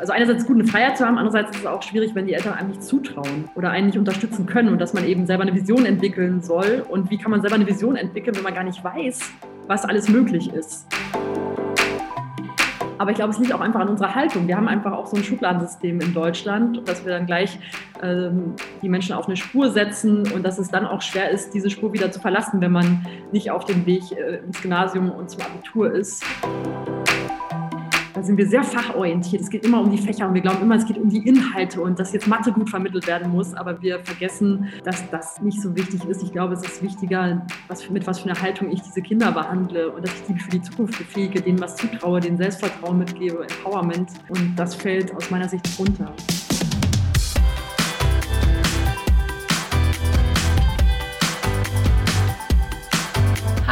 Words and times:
Also 0.00 0.14
einerseits 0.14 0.46
gut, 0.46 0.56
eine 0.56 0.66
Freiheit 0.66 0.96
zu 0.96 1.04
haben, 1.04 1.18
andererseits 1.18 1.50
ist 1.50 1.60
es 1.60 1.66
auch 1.66 1.82
schwierig, 1.82 2.14
wenn 2.14 2.26
die 2.26 2.32
Eltern 2.32 2.54
einem 2.54 2.70
nicht 2.70 2.82
zutrauen 2.82 3.50
oder 3.54 3.68
einen 3.68 3.88
nicht 3.88 3.98
unterstützen 3.98 4.46
können 4.46 4.70
und 4.70 4.80
dass 4.80 4.94
man 4.94 5.04
eben 5.04 5.26
selber 5.26 5.42
eine 5.42 5.54
Vision 5.54 5.84
entwickeln 5.84 6.40
soll. 6.40 6.86
Und 6.88 7.10
wie 7.10 7.18
kann 7.18 7.30
man 7.30 7.42
selber 7.42 7.56
eine 7.56 7.66
Vision 7.66 7.96
entwickeln, 7.96 8.34
wenn 8.34 8.42
man 8.42 8.54
gar 8.54 8.64
nicht 8.64 8.82
weiß, 8.82 9.30
was 9.66 9.84
alles 9.84 10.08
möglich 10.08 10.50
ist? 10.54 10.86
Aber 12.96 13.10
ich 13.10 13.16
glaube, 13.16 13.32
es 13.32 13.38
liegt 13.38 13.52
auch 13.52 13.60
einfach 13.60 13.80
an 13.80 13.88
unserer 13.88 14.14
Haltung. 14.14 14.48
Wir 14.48 14.56
haben 14.56 14.68
einfach 14.68 14.92
auch 14.92 15.06
so 15.06 15.18
ein 15.18 15.22
Schubladensystem 15.22 16.00
in 16.00 16.14
Deutschland, 16.14 16.88
dass 16.88 17.04
wir 17.04 17.12
dann 17.12 17.26
gleich 17.26 17.58
ähm, 18.02 18.54
die 18.80 18.88
Menschen 18.88 19.14
auf 19.14 19.26
eine 19.26 19.36
Spur 19.36 19.70
setzen 19.70 20.32
und 20.32 20.42
dass 20.44 20.58
es 20.58 20.70
dann 20.70 20.86
auch 20.86 21.02
schwer 21.02 21.28
ist, 21.28 21.52
diese 21.52 21.68
Spur 21.68 21.92
wieder 21.92 22.10
zu 22.10 22.20
verlassen, 22.20 22.62
wenn 22.62 22.72
man 22.72 23.06
nicht 23.32 23.50
auf 23.50 23.66
dem 23.66 23.84
Weg 23.84 24.12
äh, 24.12 24.38
ins 24.46 24.62
Gymnasium 24.62 25.10
und 25.10 25.28
zum 25.28 25.42
Abitur 25.42 25.92
ist. 25.92 26.24
Da 28.12 28.22
sind 28.22 28.36
wir 28.36 28.48
sehr 28.48 28.64
fachorientiert. 28.64 29.42
Es 29.42 29.50
geht 29.50 29.64
immer 29.64 29.80
um 29.80 29.90
die 29.90 29.98
Fächer 29.98 30.26
und 30.26 30.34
wir 30.34 30.40
glauben 30.40 30.62
immer, 30.62 30.76
es 30.76 30.84
geht 30.84 30.98
um 30.98 31.08
die 31.08 31.26
Inhalte 31.28 31.80
und 31.80 31.98
dass 31.98 32.12
jetzt 32.12 32.26
Mathe 32.26 32.52
gut 32.52 32.68
vermittelt 32.68 33.06
werden 33.06 33.30
muss. 33.30 33.54
Aber 33.54 33.80
wir 33.80 34.00
vergessen, 34.00 34.68
dass 34.84 35.08
das 35.10 35.40
nicht 35.40 35.60
so 35.60 35.74
wichtig 35.76 36.04
ist. 36.04 36.22
Ich 36.22 36.32
glaube, 36.32 36.54
es 36.54 36.62
ist 36.62 36.82
wichtiger, 36.82 37.46
was, 37.68 37.88
mit 37.88 38.06
was 38.06 38.20
für 38.20 38.28
einer 38.28 38.40
Haltung 38.40 38.70
ich 38.70 38.82
diese 38.82 39.00
Kinder 39.02 39.30
behandle 39.30 39.90
und 39.90 40.04
dass 40.04 40.14
ich 40.14 40.34
die 40.34 40.38
für 40.40 40.50
die 40.50 40.62
Zukunft 40.62 40.98
befähige, 40.98 41.40
denen 41.40 41.60
was 41.60 41.76
zutraue, 41.76 42.20
denen 42.20 42.36
Selbstvertrauen 42.36 42.98
mitgebe, 42.98 43.46
Empowerment. 43.48 44.10
Und 44.28 44.56
das 44.56 44.74
fällt 44.74 45.14
aus 45.14 45.30
meiner 45.30 45.48
Sicht 45.48 45.66
runter. 45.78 46.12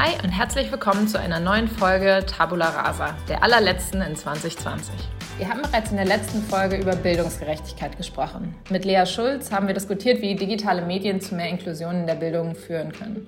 Hi 0.00 0.14
und 0.22 0.30
herzlich 0.30 0.70
willkommen 0.70 1.08
zu 1.08 1.18
einer 1.18 1.40
neuen 1.40 1.66
Folge 1.66 2.24
Tabula 2.24 2.68
Rasa, 2.68 3.16
der 3.28 3.42
allerletzten 3.42 4.00
in 4.00 4.14
2020. 4.14 4.94
Wir 5.38 5.48
haben 5.48 5.60
bereits 5.60 5.90
in 5.90 5.96
der 5.96 6.06
letzten 6.06 6.40
Folge 6.40 6.76
über 6.76 6.94
Bildungsgerechtigkeit 6.94 7.96
gesprochen. 7.96 8.54
Mit 8.70 8.84
Lea 8.84 9.04
Schulz 9.06 9.50
haben 9.50 9.66
wir 9.66 9.74
diskutiert, 9.74 10.22
wie 10.22 10.36
digitale 10.36 10.82
Medien 10.82 11.20
zu 11.20 11.34
mehr 11.34 11.48
Inklusion 11.48 11.96
in 11.96 12.06
der 12.06 12.14
Bildung 12.14 12.54
führen 12.54 12.92
können. 12.92 13.26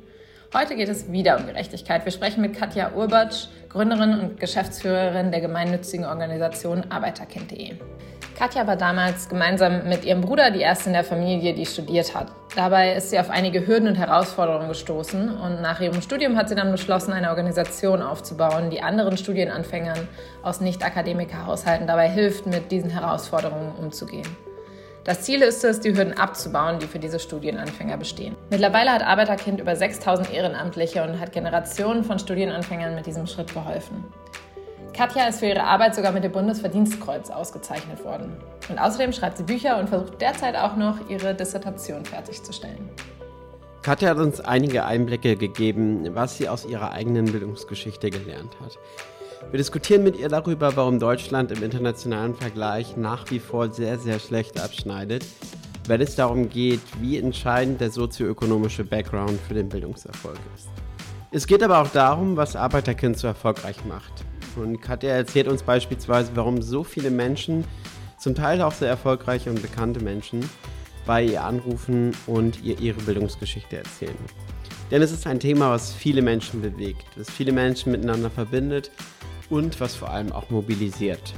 Heute 0.54 0.76
geht 0.76 0.88
es 0.88 1.10
wieder 1.10 1.40
um 1.40 1.46
Gerechtigkeit. 1.46 2.04
Wir 2.04 2.12
sprechen 2.12 2.40
mit 2.40 2.56
Katja 2.56 2.92
Urbatsch, 2.94 3.48
Gründerin 3.68 4.20
und 4.20 4.38
Geschäftsführerin 4.38 5.32
der 5.32 5.40
gemeinnützigen 5.40 6.06
Organisation 6.06 6.84
Arbeiterkind.de. 6.88 7.78
Katja 8.40 8.66
war 8.66 8.76
damals 8.76 9.28
gemeinsam 9.28 9.86
mit 9.86 10.02
ihrem 10.06 10.22
Bruder 10.22 10.50
die 10.50 10.62
erste 10.62 10.86
in 10.86 10.94
der 10.94 11.04
Familie, 11.04 11.52
die 11.52 11.66
studiert 11.66 12.14
hat. 12.14 12.28
Dabei 12.56 12.94
ist 12.94 13.10
sie 13.10 13.18
auf 13.18 13.28
einige 13.28 13.66
Hürden 13.66 13.86
und 13.86 13.96
Herausforderungen 13.96 14.68
gestoßen 14.68 15.28
und 15.28 15.60
nach 15.60 15.82
ihrem 15.82 16.00
Studium 16.00 16.38
hat 16.38 16.48
sie 16.48 16.54
dann 16.54 16.72
beschlossen, 16.72 17.12
eine 17.12 17.28
Organisation 17.28 18.00
aufzubauen, 18.00 18.70
die 18.70 18.80
anderen 18.80 19.18
Studienanfängern 19.18 20.08
aus 20.42 20.62
Nicht-Akademiker-Haushalten 20.62 21.86
dabei 21.86 22.08
hilft, 22.08 22.46
mit 22.46 22.72
diesen 22.72 22.88
Herausforderungen 22.88 23.72
umzugehen. 23.78 24.26
Das 25.04 25.20
Ziel 25.20 25.42
ist 25.42 25.62
es, 25.62 25.80
die 25.80 25.94
Hürden 25.94 26.16
abzubauen, 26.16 26.78
die 26.78 26.86
für 26.86 26.98
diese 26.98 27.18
Studienanfänger 27.20 27.98
bestehen. 27.98 28.36
Mittlerweile 28.48 28.90
hat 28.90 29.02
Arbeiterkind 29.02 29.60
über 29.60 29.76
6000 29.76 30.32
Ehrenamtliche 30.32 31.02
und 31.02 31.20
hat 31.20 31.32
Generationen 31.32 32.04
von 32.04 32.18
Studienanfängern 32.18 32.94
mit 32.94 33.04
diesem 33.04 33.26
Schritt 33.26 33.52
geholfen. 33.52 34.02
Katja 35.00 35.28
ist 35.28 35.38
für 35.38 35.46
ihre 35.46 35.64
Arbeit 35.64 35.94
sogar 35.94 36.12
mit 36.12 36.24
dem 36.24 36.32
Bundesverdienstkreuz 36.32 37.30
ausgezeichnet 37.30 38.04
worden. 38.04 38.36
Und 38.68 38.78
außerdem 38.78 39.14
schreibt 39.14 39.38
sie 39.38 39.44
Bücher 39.44 39.78
und 39.78 39.88
versucht 39.88 40.20
derzeit 40.20 40.54
auch 40.54 40.76
noch, 40.76 41.08
ihre 41.08 41.34
Dissertation 41.34 42.04
fertigzustellen. 42.04 42.86
Katja 43.80 44.10
hat 44.10 44.18
uns 44.18 44.40
einige 44.40 44.84
Einblicke 44.84 45.36
gegeben, 45.36 46.06
was 46.14 46.36
sie 46.36 46.50
aus 46.50 46.66
ihrer 46.66 46.92
eigenen 46.92 47.24
Bildungsgeschichte 47.24 48.10
gelernt 48.10 48.54
hat. 48.60 48.76
Wir 49.50 49.56
diskutieren 49.56 50.02
mit 50.02 50.18
ihr 50.18 50.28
darüber, 50.28 50.76
warum 50.76 50.98
Deutschland 50.98 51.50
im 51.50 51.62
internationalen 51.62 52.34
Vergleich 52.34 52.98
nach 52.98 53.30
wie 53.30 53.38
vor 53.38 53.70
sehr, 53.70 53.98
sehr 53.98 54.18
schlecht 54.18 54.62
abschneidet, 54.62 55.24
wenn 55.86 56.02
es 56.02 56.14
darum 56.14 56.50
geht, 56.50 56.82
wie 57.00 57.16
entscheidend 57.16 57.80
der 57.80 57.90
sozioökonomische 57.90 58.84
Background 58.84 59.40
für 59.48 59.54
den 59.54 59.70
Bildungserfolg 59.70 60.36
ist. 60.54 60.68
Es 61.30 61.46
geht 61.46 61.62
aber 61.62 61.80
auch 61.80 61.88
darum, 61.88 62.36
was 62.36 62.54
Arbeiterkind 62.54 63.16
so 63.16 63.28
erfolgreich 63.28 63.82
macht 63.86 64.26
und 64.56 64.80
Katja 64.80 65.10
erzählt 65.10 65.48
uns 65.48 65.62
beispielsweise, 65.62 66.32
warum 66.34 66.62
so 66.62 66.84
viele 66.84 67.10
Menschen, 67.10 67.64
zum 68.18 68.34
Teil 68.34 68.60
auch 68.62 68.72
sehr 68.72 68.88
erfolgreiche 68.88 69.50
und 69.50 69.62
bekannte 69.62 70.00
Menschen, 70.00 70.48
bei 71.06 71.24
ihr 71.24 71.42
anrufen 71.42 72.12
und 72.26 72.62
ihr 72.62 72.78
ihre 72.78 73.00
Bildungsgeschichte 73.00 73.78
erzählen. 73.78 74.16
Denn 74.90 75.02
es 75.02 75.12
ist 75.12 75.26
ein 75.26 75.40
Thema, 75.40 75.70
was 75.70 75.92
viele 75.92 76.20
Menschen 76.20 76.60
bewegt, 76.62 77.06
was 77.16 77.30
viele 77.30 77.52
Menschen 77.52 77.92
miteinander 77.92 78.30
verbindet 78.30 78.90
und 79.48 79.80
was 79.80 79.94
vor 79.94 80.10
allem 80.10 80.32
auch 80.32 80.50
mobilisiert. 80.50 81.34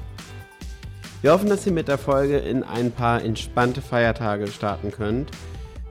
Wir 1.21 1.33
hoffen, 1.33 1.49
dass 1.49 1.67
ihr 1.67 1.73
mit 1.73 1.87
der 1.87 1.99
Folge 1.99 2.39
in 2.39 2.65
ein 2.65 2.91
paar 2.91 3.23
entspannte 3.23 3.81
Feiertage 3.81 4.49
starten 4.49 4.91
könnt. 4.91 5.31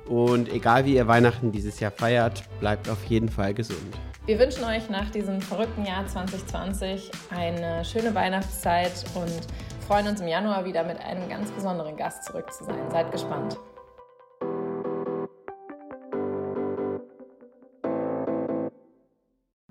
Und 0.06 0.52
egal 0.52 0.86
wie 0.86 0.96
ihr 0.96 1.08
Weihnachten 1.08 1.54
dieses 1.54 1.80
Jahr 1.80 1.92
feiert, 1.92 2.44
bleibt 2.60 2.90
auf 2.90 3.06
jeden 3.06 3.30
Fall 3.30 3.54
gesund. 3.54 3.98
Wir 4.28 4.38
wünschen 4.38 4.64
euch 4.66 4.88
nach 4.88 5.10
diesem 5.10 5.42
verrückten 5.42 5.84
Jahr 5.84 6.06
2020 6.06 7.10
eine 7.32 7.84
schöne 7.84 8.14
Weihnachtszeit 8.14 9.04
und 9.16 9.48
freuen 9.88 10.08
uns 10.08 10.22
im 10.22 10.28
Januar 10.28 10.64
wieder 10.64 10.84
mit 10.84 11.00
einem 11.00 11.28
ganz 11.28 11.52
besonderen 11.52 11.98
Gast 11.98 12.26
zurück 12.26 12.54
zu 12.54 12.64
sein. 12.64 12.92
Seid 12.92 13.12
gespannt. 13.12 13.58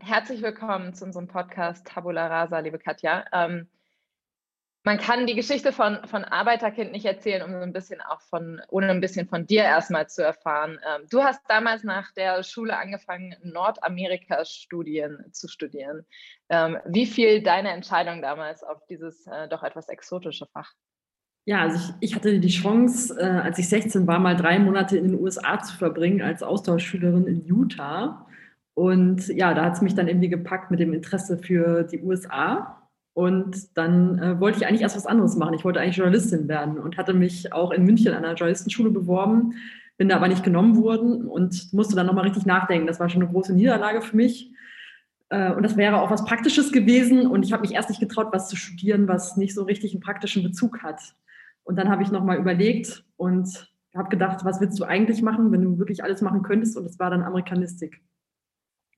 Herzlich 0.01 0.43
willkommen 0.43 0.95
zu 0.95 1.05
unserem 1.05 1.29
Podcast 1.29 1.87
Tabula 1.87 2.27
Rasa, 2.27 2.59
liebe 2.59 2.81
Katja. 2.81 3.27
Ähm, 3.33 3.69
man 4.83 4.97
kann 4.97 5.27
die 5.27 5.35
Geschichte 5.35 5.73
von, 5.73 5.99
von 6.07 6.25
Arbeiterkind 6.25 6.93
nicht 6.93 7.05
erzählen, 7.05 7.43
um 7.43 7.55
ein 7.55 7.73
bisschen 7.73 8.01
auch 8.01 8.23
von, 8.23 8.61
ohne 8.69 8.89
ein 8.89 9.01
bisschen 9.01 9.29
von 9.29 9.47
dir 9.47 9.63
erstmal 9.63 10.09
zu 10.09 10.23
erfahren. 10.25 10.79
Ähm, 10.89 11.07
du 11.11 11.23
hast 11.23 11.43
damals 11.49 11.85
nach 11.85 12.13
der 12.13 12.43
Schule 12.43 12.77
angefangen, 12.79 13.35
Nordamerika-Studien 13.43 15.27
zu 15.33 15.49
studieren. 15.49 16.07
Ähm, 16.49 16.79
wie 16.87 17.05
fiel 17.05 17.43
deine 17.43 17.71
Entscheidung 17.73 18.23
damals 18.23 18.63
auf 18.63 18.87
dieses 18.87 19.27
äh, 19.27 19.49
doch 19.49 19.63
etwas 19.63 19.89
exotische 19.89 20.47
Fach? 20.47 20.73
Ja, 21.45 21.63
also 21.63 21.77
ich, 22.01 22.11
ich 22.11 22.15
hatte 22.17 22.41
die 22.41 22.49
Chance, 22.49 23.19
äh, 23.19 23.25
als 23.25 23.59
ich 23.59 23.69
16 23.69 24.07
war, 24.07 24.19
mal 24.19 24.37
drei 24.37 24.59
Monate 24.59 24.97
in 24.97 25.09
den 25.09 25.21
USA 25.21 25.59
zu 25.61 25.77
verbringen 25.77 26.23
als 26.23 26.43
Austauschschülerin 26.43 27.27
in 27.27 27.45
Utah. 27.45 28.27
Und 28.73 29.29
ja, 29.29 29.53
da 29.53 29.67
hat 29.67 29.75
es 29.75 29.83
mich 29.83 29.95
dann 29.95 30.09
irgendwie 30.09 30.31
gepackt 30.31 30.71
mit 30.71 30.81
dem 30.81 30.95
Interesse 30.95 31.37
für 31.37 31.85
die 31.85 32.01
USA 32.01 32.80
und 33.13 33.77
dann 33.77 34.19
äh, 34.19 34.41
wollte 34.41 34.59
ich 34.59 34.67
eigentlich 34.67 34.83
erst 34.83 34.97
was 34.97 35.07
anderes 35.07 35.37
machen. 35.37 35.55
Ich 35.55 35.65
wollte 35.65 35.81
eigentlich 35.81 35.97
Journalistin 35.97 36.49
werden 36.49 36.79
und 36.79 36.97
hatte 36.97 37.13
mich 37.13 37.53
auch 37.53 37.73
in 37.73 37.85
München 37.85 38.13
an 38.13 38.25
einer 38.25 38.35
Journalistenschule 38.35 38.91
beworben, 38.91 39.55
bin 39.97 40.09
da 40.09 40.17
aber 40.17 40.29
nicht 40.29 40.45
genommen 40.45 40.77
worden 40.77 41.27
und 41.27 41.73
musste 41.73 41.97
dann 41.97 42.07
nochmal 42.07 42.25
richtig 42.25 42.47
nachdenken. 42.47 42.87
Das 42.87 43.01
war 43.01 43.09
schon 43.09 43.23
eine 43.23 43.31
große 43.31 43.53
Niederlage 43.53 44.01
für 44.01 44.17
mich. 44.17 44.51
Äh, 45.29 45.53
und 45.53 45.63
das 45.63 45.77
wäre 45.77 46.01
auch 46.01 46.11
was 46.11 46.25
Praktisches 46.25 46.73
gewesen. 46.73 47.27
Und 47.27 47.45
ich 47.45 47.53
habe 47.53 47.63
mich 47.63 47.75
erst 47.75 47.89
nicht 47.89 48.01
getraut, 48.01 48.29
was 48.33 48.49
zu 48.49 48.57
studieren, 48.57 49.09
was 49.09 49.37
nicht 49.37 49.55
so 49.55 49.65
richtig 49.65 49.93
einen 49.93 50.01
praktischen 50.01 50.43
Bezug 50.43 50.83
hat. 50.83 51.01
Und 51.65 51.77
dann 51.77 51.89
habe 51.89 52.03
ich 52.03 52.11
nochmal 52.11 52.39
überlegt 52.39 53.05
und 53.17 53.69
habe 53.95 54.09
gedacht, 54.09 54.45
was 54.45 54.61
willst 54.61 54.79
du 54.79 54.85
eigentlich 54.85 55.21
machen, 55.21 55.51
wenn 55.53 55.63
du 55.63 55.79
wirklich 55.79 56.05
alles 56.05 56.23
machen 56.23 56.43
könntest? 56.43 56.77
Und 56.77 56.85
das 56.85 56.99
war 56.99 57.11
dann 57.11 57.23
Amerikanistik. 57.23 58.01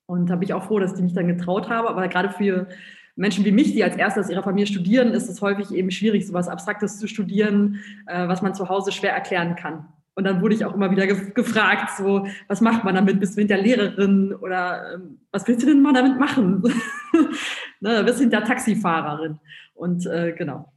Und 0.07 0.29
da 0.29 0.37
bin 0.37 0.45
ich 0.45 0.55
auch 0.55 0.65
froh, 0.65 0.79
dass 0.79 0.95
ich 0.95 1.03
mich 1.03 1.15
dann 1.15 1.29
getraut 1.29 1.69
habe. 1.69 1.89
Aber 1.89 2.07
gerade 2.09 2.31
für 2.31 2.69
Menschen 3.15 3.45
wie 3.45 3.53
mich, 3.53 3.73
die 3.73 3.85
als 3.85 3.97
erstes 3.97 4.31
ihrer 4.31 4.43
Familie 4.43 4.67
studieren, 4.67 5.13
ist 5.13 5.29
es 5.29 5.43
häufig 5.43 5.71
eben 5.71 5.91
schwierig, 5.91 6.27
so 6.27 6.33
etwas 6.33 6.49
Abstraktes 6.49 6.99
zu 6.99 7.07
studieren, 7.07 7.81
äh, 8.07 8.27
was 8.29 8.43
man 8.43 8.55
zu 8.55 8.69
Hause 8.69 8.93
schwer 8.93 9.13
erklären 9.13 9.57
kann. 9.57 9.87
Und 10.15 10.25
dann 10.25 10.43
wurde 10.43 10.55
ich 10.55 10.65
auch 10.65 10.75
immer 10.75 10.91
wieder 10.91 11.07
ge 11.07 11.33
gefragt, 11.33 11.97
so, 11.97 12.27
was 12.49 12.61
macht 12.61 12.85
man 12.85 12.95
damit? 12.95 13.19
Bist 13.19 13.37
du 13.37 13.41
hinter 13.41 13.57
Lehrerin 13.57 14.35
oder 14.35 14.95
ähm, 14.95 15.21
was 15.31 15.47
willst 15.49 15.63
du 15.63 15.67
denn 15.67 15.81
mal 15.81 15.95
damit 15.95 16.19
machen? 16.19 16.63
ne, 17.81 18.05
bist 18.05 18.19
du 18.19 18.23
hinter 18.23 18.45
Taxifahrerin. 18.45 19.39
Und 19.75 20.07
äh, 20.07 20.33
genau, 20.37 20.71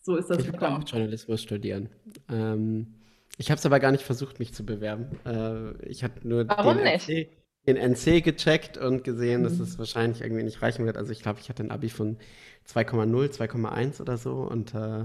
so 0.00 0.16
ist 0.16 0.30
das 0.30 0.38
ich. 0.38 0.48
Ich 0.48 0.60
auch 0.60 0.82
Journalismus 0.84 1.42
studieren. 1.42 1.90
Ähm, 2.28 2.94
ich 3.38 3.50
habe 3.50 3.58
es 3.58 3.66
aber 3.66 3.78
gar 3.78 3.92
nicht 3.92 4.04
versucht, 4.04 4.40
mich 4.40 4.52
zu 4.52 4.66
bewerben. 4.66 5.06
Äh, 5.24 5.86
ich 5.86 6.02
hatte 6.02 6.26
nur 6.26 6.48
Warum 6.48 6.82
nicht? 6.82 7.08
Den 7.66 7.76
NC 7.76 8.22
gecheckt 8.22 8.76
und 8.76 9.04
gesehen, 9.04 9.40
mhm. 9.40 9.44
dass 9.44 9.60
es 9.60 9.78
wahrscheinlich 9.78 10.20
irgendwie 10.20 10.42
nicht 10.42 10.62
reichen 10.62 10.84
wird. 10.84 10.96
Also 10.96 11.12
ich 11.12 11.22
glaube, 11.22 11.38
ich 11.40 11.48
hatte 11.48 11.62
ein 11.62 11.70
Abi 11.70 11.90
von 11.90 12.16
2,0, 12.68 13.30
2,1 13.30 14.00
oder 14.00 14.16
so 14.16 14.42
und 14.42 14.74
äh, 14.74 15.04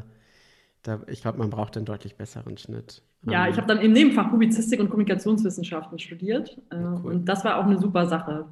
da, 0.83 1.01
ich 1.07 1.21
glaube, 1.21 1.38
man 1.38 1.50
braucht 1.50 1.75
einen 1.75 1.86
deutlich 1.86 2.15
besseren 2.15 2.57
Schnitt. 2.57 3.01
Ja, 3.24 3.45
ähm, 3.45 3.51
ich 3.51 3.57
habe 3.57 3.68
dann 3.68 3.80
im 3.80 3.92
Nebenfach 3.92 4.30
Publizistik 4.30 4.80
und 4.80 4.89
Kommunikationswissenschaften 4.89 6.00
studiert 6.00 6.57
äh, 6.69 6.75
cool. 6.75 7.12
und 7.12 7.25
das 7.25 7.44
war 7.44 7.57
auch 7.57 7.65
eine 7.65 7.77
super 7.77 8.07
Sache. 8.07 8.45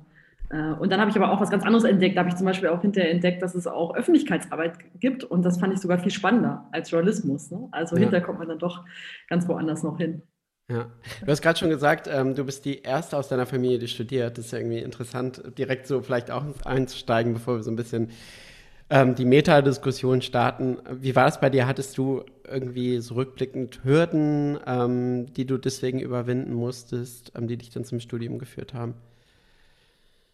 Äh, 0.49 0.73
und 0.73 0.91
dann 0.91 0.99
habe 0.99 1.09
ich 1.09 1.15
aber 1.15 1.31
auch 1.31 1.41
was 1.41 1.49
ganz 1.49 1.63
anderes 1.63 1.83
entdeckt. 1.83 2.15
Da 2.15 2.19
habe 2.19 2.29
ich 2.29 2.35
zum 2.35 2.45
Beispiel 2.45 2.69
auch 2.69 2.81
hinterher 2.81 3.11
entdeckt, 3.11 3.41
dass 3.41 3.55
es 3.55 3.67
auch 3.67 3.95
Öffentlichkeitsarbeit 3.95 4.99
gibt. 4.99 5.23
Und 5.23 5.43
das 5.43 5.59
fand 5.59 5.73
ich 5.73 5.79
sogar 5.79 5.99
viel 5.99 6.11
spannender 6.11 6.67
als 6.71 6.91
Journalismus. 6.91 7.51
Ne? 7.51 7.67
Also 7.71 7.95
ja. 7.95 8.01
hinterher 8.01 8.25
kommt 8.25 8.39
man 8.39 8.47
dann 8.47 8.59
doch 8.59 8.83
ganz 9.27 9.47
woanders 9.47 9.83
noch 9.83 9.97
hin. 9.97 10.21
Ja, 10.67 10.89
du 11.21 11.27
hast 11.27 11.43
gerade 11.43 11.59
schon 11.59 11.69
gesagt, 11.69 12.07
ähm, 12.11 12.33
du 12.33 12.43
bist 12.43 12.65
die 12.65 12.81
erste 12.81 13.17
aus 13.17 13.27
deiner 13.27 13.45
Familie, 13.45 13.77
die 13.77 13.87
studiert. 13.87 14.37
Das 14.37 14.45
ist 14.45 14.51
ja 14.51 14.57
irgendwie 14.57 14.79
interessant, 14.79 15.43
direkt 15.59 15.85
so 15.85 16.01
vielleicht 16.01 16.31
auch 16.31 16.43
einzusteigen, 16.65 17.33
bevor 17.33 17.57
wir 17.57 17.63
so 17.63 17.69
ein 17.69 17.75
bisschen 17.75 18.09
ähm, 18.89 19.15
die 19.15 19.25
Metadiskussion 19.25 20.21
starten. 20.23 20.77
Wie 20.91 21.15
war 21.15 21.25
das 21.25 21.39
bei 21.39 21.51
dir? 21.51 21.67
Hattest 21.67 21.97
du 21.99 22.23
irgendwie 22.47 22.99
so 22.99 23.15
rückblickend 23.15 23.83
Hürden, 23.83 24.59
ähm, 24.65 25.33
die 25.33 25.45
du 25.45 25.57
deswegen 25.57 25.99
überwinden 25.99 26.53
musstest, 26.53 27.31
ähm, 27.35 27.47
die 27.47 27.57
dich 27.57 27.69
dann 27.71 27.85
zum 27.85 27.99
Studium 27.99 28.39
geführt 28.39 28.73
haben? 28.73 28.95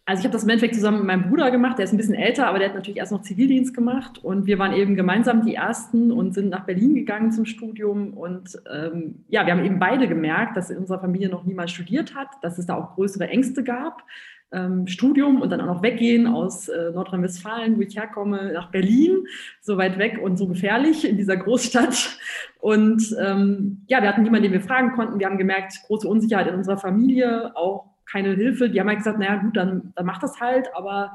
Also 0.04 0.20
ich 0.20 0.24
habe 0.24 0.32
das 0.32 0.42
im 0.42 0.48
Endeffekt 0.48 0.74
zusammen 0.74 0.98
mit 0.98 1.06
meinem 1.06 1.28
Bruder 1.28 1.52
gemacht, 1.52 1.78
der 1.78 1.84
ist 1.84 1.92
ein 1.92 1.96
bisschen 1.96 2.16
älter, 2.16 2.48
aber 2.48 2.58
der 2.58 2.68
hat 2.68 2.74
natürlich 2.74 2.96
erst 2.96 3.12
noch 3.12 3.22
Zivildienst 3.22 3.72
gemacht 3.72 4.18
und 4.24 4.46
wir 4.46 4.58
waren 4.58 4.72
eben 4.72 4.96
gemeinsam 4.96 5.46
die 5.46 5.54
Ersten 5.54 6.10
und 6.10 6.34
sind 6.34 6.48
nach 6.48 6.66
Berlin 6.66 6.96
gegangen 6.96 7.30
zum 7.30 7.44
Studium 7.44 8.12
und 8.14 8.60
ähm, 8.72 9.24
ja, 9.28 9.46
wir 9.46 9.52
haben 9.52 9.64
eben 9.64 9.78
beide 9.78 10.08
gemerkt, 10.08 10.56
dass 10.56 10.70
in 10.70 10.78
unserer 10.78 10.98
Familie 10.98 11.28
noch 11.28 11.44
niemand 11.44 11.70
studiert 11.70 12.16
hat, 12.16 12.28
dass 12.42 12.58
es 12.58 12.66
da 12.66 12.74
auch 12.74 12.96
größere 12.96 13.28
Ängste 13.28 13.62
gab. 13.62 14.02
Ähm, 14.50 14.86
Studium 14.86 15.40
und 15.40 15.50
dann 15.50 15.62
auch 15.62 15.76
noch 15.76 15.82
weggehen 15.82 16.26
aus 16.26 16.68
äh, 16.68 16.90
Nordrhein-Westfalen, 16.90 17.78
wo 17.78 17.80
ich 17.80 17.96
herkomme, 17.96 18.52
nach 18.52 18.70
Berlin, 18.70 19.24
so 19.62 19.78
weit 19.78 19.98
weg 19.98 20.20
und 20.22 20.36
so 20.36 20.46
gefährlich 20.46 21.08
in 21.08 21.16
dieser 21.16 21.38
Großstadt. 21.38 22.18
Und 22.60 23.16
ähm, 23.18 23.82
ja, 23.86 24.02
wir 24.02 24.08
hatten 24.10 24.24
niemanden, 24.24 24.42
den 24.42 24.52
wir 24.52 24.60
fragen 24.60 24.92
konnten. 24.92 25.18
Wir 25.18 25.26
haben 25.26 25.38
gemerkt, 25.38 25.80
große 25.86 26.06
Unsicherheit 26.06 26.48
in 26.48 26.54
unserer 26.54 26.76
Familie, 26.76 27.56
auch 27.56 27.91
keine 28.12 28.34
Hilfe. 28.34 28.68
Die 28.68 28.78
haben 28.78 28.88
halt 28.88 28.98
gesagt, 28.98 29.18
naja 29.18 29.36
gut, 29.36 29.56
dann, 29.56 29.92
dann 29.96 30.06
macht 30.06 30.22
das 30.22 30.40
halt, 30.40 30.68
aber 30.74 31.12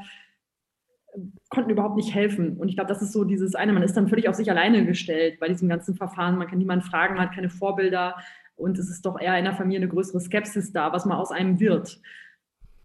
äh, 1.13 1.19
konnten 1.49 1.69
überhaupt 1.69 1.95
nicht 1.95 2.13
helfen. 2.13 2.57
Und 2.57 2.69
ich 2.69 2.75
glaube, 2.75 2.89
das 2.89 3.01
ist 3.01 3.13
so 3.13 3.23
dieses 3.23 3.55
eine, 3.55 3.73
man 3.73 3.83
ist 3.83 3.95
dann 3.95 4.07
völlig 4.07 4.27
auf 4.27 4.35
sich 4.35 4.49
alleine 4.49 4.85
gestellt 4.85 5.39
bei 5.39 5.47
diesem 5.47 5.69
ganzen 5.69 5.95
Verfahren. 5.95 6.37
Man 6.37 6.47
kann 6.47 6.57
niemanden 6.57 6.85
fragen, 6.85 7.15
man 7.15 7.27
hat 7.27 7.35
keine 7.35 7.49
Vorbilder 7.49 8.15
und 8.55 8.79
es 8.79 8.89
ist 8.89 9.05
doch 9.05 9.19
eher 9.19 9.37
in 9.37 9.45
der 9.45 9.53
Familie 9.53 9.79
eine 9.79 9.87
größere 9.87 10.19
Skepsis 10.19 10.73
da, 10.73 10.91
was 10.91 11.05
mal 11.05 11.17
aus 11.17 11.31
einem 11.31 11.59
wird. 11.59 12.01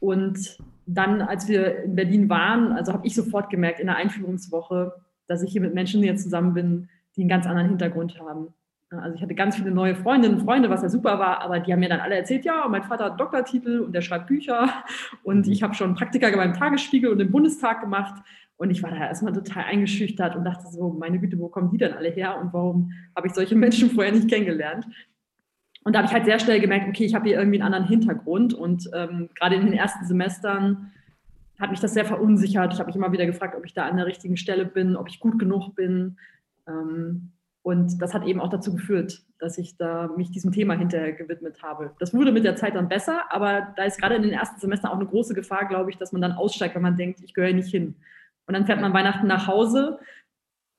Und 0.00 0.58
dann, 0.84 1.22
als 1.22 1.48
wir 1.48 1.84
in 1.84 1.94
Berlin 1.94 2.28
waren, 2.28 2.72
also 2.72 2.92
habe 2.92 3.06
ich 3.06 3.14
sofort 3.14 3.50
gemerkt 3.50 3.80
in 3.80 3.86
der 3.86 3.96
Einführungswoche, 3.96 4.92
dass 5.26 5.42
ich 5.42 5.52
hier 5.52 5.60
mit 5.60 5.74
Menschen 5.74 6.02
jetzt 6.02 6.24
zusammen 6.24 6.54
bin, 6.54 6.88
die 7.16 7.22
einen 7.22 7.28
ganz 7.28 7.46
anderen 7.46 7.68
Hintergrund 7.68 8.18
haben. 8.18 8.52
Also 8.98 9.16
ich 9.16 9.22
hatte 9.22 9.34
ganz 9.34 9.56
viele 9.56 9.70
neue 9.70 9.94
Freundinnen 9.94 10.36
und 10.36 10.44
Freunde, 10.44 10.68
was 10.70 10.82
ja 10.82 10.88
super 10.88 11.18
war, 11.18 11.40
aber 11.40 11.60
die 11.60 11.72
haben 11.72 11.80
mir 11.80 11.88
dann 11.88 12.00
alle 12.00 12.16
erzählt, 12.16 12.44
ja, 12.44 12.66
mein 12.68 12.82
Vater 12.82 13.06
hat 13.06 13.20
Doktortitel 13.20 13.80
und 13.80 13.92
der 13.92 14.02
schreibt 14.02 14.26
Bücher 14.26 14.68
und 15.22 15.46
ich 15.48 15.62
habe 15.62 15.74
schon 15.74 15.94
Praktika 15.94 16.30
beim 16.34 16.54
Tagesspiegel 16.54 17.10
und 17.10 17.20
im 17.20 17.30
Bundestag 17.30 17.80
gemacht 17.80 18.22
und 18.56 18.70
ich 18.70 18.82
war 18.82 18.90
da 18.90 18.98
erstmal 18.98 19.32
total 19.32 19.64
eingeschüchtert 19.64 20.36
und 20.36 20.44
dachte 20.44 20.68
so, 20.68 20.90
meine 20.90 21.18
Güte, 21.18 21.38
wo 21.38 21.48
kommen 21.48 21.70
die 21.70 21.78
denn 21.78 21.94
alle 21.94 22.10
her 22.10 22.38
und 22.40 22.52
warum 22.52 22.92
habe 23.16 23.26
ich 23.26 23.34
solche 23.34 23.56
Menschen 23.56 23.90
vorher 23.90 24.12
nicht 24.12 24.28
kennengelernt? 24.28 24.86
Und 25.84 25.94
da 25.94 25.98
habe 25.98 26.06
ich 26.06 26.14
halt 26.14 26.26
sehr 26.26 26.38
schnell 26.38 26.60
gemerkt, 26.60 26.88
okay, 26.88 27.04
ich 27.04 27.14
habe 27.14 27.28
hier 27.28 27.38
irgendwie 27.38 27.60
einen 27.60 27.74
anderen 27.74 27.88
Hintergrund 27.88 28.54
und 28.54 28.88
ähm, 28.94 29.28
gerade 29.34 29.56
in 29.56 29.64
den 29.64 29.72
ersten 29.72 30.04
Semestern 30.06 30.92
hat 31.58 31.70
mich 31.70 31.80
das 31.80 31.94
sehr 31.94 32.04
verunsichert. 32.04 32.72
Ich 32.72 32.78
habe 32.78 32.86
mich 32.86 32.96
immer 32.96 33.12
wieder 33.12 33.26
gefragt, 33.26 33.56
ob 33.56 33.64
ich 33.64 33.74
da 33.74 33.86
an 33.86 33.96
der 33.96 34.06
richtigen 34.06 34.36
Stelle 34.36 34.64
bin, 34.64 34.96
ob 34.96 35.08
ich 35.08 35.18
gut 35.18 35.38
genug 35.38 35.74
bin. 35.74 36.18
Ähm, 36.68 37.32
und 37.62 38.02
das 38.02 38.12
hat 38.12 38.26
eben 38.26 38.40
auch 38.40 38.50
dazu 38.50 38.74
geführt, 38.74 39.22
dass 39.38 39.56
ich 39.56 39.76
da 39.76 40.10
mich 40.16 40.30
diesem 40.30 40.50
Thema 40.50 40.74
hinterher 40.74 41.12
gewidmet 41.12 41.62
habe. 41.62 41.92
Das 42.00 42.12
wurde 42.12 42.32
mit 42.32 42.44
der 42.44 42.56
Zeit 42.56 42.74
dann 42.74 42.88
besser, 42.88 43.22
aber 43.30 43.72
da 43.76 43.84
ist 43.84 44.00
gerade 44.00 44.16
in 44.16 44.22
den 44.22 44.32
ersten 44.32 44.60
Semestern 44.60 44.90
auch 44.90 44.96
eine 44.96 45.06
große 45.06 45.34
Gefahr, 45.34 45.66
glaube 45.66 45.90
ich, 45.90 45.96
dass 45.96 46.12
man 46.12 46.20
dann 46.20 46.32
aussteigt, 46.32 46.74
wenn 46.74 46.82
man 46.82 46.96
denkt, 46.96 47.20
ich 47.22 47.34
gehöre 47.34 47.52
nicht 47.52 47.70
hin. 47.70 47.94
Und 48.46 48.54
dann 48.54 48.66
fährt 48.66 48.80
man 48.80 48.92
Weihnachten 48.92 49.28
nach 49.28 49.46
Hause 49.46 50.00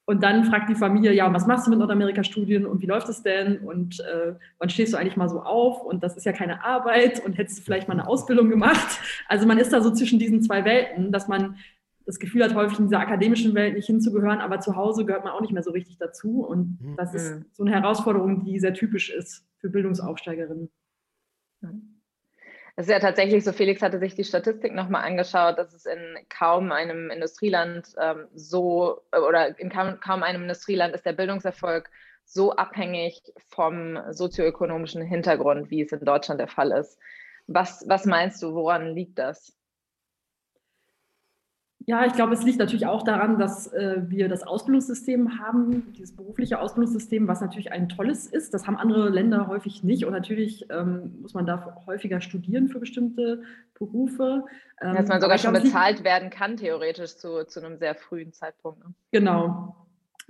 und 0.06 0.21
dann 0.21 0.44
fragt 0.44 0.69
die 0.69 0.75
Familie, 0.75 1.13
ja, 1.13 1.33
was 1.33 1.47
machst 1.47 1.65
du 1.65 1.69
mit 1.69 1.80
Nordamerika-Studien 1.80 2.65
und 2.65 2.81
wie 2.81 2.88
läuft 2.88 3.07
es 3.07 3.24
denn 3.24 3.59
und 3.59 4.01
äh, 4.01 4.33
wann 4.57 4.69
stehst 4.69 4.91
du 4.91 4.97
eigentlich 4.97 5.15
mal 5.15 5.29
so 5.29 5.41
auf 5.41 5.81
und 5.81 6.03
das 6.03 6.18
ist 6.18 6.25
ja 6.25 6.33
keine 6.33 6.65
Arbeit 6.65 7.24
und 7.25 7.38
hättest 7.38 7.59
du 7.59 7.63
vielleicht 7.63 7.88
mal 7.88 7.94
eine 7.94 8.07
Ausbildung 8.07 8.50
gemacht. 8.50 9.00
Also 9.29 9.47
man 9.47 9.57
ist 9.57 9.71
da 9.71 9.79
so 9.79 9.91
zwischen 9.91 10.19
diesen 10.19 10.41
zwei 10.41 10.65
Welten, 10.65 11.13
dass 11.13 11.29
man 11.29 11.56
das 12.05 12.19
Gefühl 12.19 12.44
hat, 12.44 12.53
häufig 12.53 12.79
in 12.79 12.85
dieser 12.85 13.00
akademischen 13.00 13.55
Welt 13.55 13.75
nicht 13.75 13.85
hinzugehören, 13.85 14.39
aber 14.39 14.59
zu 14.59 14.75
Hause 14.75 15.05
gehört 15.05 15.23
man 15.23 15.33
auch 15.33 15.41
nicht 15.41 15.53
mehr 15.53 15.63
so 15.63 15.71
richtig 15.71 15.97
dazu. 15.97 16.45
Und 16.45 16.79
mhm. 16.81 16.95
das 16.97 17.13
ist 17.13 17.41
so 17.53 17.63
eine 17.63 17.73
Herausforderung, 17.73 18.44
die 18.44 18.59
sehr 18.59 18.73
typisch 18.73 19.09
ist 19.09 19.45
für 19.57 19.69
Bildungsaufsteigerinnen. 19.69 20.69
Es 22.75 22.88
ist 22.88 22.91
ja 22.91 23.00
tatsächlich 23.00 23.44
so, 23.44 23.53
Felix 23.53 23.81
hatte 23.81 24.00
sich 24.00 24.15
die 24.15 24.23
Statistik 24.23 24.73
nochmal 24.73 25.03
angeschaut, 25.03 25.57
dass 25.57 25.73
es 25.73 25.85
in 25.85 26.17
kaum 26.27 26.71
einem 26.71 27.11
Industrieland 27.11 27.88
ähm, 28.01 28.27
so, 28.33 29.01
oder 29.11 29.57
in 29.59 29.69
kaum, 29.69 30.00
kaum 30.00 30.23
einem 30.23 30.41
Industrieland 30.44 30.95
ist 30.95 31.05
der 31.05 31.13
Bildungserfolg 31.13 31.89
so 32.25 32.53
abhängig 32.55 33.21
vom 33.50 34.00
sozioökonomischen 34.11 35.03
Hintergrund, 35.03 35.69
wie 35.69 35.81
es 35.81 35.91
in 35.91 36.03
Deutschland 36.03 36.39
der 36.39 36.47
Fall 36.47 36.71
ist. 36.71 36.97
Was, 37.47 37.85
was 37.88 38.05
meinst 38.05 38.41
du, 38.41 38.53
woran 38.55 38.95
liegt 38.95 39.19
das? 39.19 39.55
Ja, 41.85 42.06
ich 42.06 42.13
glaube, 42.13 42.33
es 42.33 42.44
liegt 42.44 42.59
natürlich 42.59 42.85
auch 42.85 43.03
daran, 43.03 43.38
dass 43.38 43.68
äh, 43.74 44.03
wir 44.07 44.30
das 44.30 44.44
Ausbildungssystem 44.44 45.39
haben, 45.39 45.94
dieses 45.94 46.15
berufliche 46.15 46.59
Ausbildungssystem, 46.59 47.27
was 47.27 47.41
natürlich 47.41 47.71
ein 47.74 47.89
tolles 47.89 48.25
ist. 48.25 48.53
Das 48.53 48.68
haben 48.68 48.77
andere 48.77 49.09
Länder 49.09 49.47
häufig 49.47 49.83
nicht. 49.83 50.06
Und 50.06 50.13
natürlich 50.13 50.65
ähm, 50.69 51.19
muss 51.21 51.33
man 51.33 51.45
da 51.45 51.77
häufiger 51.85 52.21
studieren 52.21 52.69
für 52.69 52.80
bestimmte 52.80 53.44
Berufe. 53.77 54.45
Ähm, 54.81 54.95
dass 54.95 55.07
man 55.07 55.19
sogar 55.19 55.38
schon 55.38 55.53
bezahlt 55.53 56.06
werden 56.06 56.30
kann, 56.30 56.56
theoretisch 56.56 57.18
zu, 57.18 57.45
zu 57.45 57.59
einem 57.59 57.77
sehr 57.77 57.95
frühen 57.95 58.31
Zeitpunkt. 58.31 58.79
Ne? 58.79 58.94
Genau. 59.12 59.75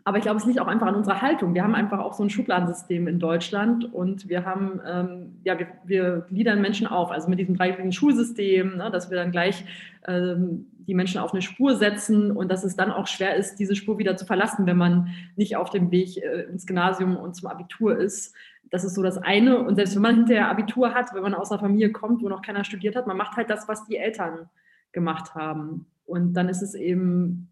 Aber 0.06 0.18
ich 0.18 0.24
glaube, 0.24 0.38
es 0.38 0.46
liegt 0.46 0.60
auch 0.60 0.68
einfach 0.68 0.88
an 0.88 0.96
unserer 0.96 1.22
Haltung. 1.22 1.54
Wir 1.54 1.64
haben 1.64 1.76
einfach 1.76 2.00
auch 2.00 2.14
so 2.14 2.24
ein 2.24 2.30
Schubladensystem 2.30 3.08
in 3.08 3.20
Deutschland 3.20 3.94
und 3.94 4.28
wir 4.28 4.44
haben, 4.44 4.82
ähm, 4.86 5.40
ja, 5.44 5.58
wir, 5.58 5.68
wir 5.86 6.26
gliedern 6.30 6.62
Menschen 6.62 6.88
auf, 6.88 7.10
also 7.10 7.30
mit 7.30 7.40
diesem 7.40 7.56
dreigliedrigen 7.56 7.94
Schulsystem, 7.94 8.78
ne, 8.78 8.92
dass 8.92 9.10
wir 9.10 9.18
dann 9.18 9.32
gleich 9.32 9.64
ähm, 10.06 10.68
die 10.88 10.94
Menschen 10.94 11.22
auf 11.22 11.32
eine 11.32 11.42
Spur 11.42 11.76
setzen 11.76 12.32
und 12.32 12.52
dass 12.52 12.66
es 12.66 12.76
dann 12.76 12.92
auch 12.92 13.08
schwer 13.08 13.36
ist, 13.36 13.56
diese 13.56 13.76
Spur 13.76 13.98
wieder 13.98 14.18
zu 14.18 14.26
verlassen, 14.26 14.66
wenn 14.66 14.76
man 14.76 15.08
nicht 15.38 15.56
auf 15.56 15.70
dem 15.70 15.90
Weg 15.92 16.18
äh, 16.18 16.44
ins 16.44 16.66
Gymnasium 16.66 17.16
und 17.16 17.36
zum 17.36 17.48
Abitur 17.48 17.98
ist. 17.98 18.36
Das 18.70 18.84
ist 18.84 18.96
so 18.96 19.04
das 19.04 19.18
eine. 19.18 19.60
Und 19.60 19.76
selbst 19.76 19.96
wenn 19.96 20.02
man 20.02 20.16
hinterher 20.16 20.50
Abitur 20.50 20.94
hat, 20.94 21.14
wenn 21.14 21.24
man 21.24 21.34
aus 21.34 21.52
einer 21.52 21.62
Familie 21.62 21.94
kommt, 21.94 22.22
wo 22.22 22.28
noch 22.28 22.42
keiner 22.42 22.66
studiert 22.66 22.98
hat, 22.98 23.08
man 23.08 23.18
macht 23.18 23.38
halt 23.38 23.50
das, 23.50 23.70
was 23.70 23.86
die 23.86 23.98
Eltern 23.98 24.50
gemacht 24.92 25.34
haben. 25.36 25.86
Und 26.06 26.34
dann 26.34 26.50
ist 26.50 26.62
es 26.62 26.76
eben 26.76 27.50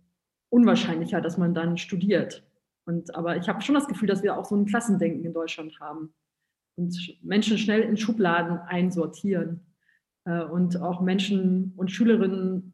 unwahrscheinlicher, 0.51 1.21
dass 1.21 1.37
man 1.37 1.55
dann 1.55 1.77
studiert. 1.77 2.43
Und, 2.85 3.15
aber 3.15 3.37
ich 3.37 3.47
habe 3.49 3.61
schon 3.61 3.75
das 3.75 3.87
Gefühl, 3.87 4.07
dass 4.07 4.21
wir 4.21 4.37
auch 4.37 4.45
so 4.45 4.55
ein 4.55 4.65
Klassendenken 4.65 5.23
in 5.23 5.33
Deutschland 5.33 5.79
haben 5.79 6.13
und 6.75 7.17
Menschen 7.23 7.57
schnell 7.57 7.81
in 7.81 7.97
Schubladen 7.97 8.59
einsortieren 8.59 9.61
äh, 10.25 10.43
und 10.43 10.81
auch 10.81 11.01
Menschen 11.01 11.73
und 11.77 11.91
Schülerinnen 11.91 12.73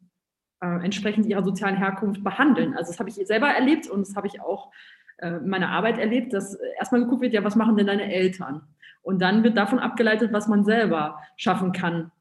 äh, 0.62 0.84
entsprechend 0.84 1.28
ihrer 1.28 1.44
sozialen 1.44 1.78
Herkunft 1.78 2.24
behandeln. 2.24 2.74
Also 2.76 2.92
das 2.92 3.00
habe 3.00 3.10
ich 3.10 3.16
selber 3.16 3.48
erlebt 3.48 3.88
und 3.90 4.08
das 4.08 4.16
habe 4.16 4.28
ich 4.28 4.42
auch 4.42 4.72
äh, 5.18 5.38
in 5.38 5.48
meiner 5.48 5.70
Arbeit 5.70 5.98
erlebt, 5.98 6.34
dass 6.34 6.56
erstmal 6.80 7.02
geguckt 7.02 7.22
wird, 7.22 7.34
ja, 7.34 7.44
was 7.44 7.56
machen 7.56 7.78
denn 7.78 7.88
deine 7.88 8.12
Eltern? 8.12 8.62
Und 9.02 9.22
dann 9.22 9.44
wird 9.44 9.56
davon 9.56 9.80
abgeleitet, 9.80 10.34
was 10.34 10.48
man 10.48 10.66
selber 10.66 11.20
schaffen 11.38 11.72
kann. 11.72 12.12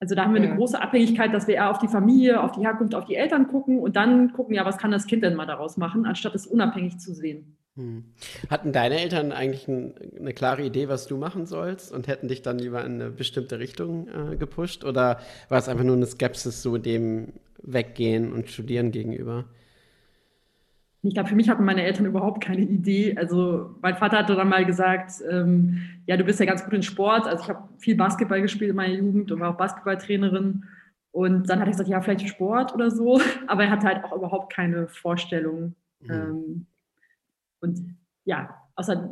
Also 0.00 0.14
da 0.14 0.24
haben 0.24 0.34
wir 0.34 0.40
eine 0.40 0.54
große 0.54 0.80
Abhängigkeit, 0.80 1.34
dass 1.34 1.48
wir 1.48 1.56
eher 1.56 1.70
auf 1.70 1.78
die 1.78 1.88
Familie, 1.88 2.40
auf 2.40 2.52
die 2.52 2.60
Herkunft, 2.60 2.94
auf 2.94 3.06
die 3.06 3.16
Eltern 3.16 3.48
gucken 3.48 3.80
und 3.80 3.96
dann 3.96 4.32
gucken, 4.32 4.54
ja, 4.54 4.64
was 4.64 4.78
kann 4.78 4.92
das 4.92 5.06
Kind 5.06 5.24
denn 5.24 5.34
mal 5.34 5.46
daraus 5.46 5.76
machen, 5.76 6.06
anstatt 6.06 6.34
es 6.36 6.46
unabhängig 6.46 6.98
zu 6.98 7.12
sehen. 7.12 7.56
Hm. 7.74 8.04
Hatten 8.48 8.72
deine 8.72 9.00
Eltern 9.00 9.32
eigentlich 9.32 9.66
ein, 9.66 9.94
eine 10.18 10.32
klare 10.34 10.62
Idee, 10.62 10.88
was 10.88 11.06
du 11.06 11.16
machen 11.16 11.46
sollst 11.46 11.92
und 11.92 12.06
hätten 12.06 12.28
dich 12.28 12.42
dann 12.42 12.58
lieber 12.58 12.84
in 12.84 12.94
eine 13.00 13.10
bestimmte 13.10 13.58
Richtung 13.58 14.08
äh, 14.08 14.36
gepusht? 14.36 14.84
Oder 14.84 15.18
war 15.48 15.58
es 15.58 15.68
einfach 15.68 15.84
nur 15.84 15.96
eine 15.96 16.06
Skepsis 16.06 16.62
so 16.62 16.78
dem 16.78 17.32
Weggehen 17.62 18.32
und 18.32 18.50
Studieren 18.50 18.92
gegenüber? 18.92 19.46
Ich 21.08 21.14
glaube, 21.14 21.30
für 21.30 21.36
mich 21.36 21.48
hatten 21.48 21.64
meine 21.64 21.82
Eltern 21.84 22.04
überhaupt 22.04 22.44
keine 22.44 22.60
Idee. 22.60 23.16
Also 23.16 23.74
mein 23.80 23.96
Vater 23.96 24.18
hatte 24.18 24.36
dann 24.36 24.50
mal 24.50 24.66
gesagt, 24.66 25.12
ähm, 25.30 25.80
ja, 26.04 26.18
du 26.18 26.24
bist 26.24 26.38
ja 26.38 26.44
ganz 26.44 26.62
gut 26.62 26.74
in 26.74 26.82
Sport. 26.82 27.26
Also 27.26 27.44
ich 27.44 27.48
habe 27.48 27.66
viel 27.78 27.96
Basketball 27.96 28.42
gespielt 28.42 28.70
in 28.70 28.76
meiner 28.76 28.92
Jugend 28.92 29.32
und 29.32 29.40
war 29.40 29.50
auch 29.50 29.56
Basketballtrainerin. 29.56 30.64
Und 31.10 31.48
dann 31.48 31.60
hatte 31.60 31.70
ich 31.70 31.76
gesagt, 31.76 31.88
ja, 31.88 32.02
vielleicht 32.02 32.28
Sport 32.28 32.74
oder 32.74 32.90
so. 32.90 33.22
Aber 33.46 33.64
er 33.64 33.70
hatte 33.70 33.86
halt 33.86 34.04
auch 34.04 34.14
überhaupt 34.14 34.52
keine 34.52 34.86
Vorstellung. 34.86 35.74
Mhm. 36.00 36.10
Ähm, 36.10 36.66
und 37.60 37.96
ja, 38.26 38.54
außer, 38.76 39.08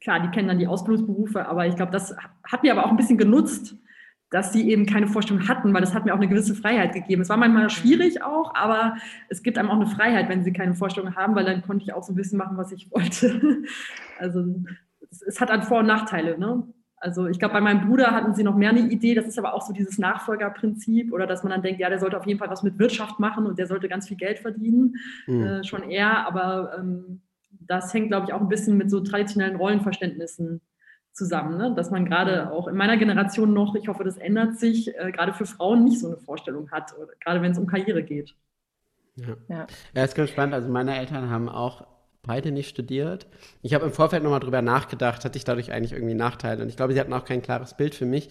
klar, 0.00 0.20
die 0.20 0.30
kennen 0.30 0.48
dann 0.48 0.58
die 0.58 0.66
Ausbildungsberufe, 0.66 1.46
aber 1.46 1.66
ich 1.66 1.76
glaube, 1.76 1.92
das 1.92 2.16
hat 2.44 2.62
mir 2.62 2.72
aber 2.72 2.86
auch 2.86 2.90
ein 2.90 2.96
bisschen 2.96 3.18
genutzt, 3.18 3.76
dass 4.30 4.52
sie 4.52 4.68
eben 4.68 4.86
keine 4.86 5.06
Vorstellung 5.06 5.46
hatten, 5.48 5.72
weil 5.72 5.80
das 5.80 5.94
hat 5.94 6.04
mir 6.04 6.12
auch 6.12 6.18
eine 6.18 6.28
gewisse 6.28 6.54
Freiheit 6.54 6.92
gegeben. 6.92 7.22
Es 7.22 7.28
war 7.28 7.36
manchmal 7.36 7.64
mhm. 7.64 7.70
schwierig 7.70 8.22
auch, 8.22 8.54
aber 8.54 8.96
es 9.28 9.42
gibt 9.42 9.56
einem 9.56 9.70
auch 9.70 9.76
eine 9.76 9.86
Freiheit, 9.86 10.28
wenn 10.28 10.42
sie 10.42 10.52
keine 10.52 10.74
Vorstellung 10.74 11.14
haben, 11.14 11.34
weil 11.36 11.44
dann 11.44 11.62
konnte 11.62 11.84
ich 11.84 11.92
auch 11.92 12.02
so 12.02 12.12
ein 12.12 12.16
bisschen 12.16 12.38
machen, 12.38 12.56
was 12.56 12.72
ich 12.72 12.90
wollte. 12.90 13.62
Also 14.18 14.46
es, 15.10 15.20
es 15.20 15.40
hat 15.42 15.50
an 15.50 15.62
Vor- 15.62 15.80
und 15.80 15.86
Nachteile. 15.86 16.38
Ne? 16.38 16.66
Also 16.96 17.26
ich 17.26 17.38
glaube, 17.38 17.52
bei 17.52 17.60
meinem 17.60 17.86
Bruder 17.86 18.12
hatten 18.12 18.34
sie 18.34 18.42
noch 18.42 18.56
mehr 18.56 18.70
eine 18.70 18.80
Idee, 18.80 19.14
das 19.14 19.26
ist 19.26 19.38
aber 19.38 19.52
auch 19.52 19.60
so 19.60 19.74
dieses 19.74 19.98
Nachfolgerprinzip 19.98 21.12
oder 21.12 21.26
dass 21.26 21.42
man 21.42 21.50
dann 21.50 21.62
denkt, 21.62 21.80
ja, 21.80 21.90
der 21.90 21.98
sollte 21.98 22.16
auf 22.16 22.26
jeden 22.26 22.38
Fall 22.38 22.48
was 22.48 22.62
mit 22.62 22.78
Wirtschaft 22.78 23.20
machen 23.20 23.46
und 23.46 23.58
der 23.58 23.66
sollte 23.66 23.88
ganz 23.88 24.08
viel 24.08 24.16
Geld 24.16 24.38
verdienen, 24.38 24.96
mhm. 25.26 25.42
äh, 25.42 25.64
schon 25.64 25.82
eher, 25.82 26.26
aber 26.26 26.78
ähm, 26.78 27.20
das 27.50 27.92
hängt, 27.92 28.08
glaube 28.08 28.26
ich, 28.26 28.32
auch 28.32 28.40
ein 28.40 28.48
bisschen 28.48 28.78
mit 28.78 28.90
so 28.90 29.00
traditionellen 29.00 29.56
Rollenverständnissen 29.56 30.62
zusammen, 31.16 31.56
ne? 31.56 31.74
dass 31.74 31.90
man 31.90 32.04
gerade 32.04 32.52
auch 32.52 32.68
in 32.68 32.76
meiner 32.76 32.98
Generation 32.98 33.54
noch, 33.54 33.74
ich 33.74 33.88
hoffe, 33.88 34.04
das 34.04 34.18
ändert 34.18 34.58
sich, 34.58 34.94
äh, 34.98 35.10
gerade 35.10 35.32
für 35.32 35.46
Frauen 35.46 35.84
nicht 35.84 35.98
so 35.98 36.08
eine 36.08 36.18
Vorstellung 36.18 36.70
hat, 36.70 36.94
gerade 37.20 37.40
wenn 37.40 37.52
es 37.52 37.58
um 37.58 37.66
Karriere 37.66 38.02
geht. 38.02 38.34
Ja. 39.16 39.36
ja. 39.48 39.66
ja, 39.94 40.04
ist 40.04 40.14
ganz 40.14 40.28
spannend. 40.28 40.54
Also 40.54 40.68
meine 40.68 40.94
Eltern 40.94 41.30
haben 41.30 41.48
auch 41.48 41.86
beide 42.22 42.52
nicht 42.52 42.68
studiert. 42.68 43.26
Ich 43.62 43.72
habe 43.72 43.86
im 43.86 43.92
Vorfeld 43.92 44.22
nochmal 44.22 44.40
drüber 44.40 44.60
nachgedacht, 44.60 45.24
hatte 45.24 45.38
ich 45.38 45.44
dadurch 45.44 45.72
eigentlich 45.72 45.92
irgendwie 45.92 46.14
Nachteile. 46.14 46.62
Und 46.62 46.68
ich 46.68 46.76
glaube, 46.76 46.92
sie 46.92 47.00
hatten 47.00 47.14
auch 47.14 47.24
kein 47.24 47.40
klares 47.40 47.74
Bild 47.74 47.94
für 47.94 48.04
mich. 48.04 48.28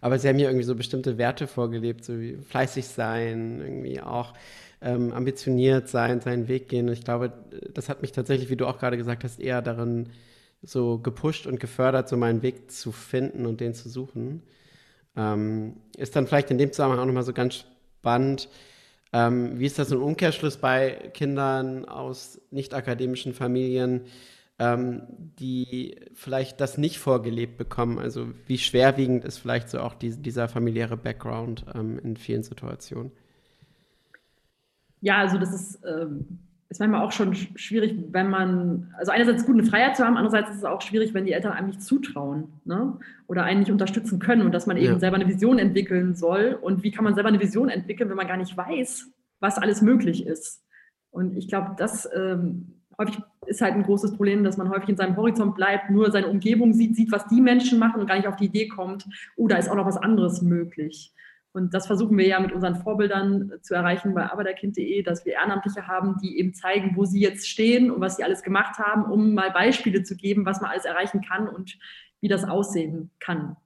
Aber 0.00 0.20
sie 0.20 0.28
haben 0.28 0.36
mir 0.36 0.46
irgendwie 0.46 0.64
so 0.64 0.76
bestimmte 0.76 1.18
Werte 1.18 1.48
vorgelebt, 1.48 2.04
so 2.04 2.20
wie 2.20 2.36
fleißig 2.36 2.86
sein, 2.86 3.60
irgendwie 3.60 4.00
auch 4.00 4.32
ähm, 4.80 5.12
ambitioniert 5.12 5.88
sein, 5.88 6.20
seinen 6.20 6.46
Weg 6.46 6.68
gehen. 6.68 6.86
Und 6.86 6.92
ich 6.92 7.04
glaube, 7.04 7.32
das 7.74 7.88
hat 7.88 8.02
mich 8.02 8.12
tatsächlich, 8.12 8.48
wie 8.48 8.56
du 8.56 8.66
auch 8.66 8.78
gerade 8.78 8.96
gesagt 8.96 9.24
hast, 9.24 9.40
eher 9.40 9.60
darin 9.60 10.10
so 10.62 10.98
gepusht 10.98 11.46
und 11.46 11.60
gefördert, 11.60 12.08
so 12.08 12.16
meinen 12.16 12.42
Weg 12.42 12.70
zu 12.70 12.92
finden 12.92 13.46
und 13.46 13.60
den 13.60 13.74
zu 13.74 13.88
suchen. 13.88 14.42
Ähm, 15.16 15.76
ist 15.96 16.16
dann 16.16 16.26
vielleicht 16.26 16.50
in 16.50 16.58
dem 16.58 16.72
Zusammenhang 16.72 17.00
auch 17.00 17.06
nochmal 17.06 17.22
so 17.24 17.32
ganz 17.32 17.64
spannend, 18.00 18.48
ähm, 19.12 19.58
wie 19.58 19.66
ist 19.66 19.78
das 19.78 19.90
im 19.90 20.02
Umkehrschluss 20.02 20.58
bei 20.58 21.10
Kindern 21.14 21.86
aus 21.86 22.40
nicht 22.50 22.74
akademischen 22.74 23.32
Familien, 23.32 24.02
ähm, 24.58 25.02
die 25.38 25.96
vielleicht 26.14 26.60
das 26.60 26.76
nicht 26.76 26.98
vorgelebt 26.98 27.56
bekommen? 27.56 27.98
Also 27.98 28.28
wie 28.46 28.58
schwerwiegend 28.58 29.24
ist 29.24 29.38
vielleicht 29.38 29.70
so 29.70 29.80
auch 29.80 29.94
die, 29.94 30.10
dieser 30.10 30.48
familiäre 30.48 30.96
Background 30.96 31.64
ähm, 31.74 31.98
in 31.98 32.16
vielen 32.16 32.42
Situationen? 32.42 33.12
Ja, 35.00 35.18
also 35.18 35.38
das 35.38 35.54
ist, 35.54 35.80
ähm, 35.86 36.40
ist 36.70 36.80
manchmal 36.80 37.02
auch 37.02 37.12
schon 37.12 37.34
schwierig, 37.34 37.94
wenn 38.10 38.28
man, 38.28 38.92
also 38.98 39.10
einerseits 39.10 39.46
gut 39.46 39.54
eine 39.54 39.64
Freiheit 39.64 39.96
zu 39.96 40.04
haben, 40.04 40.16
andererseits 40.16 40.50
ist 40.50 40.58
es 40.58 40.64
auch 40.64 40.82
schwierig, 40.82 41.14
wenn 41.14 41.24
die 41.24 41.32
Eltern 41.32 41.52
einem 41.52 41.68
nicht 41.68 41.82
zutrauen 41.82 42.60
ne? 42.64 42.98
oder 43.26 43.44
einen 43.44 43.60
nicht 43.60 43.72
unterstützen 43.72 44.18
können 44.18 44.42
und 44.42 44.52
dass 44.52 44.66
man 44.66 44.76
eben 44.76 44.94
ja. 44.94 44.98
selber 44.98 45.16
eine 45.16 45.28
Vision 45.28 45.58
entwickeln 45.58 46.14
soll. 46.14 46.58
Und 46.60 46.82
wie 46.82 46.90
kann 46.90 47.04
man 47.04 47.14
selber 47.14 47.30
eine 47.30 47.40
Vision 47.40 47.70
entwickeln, 47.70 48.10
wenn 48.10 48.16
man 48.16 48.28
gar 48.28 48.36
nicht 48.36 48.54
weiß, 48.54 49.10
was 49.40 49.56
alles 49.56 49.80
möglich 49.80 50.26
ist? 50.26 50.62
Und 51.10 51.36
ich 51.38 51.48
glaube, 51.48 51.74
das 51.78 52.06
ähm, 52.14 52.82
häufig 52.98 53.18
ist 53.46 53.62
halt 53.62 53.74
ein 53.74 53.84
großes 53.84 54.14
Problem, 54.14 54.44
dass 54.44 54.58
man 54.58 54.68
häufig 54.68 54.90
in 54.90 54.96
seinem 54.96 55.16
Horizont 55.16 55.54
bleibt, 55.54 55.88
nur 55.88 56.10
seine 56.10 56.28
Umgebung 56.28 56.74
sieht, 56.74 56.96
sieht, 56.96 57.12
was 57.12 57.26
die 57.28 57.40
Menschen 57.40 57.78
machen 57.78 58.00
und 58.00 58.06
gar 58.06 58.16
nicht 58.16 58.28
auf 58.28 58.36
die 58.36 58.46
Idee 58.46 58.68
kommt, 58.68 59.06
oh, 59.36 59.48
da 59.48 59.56
ist 59.56 59.70
auch 59.70 59.76
noch 59.76 59.86
was 59.86 59.96
anderes 59.96 60.42
möglich. 60.42 61.14
Und 61.52 61.74
das 61.74 61.86
versuchen 61.86 62.16
wir 62.18 62.26
ja 62.26 62.40
mit 62.40 62.52
unseren 62.52 62.76
Vorbildern 62.76 63.52
zu 63.62 63.74
erreichen 63.74 64.14
bei 64.14 64.30
arbeiterkind.de, 64.30 65.02
dass 65.02 65.24
wir 65.24 65.32
Ehrenamtliche 65.32 65.86
haben, 65.86 66.16
die 66.22 66.38
eben 66.38 66.54
zeigen, 66.54 66.94
wo 66.94 67.04
sie 67.04 67.20
jetzt 67.20 67.48
stehen 67.48 67.90
und 67.90 68.00
was 68.00 68.16
sie 68.16 68.24
alles 68.24 68.42
gemacht 68.42 68.78
haben, 68.78 69.10
um 69.10 69.34
mal 69.34 69.50
Beispiele 69.50 70.02
zu 70.02 70.14
geben, 70.14 70.44
was 70.44 70.60
man 70.60 70.70
alles 70.70 70.84
erreichen 70.84 71.22
kann 71.22 71.48
und 71.48 71.78
wie 72.20 72.28
das 72.28 72.44
aussehen 72.44 73.10
kann. 73.18 73.56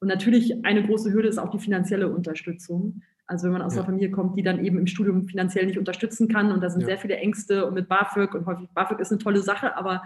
Und 0.00 0.08
natürlich 0.08 0.64
eine 0.64 0.84
große 0.84 1.12
Hürde 1.12 1.28
ist 1.28 1.38
auch 1.38 1.50
die 1.50 1.58
finanzielle 1.58 2.08
Unterstützung. 2.08 3.02
Also 3.26 3.44
wenn 3.44 3.52
man 3.52 3.62
aus 3.62 3.74
ja. 3.74 3.80
einer 3.80 3.86
Familie 3.86 4.10
kommt, 4.10 4.36
die 4.36 4.42
dann 4.42 4.64
eben 4.64 4.78
im 4.78 4.86
Studium 4.86 5.26
finanziell 5.28 5.66
nicht 5.66 5.78
unterstützen 5.78 6.28
kann 6.28 6.52
und 6.52 6.60
da 6.60 6.70
sind 6.70 6.82
ja. 6.82 6.88
sehr 6.88 6.98
viele 6.98 7.16
Ängste 7.16 7.66
und 7.66 7.74
mit 7.74 7.88
BAföG 7.88 8.34
und 8.34 8.46
häufig 8.46 8.68
BAföG 8.74 9.00
ist 9.00 9.12
eine 9.12 9.20
tolle 9.20 9.42
Sache, 9.42 9.76
aber 9.76 9.94
äh, 9.94 9.98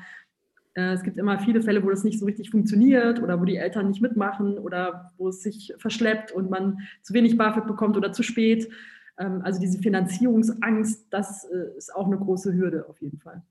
es 0.83 1.02
gibt 1.02 1.16
immer 1.16 1.38
viele 1.38 1.62
Fälle, 1.62 1.83
wo 1.83 1.90
das 1.90 2.04
nicht 2.04 2.18
so 2.18 2.26
richtig 2.26 2.50
funktioniert 2.50 3.23
oder 3.23 3.40
wo 3.40 3.45
die 3.45 3.56
Eltern 3.56 3.88
nicht 3.88 4.02
mitmachen 4.02 4.59
oder 4.59 5.12
wo 5.16 5.28
es 5.28 5.42
sich 5.42 5.73
verschleppt 5.78 6.33
und 6.33 6.50
man 6.50 6.80
zu 7.02 7.14
wenig 7.14 7.37
BAföG 7.38 7.66
bekommt 7.66 7.97
oder 7.97 8.12
zu 8.12 8.23
spät. 8.23 8.71
Ähm, 9.18 9.40
also 9.42 9.59
diese 9.59 9.78
Finanzierungsangst, 9.78 11.06
das 11.11 11.45
äh, 11.45 11.76
ist 11.76 11.95
auch 11.95 12.06
eine 12.06 12.18
große 12.18 12.52
Hürde 12.52 12.87
auf 12.88 13.00
jeden 13.00 13.18
Fall. 13.18 13.42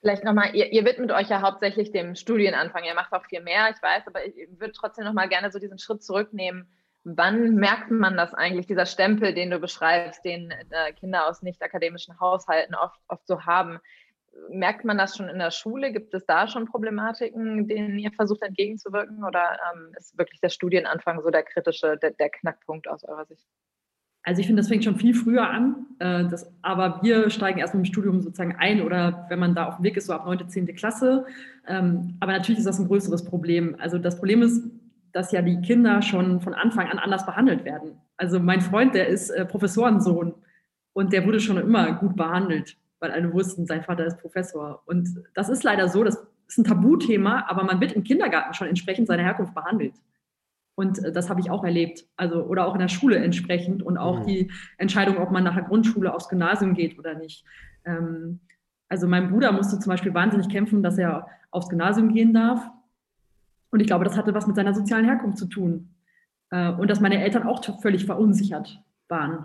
Vielleicht 0.00 0.24
nochmal, 0.24 0.54
ihr, 0.54 0.72
ihr 0.72 0.84
widmet 0.84 1.12
euch 1.12 1.28
ja 1.28 1.42
hauptsächlich 1.42 1.92
dem 1.92 2.16
Studienanfang. 2.16 2.84
Ihr 2.84 2.94
macht 2.94 3.12
auch 3.12 3.24
viel 3.24 3.40
mehr, 3.40 3.70
ich 3.70 3.80
weiß, 3.80 4.06
aber 4.06 4.24
ich 4.26 4.34
würde 4.58 4.72
trotzdem 4.72 5.04
nochmal 5.04 5.28
gerne 5.28 5.50
so 5.52 5.58
diesen 5.58 5.78
Schritt 5.78 6.02
zurücknehmen. 6.02 6.68
Wann 7.04 7.56
merkt 7.56 7.90
man 7.90 8.16
das 8.16 8.34
eigentlich, 8.34 8.66
dieser 8.66 8.86
Stempel, 8.86 9.34
den 9.34 9.50
du 9.50 9.58
beschreibst, 9.58 10.24
den 10.24 10.50
äh, 10.50 10.92
Kinder 10.92 11.28
aus 11.28 11.42
nicht 11.42 11.62
akademischen 11.62 12.18
Haushalten 12.20 12.74
oft, 12.74 13.00
oft 13.08 13.26
so 13.26 13.42
haben? 13.42 13.80
Merkt 14.50 14.84
man 14.84 14.98
das 14.98 15.16
schon 15.16 15.28
in 15.28 15.38
der 15.38 15.50
Schule? 15.50 15.92
Gibt 15.92 16.14
es 16.14 16.24
da 16.26 16.48
schon 16.48 16.66
Problematiken, 16.66 17.68
denen 17.68 17.98
ihr 17.98 18.12
versucht 18.12 18.42
entgegenzuwirken? 18.42 19.24
Oder 19.24 19.58
ähm, 19.74 19.94
ist 19.96 20.16
wirklich 20.18 20.40
der 20.40 20.48
Studienanfang 20.48 21.20
so 21.22 21.30
der 21.30 21.42
kritische, 21.42 21.96
der, 21.96 22.12
der 22.12 22.30
Knackpunkt 22.30 22.88
aus 22.88 23.04
eurer 23.04 23.24
Sicht? 23.26 23.46
Also 24.24 24.40
ich 24.40 24.46
finde, 24.46 24.60
das 24.60 24.68
fängt 24.68 24.84
schon 24.84 24.96
viel 24.96 25.14
früher 25.14 25.48
an. 25.48 25.86
Äh, 25.98 26.28
das, 26.28 26.52
aber 26.62 27.00
wir 27.02 27.28
steigen 27.30 27.58
erst 27.58 27.74
mit 27.74 27.84
dem 27.84 27.92
Studium 27.92 28.20
sozusagen 28.20 28.56
ein 28.56 28.82
oder 28.82 29.26
wenn 29.28 29.38
man 29.38 29.54
da 29.54 29.66
auf 29.66 29.76
dem 29.76 29.84
Weg 29.84 29.96
ist, 29.96 30.06
so 30.06 30.12
ab 30.12 30.26
9., 30.26 30.48
10. 30.48 30.74
Klasse. 30.76 31.26
Ähm, 31.66 32.16
aber 32.20 32.32
natürlich 32.32 32.60
ist 32.60 32.66
das 32.66 32.78
ein 32.78 32.88
größeres 32.88 33.24
Problem. 33.24 33.76
Also 33.80 33.98
das 33.98 34.18
Problem 34.18 34.42
ist, 34.42 34.62
dass 35.12 35.32
ja 35.32 35.42
die 35.42 35.60
Kinder 35.60 36.00
schon 36.02 36.40
von 36.40 36.54
Anfang 36.54 36.88
an 36.88 36.98
anders 36.98 37.26
behandelt 37.26 37.64
werden. 37.64 38.00
Also 38.16 38.38
mein 38.40 38.60
Freund, 38.60 38.94
der 38.94 39.08
ist 39.08 39.30
äh, 39.30 39.44
Professorensohn 39.44 40.34
und 40.94 41.12
der 41.12 41.26
wurde 41.26 41.40
schon 41.40 41.58
immer 41.58 41.92
gut 41.92 42.16
behandelt 42.16 42.76
weil 43.02 43.10
alle 43.10 43.32
wussten, 43.32 43.66
sein 43.66 43.82
Vater 43.82 44.06
ist 44.06 44.18
Professor. 44.18 44.82
Und 44.86 45.08
das 45.34 45.48
ist 45.48 45.64
leider 45.64 45.88
so, 45.88 46.04
das 46.04 46.24
ist 46.46 46.58
ein 46.58 46.64
Tabuthema, 46.64 47.44
aber 47.48 47.64
man 47.64 47.80
wird 47.80 47.92
im 47.92 48.04
Kindergarten 48.04 48.54
schon 48.54 48.68
entsprechend 48.68 49.08
seiner 49.08 49.24
Herkunft 49.24 49.54
behandelt. 49.54 49.94
Und 50.76 51.04
äh, 51.04 51.12
das 51.12 51.28
habe 51.28 51.40
ich 51.40 51.50
auch 51.50 51.64
erlebt. 51.64 52.06
Also, 52.16 52.44
oder 52.44 52.66
auch 52.66 52.74
in 52.74 52.80
der 52.80 52.88
Schule 52.88 53.16
entsprechend 53.16 53.82
und 53.82 53.98
auch 53.98 54.20
mhm. 54.20 54.26
die 54.26 54.52
Entscheidung, 54.78 55.18
ob 55.18 55.32
man 55.32 55.44
nach 55.44 55.54
der 55.54 55.64
Grundschule 55.64 56.14
aufs 56.14 56.28
Gymnasium 56.28 56.74
geht 56.74 56.98
oder 56.98 57.14
nicht. 57.14 57.44
Ähm, 57.84 58.40
also 58.88 59.08
mein 59.08 59.30
Bruder 59.30 59.52
musste 59.52 59.78
zum 59.78 59.90
Beispiel 59.90 60.14
wahnsinnig 60.14 60.48
kämpfen, 60.48 60.82
dass 60.82 60.96
er 60.96 61.26
aufs 61.50 61.68
Gymnasium 61.68 62.12
gehen 62.12 62.32
darf. 62.32 62.70
Und 63.70 63.80
ich 63.80 63.86
glaube, 63.86 64.04
das 64.04 64.16
hatte 64.16 64.34
was 64.34 64.46
mit 64.46 64.54
seiner 64.54 64.74
sozialen 64.74 65.06
Herkunft 65.06 65.38
zu 65.38 65.46
tun. 65.46 65.94
Äh, 66.50 66.70
und 66.70 66.88
dass 66.88 67.00
meine 67.00 67.20
Eltern 67.20 67.42
auch 67.44 67.64
völlig 67.80 68.06
verunsichert 68.06 68.80
waren. 69.08 69.44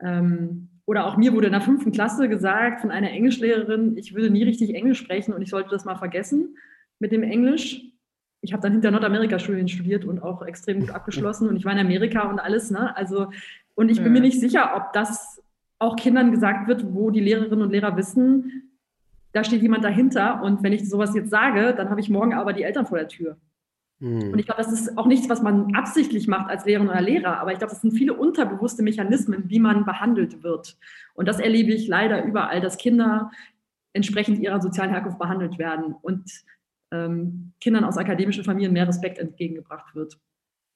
Ähm, 0.00 0.68
oder 0.92 1.06
auch 1.06 1.16
mir 1.16 1.32
wurde 1.32 1.46
in 1.46 1.52
der 1.52 1.62
fünften 1.62 1.90
Klasse 1.90 2.28
gesagt 2.28 2.82
von 2.82 2.90
einer 2.90 3.10
Englischlehrerin, 3.10 3.96
ich 3.96 4.14
würde 4.14 4.28
nie 4.28 4.42
richtig 4.42 4.74
Englisch 4.74 4.98
sprechen 4.98 5.32
und 5.32 5.40
ich 5.40 5.48
sollte 5.48 5.70
das 5.70 5.86
mal 5.86 5.96
vergessen 5.96 6.58
mit 6.98 7.12
dem 7.12 7.22
Englisch. 7.22 7.80
Ich 8.42 8.52
habe 8.52 8.62
dann 8.62 8.72
hinter 8.72 8.90
Nordamerika-Studien 8.90 9.68
studiert 9.68 10.04
und 10.04 10.22
auch 10.22 10.42
extrem 10.42 10.80
gut 10.80 10.90
abgeschlossen 10.90 11.48
und 11.48 11.56
ich 11.56 11.64
war 11.64 11.72
in 11.72 11.78
Amerika 11.78 12.28
und 12.28 12.38
alles. 12.38 12.70
Ne? 12.70 12.94
Also, 12.94 13.28
und 13.74 13.88
ich 13.88 14.02
bin 14.02 14.08
ja. 14.08 14.12
mir 14.12 14.20
nicht 14.20 14.38
sicher, 14.38 14.72
ob 14.76 14.92
das 14.92 15.42
auch 15.78 15.96
Kindern 15.96 16.30
gesagt 16.30 16.68
wird, 16.68 16.84
wo 16.92 17.08
die 17.08 17.20
Lehrerinnen 17.20 17.62
und 17.62 17.70
Lehrer 17.70 17.96
wissen, 17.96 18.70
da 19.32 19.44
steht 19.44 19.62
jemand 19.62 19.84
dahinter 19.84 20.42
und 20.42 20.62
wenn 20.62 20.74
ich 20.74 20.86
sowas 20.86 21.14
jetzt 21.14 21.30
sage, 21.30 21.72
dann 21.74 21.88
habe 21.88 22.00
ich 22.00 22.10
morgen 22.10 22.34
aber 22.34 22.52
die 22.52 22.64
Eltern 22.64 22.84
vor 22.84 22.98
der 22.98 23.08
Tür. 23.08 23.38
Und 24.02 24.38
ich 24.40 24.46
glaube, 24.46 24.60
das 24.60 24.72
ist 24.72 24.98
auch 24.98 25.06
nichts, 25.06 25.28
was 25.28 25.42
man 25.42 25.76
absichtlich 25.76 26.26
macht 26.26 26.50
als 26.50 26.64
Lehrerin 26.64 26.88
oder 26.88 27.00
Lehrer, 27.00 27.38
aber 27.38 27.52
ich 27.52 27.58
glaube, 27.58 27.72
das 27.72 27.82
sind 27.82 27.92
viele 27.92 28.14
unterbewusste 28.14 28.82
Mechanismen, 28.82 29.44
wie 29.48 29.60
man 29.60 29.84
behandelt 29.84 30.42
wird. 30.42 30.76
Und 31.14 31.28
das 31.28 31.38
erlebe 31.38 31.72
ich 31.72 31.86
leider 31.86 32.24
überall, 32.24 32.60
dass 32.60 32.78
Kinder 32.78 33.30
entsprechend 33.92 34.40
ihrer 34.40 34.60
sozialen 34.60 34.90
Herkunft 34.90 35.20
behandelt 35.20 35.56
werden 35.56 35.94
und 36.02 36.24
ähm, 36.90 37.52
Kindern 37.60 37.84
aus 37.84 37.96
akademischen 37.96 38.42
Familien 38.42 38.72
mehr 38.72 38.88
Respekt 38.88 39.18
entgegengebracht 39.18 39.94
wird. 39.94 40.18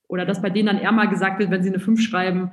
Oder 0.07 0.25
dass 0.25 0.41
bei 0.41 0.51
denen 0.51 0.67
dann 0.67 0.79
eher 0.79 0.93
mal 0.93 1.09
gesagt 1.09 1.41
wird, 1.41 1.51
wenn 1.51 1.65
sie 1.65 1.71
eine 1.71 1.81
5 1.81 2.01
schreiben, 2.01 2.53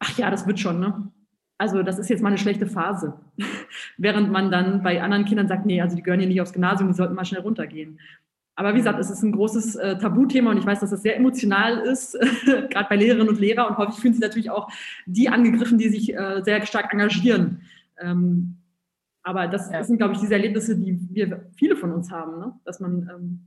ach 0.00 0.18
ja, 0.18 0.32
das 0.32 0.48
wird 0.48 0.58
schon, 0.58 0.80
ne? 0.80 1.12
Also 1.58 1.84
das 1.84 2.00
ist 2.00 2.10
jetzt 2.10 2.22
mal 2.22 2.28
eine 2.28 2.38
schlechte 2.38 2.66
Phase. 2.66 3.20
Während 3.98 4.32
man 4.32 4.50
dann 4.50 4.82
bei 4.82 5.00
anderen 5.00 5.24
Kindern 5.24 5.46
sagt, 5.46 5.64
nee, 5.64 5.80
also 5.80 5.94
die 5.94 6.02
gehören 6.02 6.20
hier 6.20 6.28
nicht 6.28 6.40
aufs 6.40 6.52
Gymnasium, 6.52 6.88
die 6.88 6.96
sollten 6.96 7.14
mal 7.14 7.24
schnell 7.24 7.42
runtergehen. 7.42 8.00
Aber 8.58 8.72
wie 8.72 8.78
gesagt, 8.78 8.98
es 8.98 9.10
ist 9.10 9.22
ein 9.22 9.32
großes 9.32 9.76
äh, 9.76 9.98
Tabuthema 9.98 10.50
und 10.50 10.56
ich 10.56 10.64
weiß, 10.64 10.80
dass 10.80 10.90
das 10.90 11.02
sehr 11.02 11.16
emotional 11.16 11.78
ist, 11.80 12.18
gerade 12.70 12.88
bei 12.88 12.96
Lehrerinnen 12.96 13.28
und 13.28 13.38
Lehrern. 13.38 13.68
Und 13.68 13.76
häufig 13.76 13.96
fühlen 13.96 14.14
sich 14.14 14.22
natürlich 14.22 14.50
auch 14.50 14.70
die 15.04 15.28
angegriffen, 15.28 15.76
die 15.76 15.90
sich 15.90 16.14
äh, 16.14 16.40
sehr 16.42 16.64
stark 16.64 16.92
engagieren. 16.92 17.60
Ähm, 17.98 18.56
aber 19.22 19.46
das 19.46 19.70
ja. 19.70 19.84
sind, 19.84 19.98
glaube 19.98 20.14
ich, 20.14 20.20
diese 20.20 20.34
Erlebnisse, 20.34 20.76
die 20.76 20.98
wir 21.10 21.50
viele 21.56 21.76
von 21.76 21.92
uns 21.92 22.10
haben, 22.10 22.38
ne? 22.38 22.58
dass 22.64 22.80
man, 22.80 23.10
ähm, 23.14 23.40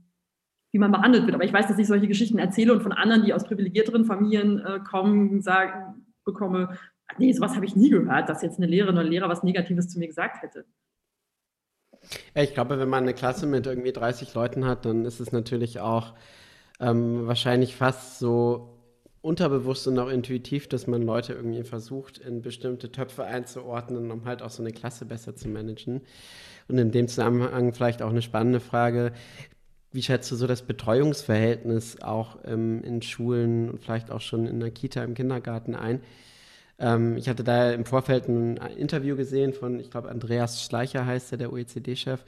wie 0.72 0.78
man 0.78 0.92
behandelt 0.92 1.24
wird. 1.24 1.34
Aber 1.34 1.44
ich 1.44 1.52
weiß, 1.52 1.66
dass 1.66 1.78
ich 1.78 1.88
solche 1.88 2.06
Geschichten 2.06 2.38
erzähle 2.38 2.72
und 2.72 2.82
von 2.82 2.92
anderen, 2.92 3.24
die 3.24 3.34
aus 3.34 3.44
privilegierteren 3.44 4.04
Familien 4.04 4.60
äh, 4.60 4.78
kommen, 4.80 5.40
sagen, 5.40 6.06
bekomme, 6.24 6.78
nee, 7.18 7.32
sowas 7.32 7.56
habe 7.56 7.64
ich 7.64 7.74
nie 7.74 7.90
gehört, 7.90 8.28
dass 8.28 8.42
jetzt 8.42 8.58
eine 8.58 8.66
Lehrerin 8.68 8.94
oder 8.94 9.04
Lehrer 9.04 9.28
was 9.28 9.42
Negatives 9.42 9.88
zu 9.88 9.98
mir 9.98 10.06
gesagt 10.06 10.42
hätte. 10.42 10.66
Ich 12.34 12.54
glaube, 12.54 12.78
wenn 12.78 12.88
man 12.88 13.04
eine 13.04 13.14
Klasse 13.14 13.46
mit 13.46 13.66
irgendwie 13.66 13.92
30 13.92 14.34
Leuten 14.34 14.64
hat, 14.64 14.84
dann 14.84 15.04
ist 15.04 15.20
es 15.20 15.32
natürlich 15.32 15.80
auch 15.80 16.14
ähm, 16.80 17.26
wahrscheinlich 17.26 17.76
fast 17.76 18.18
so 18.18 18.76
unterbewusst 19.22 19.86
und 19.86 19.98
auch 19.98 20.08
intuitiv, 20.08 20.68
dass 20.68 20.86
man 20.86 21.02
Leute 21.02 21.34
irgendwie 21.34 21.62
versucht, 21.62 22.18
in 22.18 22.40
bestimmte 22.40 22.90
Töpfe 22.90 23.24
einzuordnen, 23.24 24.10
um 24.10 24.24
halt 24.24 24.42
auch 24.42 24.50
so 24.50 24.62
eine 24.62 24.72
Klasse 24.72 25.04
besser 25.04 25.36
zu 25.36 25.48
managen. 25.48 26.00
Und 26.68 26.78
in 26.78 26.90
dem 26.90 27.08
Zusammenhang 27.08 27.74
vielleicht 27.74 28.00
auch 28.00 28.10
eine 28.10 28.22
spannende 28.22 28.60
Frage, 28.60 29.12
wie 29.92 30.02
schätzt 30.02 30.30
du 30.30 30.36
so 30.36 30.46
das 30.46 30.62
Betreuungsverhältnis 30.62 32.00
auch 32.00 32.38
ähm, 32.44 32.82
in 32.84 33.02
Schulen 33.02 33.68
und 33.68 33.82
vielleicht 33.82 34.10
auch 34.10 34.20
schon 34.20 34.46
in 34.46 34.60
der 34.60 34.70
Kita, 34.70 35.02
im 35.02 35.14
Kindergarten 35.14 35.74
ein? 35.74 36.00
Ähm, 36.80 37.16
ich 37.16 37.28
hatte 37.28 37.44
da 37.44 37.70
im 37.72 37.84
Vorfeld 37.84 38.28
ein 38.28 38.56
Interview 38.76 39.16
gesehen 39.16 39.52
von, 39.52 39.78
ich 39.78 39.90
glaube, 39.90 40.08
Andreas 40.08 40.64
Schleicher 40.64 41.06
heißt 41.06 41.32
er, 41.32 41.38
der 41.38 41.52
OECD-Chef. 41.52 42.24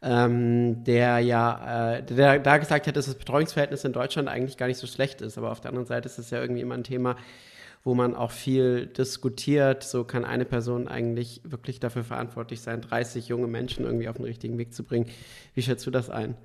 Ähm, 0.00 0.84
der 0.84 1.18
ja, 1.18 1.96
äh, 1.96 2.02
der 2.04 2.38
da 2.38 2.58
gesagt 2.58 2.86
hat, 2.86 2.96
dass 2.96 3.06
das 3.06 3.16
Betreuungsverhältnis 3.16 3.84
in 3.84 3.92
Deutschland 3.92 4.28
eigentlich 4.28 4.56
gar 4.56 4.68
nicht 4.68 4.78
so 4.78 4.86
schlecht 4.86 5.22
ist, 5.22 5.38
aber 5.38 5.50
auf 5.50 5.60
der 5.60 5.70
anderen 5.70 5.86
Seite 5.86 6.06
ist 6.06 6.18
es 6.18 6.30
ja 6.30 6.40
irgendwie 6.40 6.60
immer 6.60 6.74
ein 6.74 6.84
Thema, 6.84 7.16
wo 7.82 7.94
man 7.94 8.14
auch 8.14 8.30
viel 8.30 8.86
diskutiert. 8.86 9.82
So 9.82 10.04
kann 10.04 10.24
eine 10.24 10.44
Person 10.44 10.86
eigentlich 10.86 11.40
wirklich 11.44 11.80
dafür 11.80 12.04
verantwortlich 12.04 12.60
sein, 12.60 12.80
30 12.80 13.26
junge 13.26 13.48
Menschen 13.48 13.84
irgendwie 13.84 14.08
auf 14.08 14.16
den 14.16 14.24
richtigen 14.24 14.56
Weg 14.56 14.72
zu 14.72 14.84
bringen. 14.84 15.06
Wie 15.54 15.62
schätzt 15.62 15.84
du 15.86 15.90
das 15.90 16.10
ein? 16.10 16.36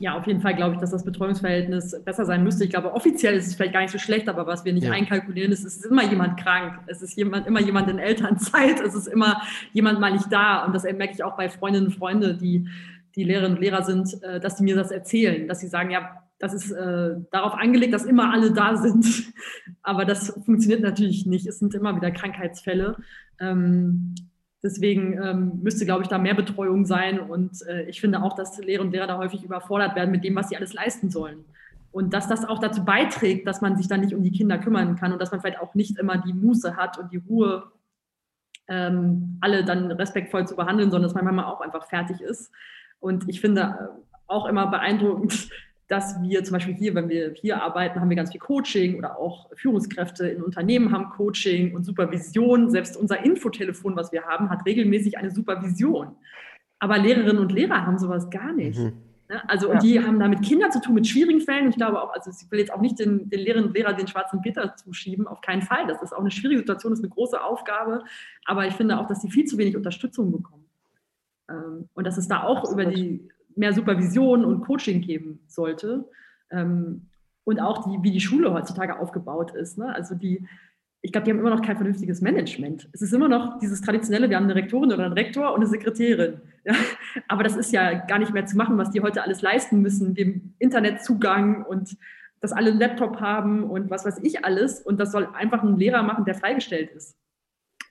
Ja, 0.00 0.16
auf 0.16 0.26
jeden 0.26 0.40
Fall 0.40 0.54
glaube 0.54 0.74
ich, 0.74 0.80
dass 0.80 0.90
das 0.90 1.04
Betreuungsverhältnis 1.04 2.02
besser 2.04 2.24
sein 2.24 2.44
müsste. 2.44 2.64
Ich 2.64 2.70
glaube, 2.70 2.92
offiziell 2.92 3.34
ist 3.34 3.48
es 3.48 3.54
vielleicht 3.54 3.72
gar 3.72 3.80
nicht 3.80 3.90
so 3.90 3.98
schlecht, 3.98 4.28
aber 4.28 4.46
was 4.46 4.64
wir 4.64 4.72
nicht 4.72 4.84
ja. 4.84 4.92
einkalkulieren, 4.92 5.50
ist, 5.50 5.64
es 5.64 5.78
ist 5.78 5.86
immer 5.86 6.04
jemand 6.04 6.38
krank. 6.38 6.80
Es 6.86 7.02
ist 7.02 7.16
jemand, 7.16 7.46
immer 7.46 7.60
jemand 7.60 7.90
in 7.90 7.98
Elternzeit. 7.98 8.80
Es 8.80 8.94
ist 8.94 9.08
immer 9.08 9.42
jemand 9.72 9.98
mal 9.98 10.12
nicht 10.12 10.32
da. 10.32 10.64
Und 10.64 10.74
das 10.74 10.84
merke 10.84 11.14
ich 11.14 11.24
auch 11.24 11.36
bei 11.36 11.48
Freundinnen 11.48 11.86
und 11.86 11.92
Freunden, 11.94 12.38
die, 12.38 12.68
die 13.16 13.24
Lehrerinnen 13.24 13.56
und 13.56 13.62
Lehrer 13.62 13.82
sind, 13.82 14.22
äh, 14.22 14.38
dass 14.38 14.56
die 14.56 14.62
mir 14.62 14.76
das 14.76 14.90
erzählen, 14.92 15.48
dass 15.48 15.60
sie 15.60 15.68
sagen, 15.68 15.90
ja, 15.90 16.22
das 16.38 16.54
ist 16.54 16.70
äh, 16.70 17.16
darauf 17.32 17.54
angelegt, 17.54 17.92
dass 17.92 18.04
immer 18.04 18.32
alle 18.32 18.52
da 18.52 18.76
sind. 18.76 19.04
Aber 19.82 20.04
das 20.04 20.32
funktioniert 20.44 20.82
natürlich 20.82 21.26
nicht. 21.26 21.46
Es 21.46 21.58
sind 21.58 21.74
immer 21.74 21.96
wieder 21.96 22.12
Krankheitsfälle. 22.12 22.96
Ähm, 23.40 24.14
Deswegen 24.62 25.22
ähm, 25.22 25.60
müsste, 25.62 25.84
glaube 25.84 26.02
ich, 26.02 26.08
da 26.08 26.18
mehr 26.18 26.34
Betreuung 26.34 26.84
sein. 26.84 27.20
Und 27.20 27.62
äh, 27.66 27.84
ich 27.84 28.00
finde 28.00 28.22
auch, 28.22 28.34
dass 28.34 28.58
Lehrer 28.58 28.82
und 28.82 28.90
Lehrer 28.90 29.06
da 29.06 29.18
häufig 29.18 29.44
überfordert 29.44 29.94
werden 29.94 30.10
mit 30.10 30.24
dem, 30.24 30.34
was 30.34 30.48
sie 30.48 30.56
alles 30.56 30.72
leisten 30.72 31.10
sollen. 31.10 31.44
Und 31.92 32.12
dass 32.12 32.28
das 32.28 32.44
auch 32.44 32.58
dazu 32.58 32.84
beiträgt, 32.84 33.46
dass 33.46 33.60
man 33.60 33.76
sich 33.76 33.88
dann 33.88 34.00
nicht 34.00 34.14
um 34.14 34.22
die 34.22 34.32
Kinder 34.32 34.58
kümmern 34.58 34.96
kann 34.96 35.12
und 35.12 35.20
dass 35.20 35.30
man 35.30 35.40
vielleicht 35.40 35.60
auch 35.60 35.74
nicht 35.74 35.98
immer 35.98 36.18
die 36.18 36.32
Muße 36.32 36.76
hat 36.76 36.98
und 36.98 37.12
die 37.12 37.22
Ruhe, 37.28 37.70
ähm, 38.68 39.38
alle 39.40 39.64
dann 39.64 39.90
respektvoll 39.92 40.46
zu 40.46 40.56
behandeln, 40.56 40.90
sondern 40.90 41.08
dass 41.08 41.14
man 41.14 41.24
manchmal 41.24 41.46
auch 41.46 41.60
einfach 41.60 41.88
fertig 41.88 42.20
ist. 42.20 42.52
Und 43.00 43.28
ich 43.28 43.40
finde 43.40 43.60
äh, 43.62 44.02
auch 44.26 44.46
immer 44.46 44.66
beeindruckend, 44.66 45.50
dass 45.88 46.20
wir 46.22 46.44
zum 46.44 46.52
Beispiel 46.52 46.74
hier, 46.74 46.94
wenn 46.94 47.08
wir 47.08 47.32
hier 47.32 47.62
arbeiten, 47.62 48.00
haben 48.00 48.10
wir 48.10 48.16
ganz 48.16 48.30
viel 48.30 48.40
Coaching 48.40 48.98
oder 48.98 49.18
auch 49.18 49.48
Führungskräfte 49.54 50.28
in 50.28 50.42
Unternehmen 50.42 50.92
haben 50.92 51.08
Coaching 51.10 51.74
und 51.74 51.84
Supervision. 51.84 52.70
Selbst 52.70 52.96
unser 52.96 53.24
Infotelefon, 53.24 53.96
was 53.96 54.12
wir 54.12 54.24
haben, 54.24 54.50
hat 54.50 54.66
regelmäßig 54.66 55.16
eine 55.16 55.30
Supervision. 55.30 56.14
Aber 56.78 56.98
Lehrerinnen 56.98 57.38
und 57.38 57.52
Lehrer 57.52 57.86
haben 57.86 57.98
sowas 57.98 58.28
gar 58.28 58.52
nicht. 58.52 58.78
Mhm. 58.78 58.92
Ne? 59.30 59.48
Also, 59.48 59.70
und 59.70 59.82
die 59.82 59.98
haben 59.98 60.18
da 60.18 60.28
mit 60.28 60.42
Kindern 60.42 60.70
zu 60.70 60.80
tun, 60.80 60.94
mit 60.94 61.06
schwierigen 61.06 61.40
Fällen. 61.40 61.68
Ich 61.70 61.76
glaube 61.76 62.02
auch, 62.02 62.12
also 62.12 62.30
ich 62.30 62.50
will 62.50 62.58
jetzt 62.60 62.72
auch 62.72 62.80
nicht 62.80 62.98
den, 62.98 63.28
den 63.30 63.40
Lehrerinnen 63.40 63.68
und 63.68 63.76
Lehrern 63.76 63.96
den 63.96 64.08
schwarzen 64.08 64.42
Peter 64.42 64.74
zuschieben, 64.76 65.26
auf 65.26 65.40
keinen 65.40 65.62
Fall. 65.62 65.86
Das 65.86 66.02
ist 66.02 66.12
auch 66.12 66.20
eine 66.20 66.30
schwierige 66.30 66.60
Situation, 66.60 66.92
das 66.92 67.00
ist 67.00 67.04
eine 67.04 67.14
große 67.14 67.42
Aufgabe. 67.42 68.04
Aber 68.44 68.66
ich 68.66 68.74
finde 68.74 68.98
auch, 68.98 69.06
dass 69.06 69.22
sie 69.22 69.30
viel 69.30 69.46
zu 69.46 69.56
wenig 69.56 69.76
Unterstützung 69.76 70.32
bekommen. 70.32 70.66
Ähm, 71.50 71.88
und 71.94 72.06
dass 72.06 72.18
es 72.18 72.28
da 72.28 72.42
auch 72.42 72.58
Absolut. 72.58 72.82
über 72.82 72.90
die 72.90 73.28
mehr 73.58 73.72
Supervision 73.72 74.44
und 74.44 74.62
Coaching 74.62 75.00
geben 75.00 75.40
sollte. 75.46 76.08
Ähm, 76.50 77.08
und 77.44 77.60
auch 77.60 77.84
die, 77.84 78.02
wie 78.02 78.10
die 78.10 78.20
Schule 78.20 78.52
heutzutage 78.52 78.98
aufgebaut 78.98 79.52
ist. 79.54 79.78
Ne? 79.78 79.94
Also 79.94 80.14
die, 80.14 80.46
ich 81.00 81.12
glaube, 81.12 81.24
die 81.24 81.30
haben 81.30 81.38
immer 81.38 81.50
noch 81.50 81.62
kein 81.62 81.76
vernünftiges 81.76 82.20
Management. 82.20 82.88
Es 82.92 83.00
ist 83.00 83.14
immer 83.14 83.28
noch 83.28 83.58
dieses 83.58 83.80
traditionelle, 83.80 84.28
wir 84.28 84.36
haben 84.36 84.44
eine 84.44 84.54
Rektorin 84.54 84.92
oder 84.92 85.06
einen 85.06 85.14
Rektor 85.14 85.54
und 85.54 85.60
eine 85.60 85.66
Sekretärin. 85.66 86.42
Ja? 86.64 86.74
Aber 87.28 87.42
das 87.42 87.56
ist 87.56 87.72
ja 87.72 87.94
gar 87.94 88.18
nicht 88.18 88.34
mehr 88.34 88.46
zu 88.46 88.56
machen, 88.56 88.76
was 88.76 88.90
die 88.90 89.00
heute 89.00 89.22
alles 89.22 89.40
leisten 89.40 89.80
müssen, 89.80 90.14
dem 90.14 90.54
Internetzugang 90.58 91.64
und 91.64 91.96
dass 92.40 92.52
alle 92.52 92.70
einen 92.70 92.78
Laptop 92.78 93.20
haben 93.20 93.64
und 93.64 93.90
was 93.90 94.04
weiß 94.04 94.18
ich 94.22 94.44
alles. 94.44 94.80
Und 94.80 95.00
das 95.00 95.10
soll 95.10 95.28
einfach 95.34 95.62
ein 95.62 95.78
Lehrer 95.78 96.02
machen, 96.02 96.24
der 96.24 96.34
freigestellt 96.34 96.90
ist. 96.90 97.16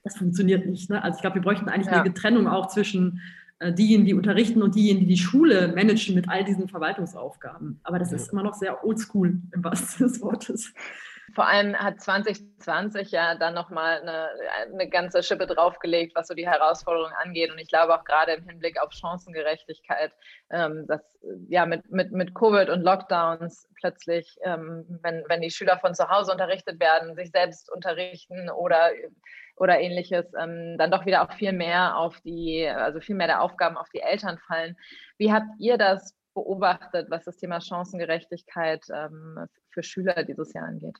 Das 0.03 0.17
funktioniert 0.17 0.65
nicht. 0.65 0.89
Ne? 0.89 1.03
Also 1.03 1.17
ich 1.17 1.21
glaube, 1.21 1.35
wir 1.35 1.41
bräuchten 1.41 1.67
eigentlich 1.67 1.87
ja. 1.87 2.01
eine 2.01 2.13
Trennung 2.13 2.47
auch 2.47 2.67
zwischen 2.67 3.21
diejenigen, 3.61 4.05
die 4.05 4.13
unterrichten 4.13 4.61
und 4.61 4.75
diejenigen, 4.75 5.07
die 5.07 5.15
die 5.15 5.21
Schule 5.21 5.73
managen 5.73 6.15
mit 6.15 6.29
all 6.29 6.43
diesen 6.43 6.67
Verwaltungsaufgaben. 6.67 7.79
Aber 7.83 7.99
das 7.99 8.11
ja. 8.11 8.17
ist 8.17 8.31
immer 8.31 8.43
noch 8.43 8.53
sehr 8.53 8.85
oldschool 8.85 9.41
im 9.51 9.63
wahrsten 9.63 10.07
des 10.07 10.21
Wortes. 10.21 10.73
Vor 11.35 11.47
allem 11.47 11.75
hat 11.75 11.99
2020 11.99 13.11
ja 13.11 13.35
dann 13.35 13.53
nochmal 13.53 14.01
eine, 14.01 14.29
eine 14.73 14.89
ganze 14.89 15.21
Schippe 15.21 15.45
draufgelegt, 15.45 16.15
was 16.15 16.27
so 16.27 16.33
die 16.33 16.47
Herausforderungen 16.47 17.13
angeht. 17.21 17.51
Und 17.51 17.59
ich 17.59 17.67
glaube 17.67 17.95
auch 17.95 18.05
gerade 18.05 18.33
im 18.33 18.47
Hinblick 18.47 18.81
auf 18.81 18.93
Chancengerechtigkeit, 18.93 20.13
ähm, 20.51 20.85
dass 20.87 21.01
ja 21.49 21.65
mit, 21.65 21.91
mit, 21.91 22.11
mit 22.11 22.33
Covid 22.33 22.69
und 22.69 22.81
Lockdowns 22.81 23.67
plötzlich, 23.79 24.37
ähm, 24.43 24.85
wenn, 25.03 25.23
wenn 25.27 25.41
die 25.41 25.51
Schüler 25.51 25.77
von 25.79 25.93
zu 25.93 26.09
Hause 26.09 26.31
unterrichtet 26.31 26.79
werden, 26.79 27.15
sich 27.15 27.31
selbst 27.31 27.71
unterrichten 27.71 28.49
oder 28.49 28.91
oder 29.57 29.79
ähnliches, 29.79 30.31
ähm, 30.39 30.77
dann 30.77 30.91
doch 30.91 31.05
wieder 31.07 31.23
auch 31.23 31.33
viel 31.33 31.51
mehr 31.51 31.97
auf 31.97 32.21
die, 32.21 32.67
also 32.67 32.99
viel 32.99 33.15
mehr 33.15 33.25
der 33.25 33.41
Aufgaben 33.41 33.75
auf 33.75 33.89
die 33.89 34.01
Eltern 34.01 34.37
fallen. 34.37 34.77
Wie 35.17 35.33
habt 35.33 35.47
ihr 35.57 35.79
das 35.79 36.15
beobachtet, 36.35 37.09
was 37.09 37.25
das 37.25 37.37
Thema 37.37 37.59
Chancengerechtigkeit 37.59 38.85
ähm, 38.93 39.47
für 39.71 39.81
Schüler 39.81 40.23
dieses 40.23 40.53
Jahr 40.53 40.65
angeht? 40.65 40.97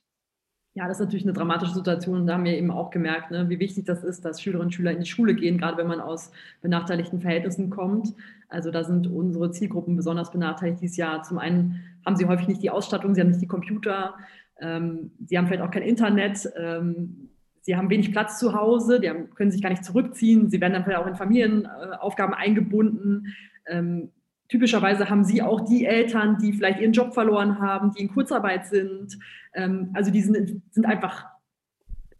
Ja, 0.78 0.86
das 0.86 0.98
ist 0.98 1.06
natürlich 1.06 1.24
eine 1.24 1.32
dramatische 1.32 1.74
Situation 1.74 2.24
da 2.24 2.34
haben 2.34 2.44
wir 2.44 2.56
eben 2.56 2.70
auch 2.70 2.92
gemerkt, 2.92 3.32
ne, 3.32 3.48
wie 3.48 3.58
wichtig 3.58 3.84
das 3.84 4.04
ist, 4.04 4.24
dass 4.24 4.40
Schülerinnen 4.40 4.68
und 4.68 4.72
Schüler 4.72 4.92
in 4.92 5.00
die 5.00 5.06
Schule 5.06 5.34
gehen, 5.34 5.58
gerade 5.58 5.76
wenn 5.76 5.88
man 5.88 6.00
aus 6.00 6.30
benachteiligten 6.62 7.20
Verhältnissen 7.20 7.68
kommt. 7.68 8.14
Also 8.48 8.70
da 8.70 8.84
sind 8.84 9.08
unsere 9.08 9.50
Zielgruppen 9.50 9.96
besonders 9.96 10.30
benachteiligt 10.30 10.80
dieses 10.80 10.96
Jahr. 10.96 11.24
Zum 11.24 11.38
einen 11.38 11.82
haben 12.06 12.14
sie 12.14 12.26
häufig 12.26 12.46
nicht 12.46 12.62
die 12.62 12.70
Ausstattung, 12.70 13.12
sie 13.12 13.20
haben 13.20 13.30
nicht 13.30 13.42
die 13.42 13.48
Computer, 13.48 14.14
ähm, 14.60 15.10
sie 15.26 15.36
haben 15.36 15.48
vielleicht 15.48 15.64
auch 15.64 15.72
kein 15.72 15.82
Internet. 15.82 16.48
Ähm, 16.56 17.28
sie 17.62 17.74
haben 17.74 17.90
wenig 17.90 18.12
Platz 18.12 18.38
zu 18.38 18.54
Hause, 18.54 19.00
die 19.00 19.10
haben, 19.10 19.30
können 19.34 19.50
sich 19.50 19.62
gar 19.62 19.70
nicht 19.70 19.84
zurückziehen, 19.84 20.48
sie 20.48 20.60
werden 20.60 20.74
dann 20.74 20.84
vielleicht 20.84 21.00
auch 21.00 21.08
in 21.08 21.16
Familienaufgaben 21.16 22.34
eingebunden. 22.34 23.34
Ähm, 23.66 24.12
typischerweise 24.48 25.10
haben 25.10 25.24
sie 25.24 25.42
auch 25.42 25.60
die 25.60 25.84
Eltern, 25.84 26.38
die 26.38 26.52
vielleicht 26.52 26.80
ihren 26.80 26.92
Job 26.92 27.14
verloren 27.14 27.58
haben, 27.58 27.92
die 27.92 28.02
in 28.02 28.12
Kurzarbeit 28.12 28.66
sind. 28.66 29.18
Ähm, 29.54 29.90
also 29.94 30.10
die 30.10 30.20
sind, 30.20 30.62
sind, 30.70 30.86
einfach 30.86 31.26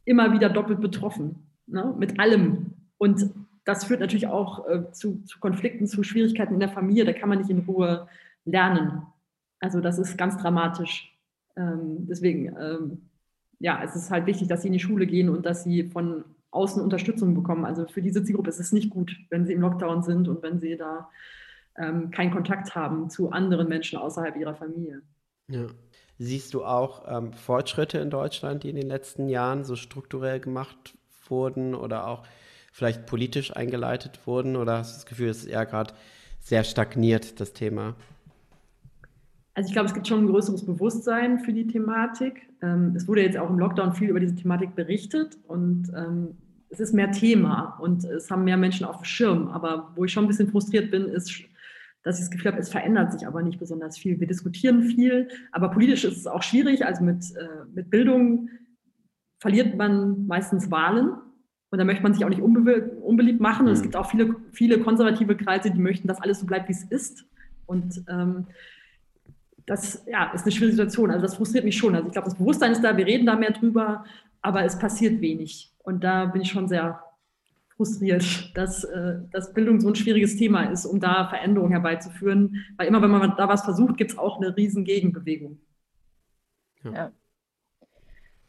immer 0.04 0.32
wieder 0.32 0.48
doppelt 0.48 0.80
betroffen 0.80 1.46
ne, 1.66 1.94
mit 1.98 2.18
allem. 2.18 2.74
Und 2.98 3.30
das 3.64 3.84
führt 3.84 4.00
natürlich 4.00 4.26
auch 4.26 4.68
äh, 4.68 4.90
zu, 4.92 5.22
zu 5.24 5.38
Konflikten, 5.40 5.86
zu 5.86 6.02
Schwierigkeiten 6.02 6.54
in 6.54 6.60
der 6.60 6.70
Familie. 6.70 7.04
Da 7.04 7.12
kann 7.12 7.28
man 7.28 7.38
nicht 7.38 7.50
in 7.50 7.60
Ruhe 7.60 8.08
lernen. 8.44 9.02
Also 9.60 9.80
das 9.80 9.98
ist 9.98 10.16
ganz 10.16 10.36
dramatisch. 10.36 11.14
Ähm, 11.56 12.06
deswegen 12.08 12.56
ähm, 12.58 13.08
ja, 13.58 13.82
es 13.82 13.96
ist 13.96 14.10
halt 14.10 14.26
wichtig, 14.26 14.48
dass 14.48 14.62
sie 14.62 14.68
in 14.68 14.72
die 14.72 14.80
Schule 14.80 15.06
gehen 15.06 15.28
und 15.28 15.44
dass 15.44 15.64
sie 15.64 15.84
von 15.84 16.24
außen 16.50 16.82
Unterstützung 16.82 17.34
bekommen. 17.34 17.64
Also 17.64 17.86
für 17.86 18.02
diese 18.02 18.24
Zielgruppe 18.24 18.50
ist 18.50 18.60
es 18.60 18.72
nicht 18.72 18.90
gut, 18.90 19.16
wenn 19.30 19.46
sie 19.46 19.52
im 19.52 19.60
Lockdown 19.60 20.02
sind 20.02 20.28
und 20.28 20.42
wenn 20.42 20.60
sie 20.60 20.76
da 20.76 21.10
ähm, 21.78 22.10
keinen 22.10 22.30
Kontakt 22.30 22.74
haben 22.74 23.10
zu 23.10 23.30
anderen 23.30 23.68
Menschen 23.68 23.98
außerhalb 23.98 24.36
ihrer 24.36 24.54
Familie. 24.54 25.02
Ja. 25.48 25.66
Siehst 26.18 26.52
du 26.52 26.64
auch 26.64 27.04
ähm, 27.08 27.32
Fortschritte 27.32 27.98
in 27.98 28.10
Deutschland, 28.10 28.64
die 28.64 28.70
in 28.70 28.76
den 28.76 28.88
letzten 28.88 29.28
Jahren 29.28 29.64
so 29.64 29.76
strukturell 29.76 30.40
gemacht 30.40 30.98
wurden 31.28 31.74
oder 31.74 32.08
auch 32.08 32.24
vielleicht 32.72 33.06
politisch 33.06 33.54
eingeleitet 33.56 34.26
wurden? 34.26 34.56
Oder 34.56 34.78
hast 34.78 34.92
du 34.92 34.96
das 34.96 35.06
Gefühl, 35.06 35.28
es 35.28 35.38
ist 35.38 35.46
eher 35.46 35.64
gerade 35.64 35.94
sehr 36.40 36.64
stagniert, 36.64 37.40
das 37.40 37.52
Thema? 37.52 37.94
Also 39.54 39.68
ich 39.68 39.72
glaube, 39.72 39.88
es 39.88 39.94
gibt 39.94 40.06
schon 40.06 40.20
ein 40.20 40.26
größeres 40.28 40.64
Bewusstsein 40.64 41.40
für 41.40 41.52
die 41.52 41.66
Thematik. 41.66 42.48
Ähm, 42.62 42.94
es 42.96 43.06
wurde 43.06 43.22
jetzt 43.22 43.36
auch 43.36 43.50
im 43.50 43.58
Lockdown 43.58 43.92
viel 43.92 44.08
über 44.08 44.20
diese 44.20 44.34
Thematik 44.34 44.74
berichtet 44.74 45.36
und 45.46 45.92
ähm, 45.96 46.36
es 46.70 46.80
ist 46.80 46.92
mehr 46.92 47.10
Thema 47.10 47.78
und 47.80 48.04
es 48.04 48.30
haben 48.30 48.44
mehr 48.44 48.56
Menschen 48.56 48.86
auf 48.86 48.98
dem 48.98 49.04
Schirm. 49.04 49.48
Aber 49.48 49.92
wo 49.96 50.04
ich 50.04 50.12
schon 50.12 50.24
ein 50.24 50.28
bisschen 50.28 50.50
frustriert 50.50 50.90
bin, 50.90 51.06
ist, 51.06 51.42
dass 52.08 52.18
ich 52.18 52.24
das 52.24 52.30
Gefühl 52.30 52.52
habe, 52.52 52.60
es 52.60 52.70
verändert 52.70 53.12
sich 53.12 53.26
aber 53.26 53.42
nicht 53.42 53.58
besonders 53.58 53.98
viel. 53.98 54.18
Wir 54.18 54.26
diskutieren 54.26 54.82
viel, 54.82 55.28
aber 55.52 55.68
politisch 55.70 56.04
ist 56.04 56.16
es 56.16 56.26
auch 56.26 56.42
schwierig. 56.42 56.86
Also 56.86 57.04
mit, 57.04 57.22
äh, 57.36 57.66
mit 57.74 57.90
Bildung 57.90 58.48
verliert 59.40 59.76
man 59.76 60.26
meistens 60.26 60.70
Wahlen 60.70 61.10
und 61.68 61.78
da 61.78 61.84
möchte 61.84 62.02
man 62.02 62.14
sich 62.14 62.24
auch 62.24 62.30
nicht 62.30 62.40
unbe 62.40 62.92
unbeliebt 63.02 63.40
machen. 63.40 63.66
Und 63.66 63.74
es 63.74 63.80
mhm. 63.80 63.82
gibt 63.82 63.96
auch 63.96 64.10
viele, 64.10 64.34
viele 64.52 64.80
konservative 64.80 65.36
Kreise, 65.36 65.70
die 65.70 65.78
möchten, 65.78 66.08
dass 66.08 66.18
alles 66.22 66.40
so 66.40 66.46
bleibt, 66.46 66.68
wie 66.68 66.72
es 66.72 66.84
ist. 66.84 67.26
Und 67.66 68.02
ähm, 68.08 68.46
das 69.66 70.02
ja, 70.10 70.32
ist 70.32 70.44
eine 70.44 70.52
schwierige 70.52 70.76
Situation. 70.76 71.10
Also 71.10 71.20
das 71.20 71.34
frustriert 71.34 71.66
mich 71.66 71.76
schon. 71.76 71.94
Also 71.94 72.06
ich 72.06 72.12
glaube, 72.14 72.30
das 72.30 72.38
Bewusstsein 72.38 72.72
ist 72.72 72.82
da, 72.82 72.96
wir 72.96 73.04
reden 73.04 73.26
da 73.26 73.36
mehr 73.36 73.52
drüber, 73.52 74.06
aber 74.40 74.64
es 74.64 74.78
passiert 74.78 75.20
wenig. 75.20 75.74
Und 75.82 76.02
da 76.04 76.24
bin 76.24 76.40
ich 76.40 76.50
schon 76.50 76.68
sehr 76.68 77.02
frustriert, 77.78 78.56
dass, 78.56 78.84
äh, 78.84 79.20
dass 79.30 79.54
Bildung 79.54 79.80
so 79.80 79.88
ein 79.88 79.94
schwieriges 79.94 80.36
Thema 80.36 80.64
ist, 80.64 80.84
um 80.84 81.00
da 81.00 81.28
Veränderungen 81.28 81.70
herbeizuführen. 81.70 82.66
Weil 82.76 82.88
immer, 82.88 83.00
wenn 83.00 83.10
man 83.10 83.34
da 83.36 83.48
was 83.48 83.62
versucht, 83.62 83.96
gibt 83.96 84.10
es 84.10 84.18
auch 84.18 84.36
eine 84.36 84.54
riesen 84.54 84.84
Gegenbewegung. 84.84 85.58
Ja. 86.82 86.92
ja. 86.92 87.12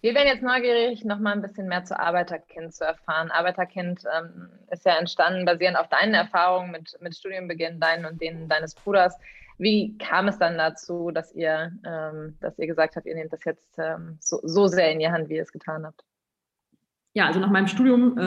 Wir 0.01 0.15
wären 0.15 0.27
jetzt 0.27 0.41
neugierig, 0.41 1.05
noch 1.05 1.19
mal 1.19 1.33
ein 1.33 1.41
bisschen 1.41 1.67
mehr 1.67 1.83
zu 1.83 1.99
Arbeiterkind 1.99 2.73
zu 2.73 2.85
erfahren. 2.85 3.31
Arbeiterkind 3.31 4.03
ähm, 4.17 4.49
ist 4.71 4.85
ja 4.85 4.97
entstanden 4.97 5.45
basierend 5.45 5.77
auf 5.77 5.89
deinen 5.89 6.13
Erfahrungen 6.13 6.71
mit, 6.71 6.97
mit 7.01 7.15
Studienbeginn, 7.15 7.79
deinen 7.79 8.05
und 8.05 8.21
denen 8.21 8.47
deines 8.47 8.73
Bruders. 8.75 9.15
Wie 9.57 9.97
kam 9.97 10.29
es 10.29 10.39
dann 10.39 10.57
dazu, 10.57 11.11
dass 11.11 11.33
ihr, 11.33 11.73
ähm, 11.85 12.37
dass 12.39 12.57
ihr 12.57 12.65
gesagt 12.65 12.95
habt, 12.95 13.05
ihr 13.05 13.15
nehmt 13.15 13.33
das 13.33 13.43
jetzt 13.43 13.77
ähm, 13.77 14.17
so, 14.21 14.39
so, 14.41 14.67
sehr 14.67 14.91
in 14.91 14.99
die 14.99 15.09
Hand, 15.09 15.27
wie 15.27 15.35
ihr 15.35 15.43
es 15.43 15.51
getan 15.51 15.85
habt? 15.85 16.03
Ja, 17.13 17.27
also 17.27 17.41
nach 17.41 17.51
meinem 17.51 17.67
Studium, 17.67 18.17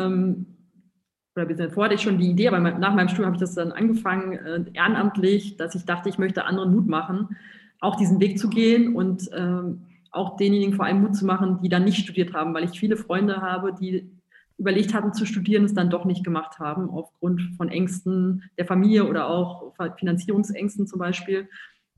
oder 1.34 1.70
vorher 1.70 1.84
hatte 1.84 1.94
ich 1.94 2.02
schon 2.02 2.18
die 2.18 2.30
Idee, 2.30 2.48
aber 2.48 2.60
nach 2.60 2.94
meinem 2.94 3.08
Studium 3.08 3.26
habe 3.26 3.36
ich 3.36 3.40
das 3.40 3.54
dann 3.54 3.72
angefangen, 3.72 4.32
äh, 4.32 4.64
ehrenamtlich, 4.74 5.56
dass 5.56 5.74
ich 5.74 5.84
dachte, 5.84 6.08
ich 6.08 6.18
möchte 6.18 6.44
anderen 6.44 6.74
Mut 6.74 6.86
machen, 6.86 7.36
auch 7.80 7.96
diesen 7.96 8.20
Weg 8.20 8.38
zu 8.38 8.48
gehen 8.48 8.94
und 8.94 9.30
ähm, 9.34 9.82
auch 10.10 10.36
denjenigen 10.36 10.74
vor 10.74 10.84
allem 10.84 11.00
Mut 11.00 11.16
zu 11.16 11.24
machen, 11.24 11.60
die 11.62 11.68
dann 11.68 11.84
nicht 11.84 11.98
studiert 11.98 12.34
haben, 12.34 12.52
weil 12.52 12.64
ich 12.64 12.78
viele 12.78 12.96
Freunde 12.96 13.40
habe, 13.40 13.74
die 13.74 14.10
überlegt 14.58 14.92
hatten 14.94 15.14
zu 15.14 15.24
studieren, 15.24 15.64
es 15.64 15.74
dann 15.74 15.90
doch 15.90 16.04
nicht 16.04 16.22
gemacht 16.22 16.58
haben, 16.58 16.90
aufgrund 16.90 17.40
von 17.56 17.68
Ängsten 17.68 18.44
der 18.58 18.66
Familie 18.66 19.08
oder 19.08 19.26
auch 19.28 19.72
Finanzierungsängsten 19.98 20.86
zum 20.86 20.98
Beispiel. 20.98 21.48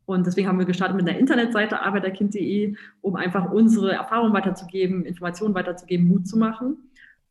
Und 0.06 0.26
deswegen 0.26 0.48
haben 0.48 0.58
wir 0.58 0.66
gestartet 0.66 0.96
mit 0.96 1.08
einer 1.08 1.18
Internetseite 1.18 1.80
arbeiterkind.de, 1.80 2.76
um 3.00 3.16
einfach 3.16 3.50
unsere 3.50 3.92
Erfahrungen 3.92 4.32
weiterzugeben, 4.32 5.04
Informationen 5.04 5.54
weiterzugeben, 5.54 6.06
Mut 6.06 6.28
zu 6.28 6.38
machen. 6.38 6.76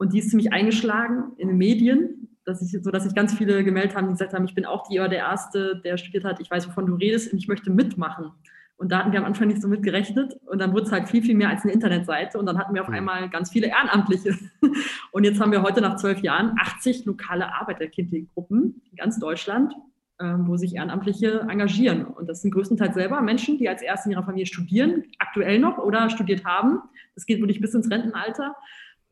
Und 0.03 0.11
die 0.11 0.19
ist 0.19 0.31
ziemlich 0.31 0.51
eingeschlagen 0.51 1.31
in 1.37 1.47
den 1.47 1.57
Medien, 1.57 2.27
dass 2.43 2.61
ich, 2.61 2.83
so 2.83 2.91
dass 2.91 3.05
sich 3.05 3.15
ganz 3.15 3.33
viele 3.33 3.63
gemeldet 3.63 3.95
haben, 3.95 4.07
die 4.07 4.11
gesagt 4.11 4.33
haben, 4.33 4.43
ich 4.43 4.53
bin 4.53 4.65
auch 4.65 4.85
die 4.85 4.99
oder 4.99 5.07
der 5.07 5.19
Erste, 5.19 5.79
der 5.81 5.95
studiert 5.95 6.25
hat, 6.25 6.41
ich 6.41 6.51
weiß, 6.51 6.67
wovon 6.67 6.87
du 6.87 6.95
redest 6.95 7.31
und 7.31 7.39
ich 7.39 7.47
möchte 7.47 7.71
mitmachen. 7.71 8.31
Und 8.75 8.91
da 8.91 8.99
hatten 8.99 9.13
wir 9.13 9.19
am 9.19 9.25
Anfang 9.25 9.47
nicht 9.47 9.61
so 9.61 9.69
mit 9.69 9.81
gerechnet. 9.81 10.37
Und 10.45 10.59
dann 10.59 10.73
wurde 10.73 10.87
es 10.87 10.91
halt 10.91 11.07
viel, 11.07 11.23
viel 11.23 11.35
mehr 11.35 11.47
als 11.47 11.63
eine 11.63 11.71
Internetseite. 11.71 12.37
Und 12.37 12.47
dann 12.47 12.57
hatten 12.57 12.73
wir 12.73 12.81
auf 12.81 12.89
einmal 12.89 13.29
ganz 13.29 13.49
viele 13.49 13.67
Ehrenamtliche. 13.67 14.37
Und 15.13 15.23
jetzt 15.23 15.39
haben 15.39 15.53
wir 15.53 15.61
heute 15.61 15.79
nach 15.79 15.95
zwölf 15.95 16.19
Jahren 16.19 16.53
80 16.59 17.05
lokale 17.05 17.55
Arbeiterkindgruppen 17.55 18.81
in 18.91 18.97
ganz 18.97 19.19
Deutschland, 19.19 19.73
ähm, 20.19 20.47
wo 20.47 20.57
sich 20.57 20.75
Ehrenamtliche 20.75 21.45
engagieren. 21.47 22.03
Und 22.03 22.27
das 22.27 22.41
sind 22.41 22.51
größtenteils 22.51 22.93
selber 22.93 23.21
Menschen, 23.21 23.57
die 23.57 23.69
als 23.69 23.81
erst 23.81 24.05
in 24.05 24.11
ihrer 24.11 24.23
Familie 24.23 24.47
studieren, 24.47 25.05
aktuell 25.17 25.59
noch 25.59 25.77
oder 25.77 26.09
studiert 26.09 26.43
haben. 26.43 26.79
Das 27.15 27.25
geht 27.25 27.39
wirklich 27.39 27.61
bis 27.61 27.73
ins 27.73 27.89
Rentenalter. 27.89 28.53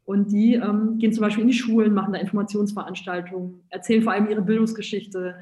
Und 0.06 0.32
die 0.32 0.56
ähm, 0.56 0.98
gehen 0.98 1.14
zum 1.14 1.22
Beispiel 1.22 1.44
in 1.44 1.50
die 1.50 1.58
Schulen, 1.58 1.94
machen 1.94 2.14
da 2.14 2.20
Informationsveranstaltungen, 2.20 3.62
erzählen 3.70 4.02
vor 4.02 4.14
allem 4.14 4.30
ihre 4.30 4.42
Bildungsgeschichte. 4.42 5.36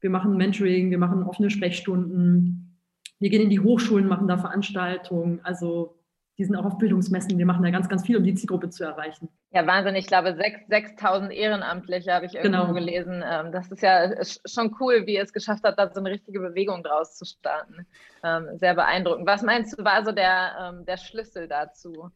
Wir 0.00 0.10
machen 0.10 0.36
Mentoring, 0.36 0.90
wir 0.90 0.98
machen 0.98 1.22
offene 1.22 1.50
Sprechstunden. 1.50 2.78
Wir 3.18 3.30
gehen 3.30 3.42
in 3.42 3.50
die 3.50 3.60
Hochschulen, 3.60 4.06
machen 4.06 4.28
da 4.28 4.36
Veranstaltungen. 4.36 5.40
Also 5.42 5.96
die 6.38 6.44
sind 6.44 6.56
auch 6.56 6.64
auf 6.64 6.78
Bildungsmessen. 6.78 7.38
Wir 7.38 7.46
machen 7.46 7.62
da 7.62 7.70
ganz, 7.70 7.88
ganz 7.88 8.04
viel, 8.04 8.16
um 8.16 8.24
die 8.24 8.34
Zielgruppe 8.34 8.70
zu 8.70 8.84
erreichen. 8.84 9.28
Ja, 9.52 9.66
Wahnsinn. 9.66 9.94
Ich 9.96 10.06
glaube, 10.06 10.30
6.000 10.30 11.30
Ehrenamtliche 11.30 12.12
habe 12.12 12.26
ich 12.26 12.34
irgendwo 12.34 12.62
genau. 12.62 12.74
gelesen. 12.74 13.22
Ähm, 13.24 13.52
das 13.52 13.70
ist 13.70 13.82
ja 13.82 14.10
schon 14.46 14.74
cool, 14.80 15.06
wie 15.06 15.14
ihr 15.14 15.22
es 15.22 15.32
geschafft 15.32 15.62
habt, 15.64 15.78
da 15.78 15.92
so 15.92 16.00
eine 16.00 16.10
richtige 16.10 16.40
Bewegung 16.40 16.82
draus 16.82 17.16
zu 17.16 17.26
starten. 17.26 17.86
Ähm, 18.24 18.48
sehr 18.58 18.74
beeindruckend. 18.74 19.26
Was 19.26 19.42
meinst 19.42 19.78
du, 19.78 19.84
war 19.84 20.04
so 20.04 20.12
der, 20.12 20.52
ähm, 20.60 20.84
der 20.86 20.96
Schlüssel 20.96 21.48
dazu? 21.48 22.10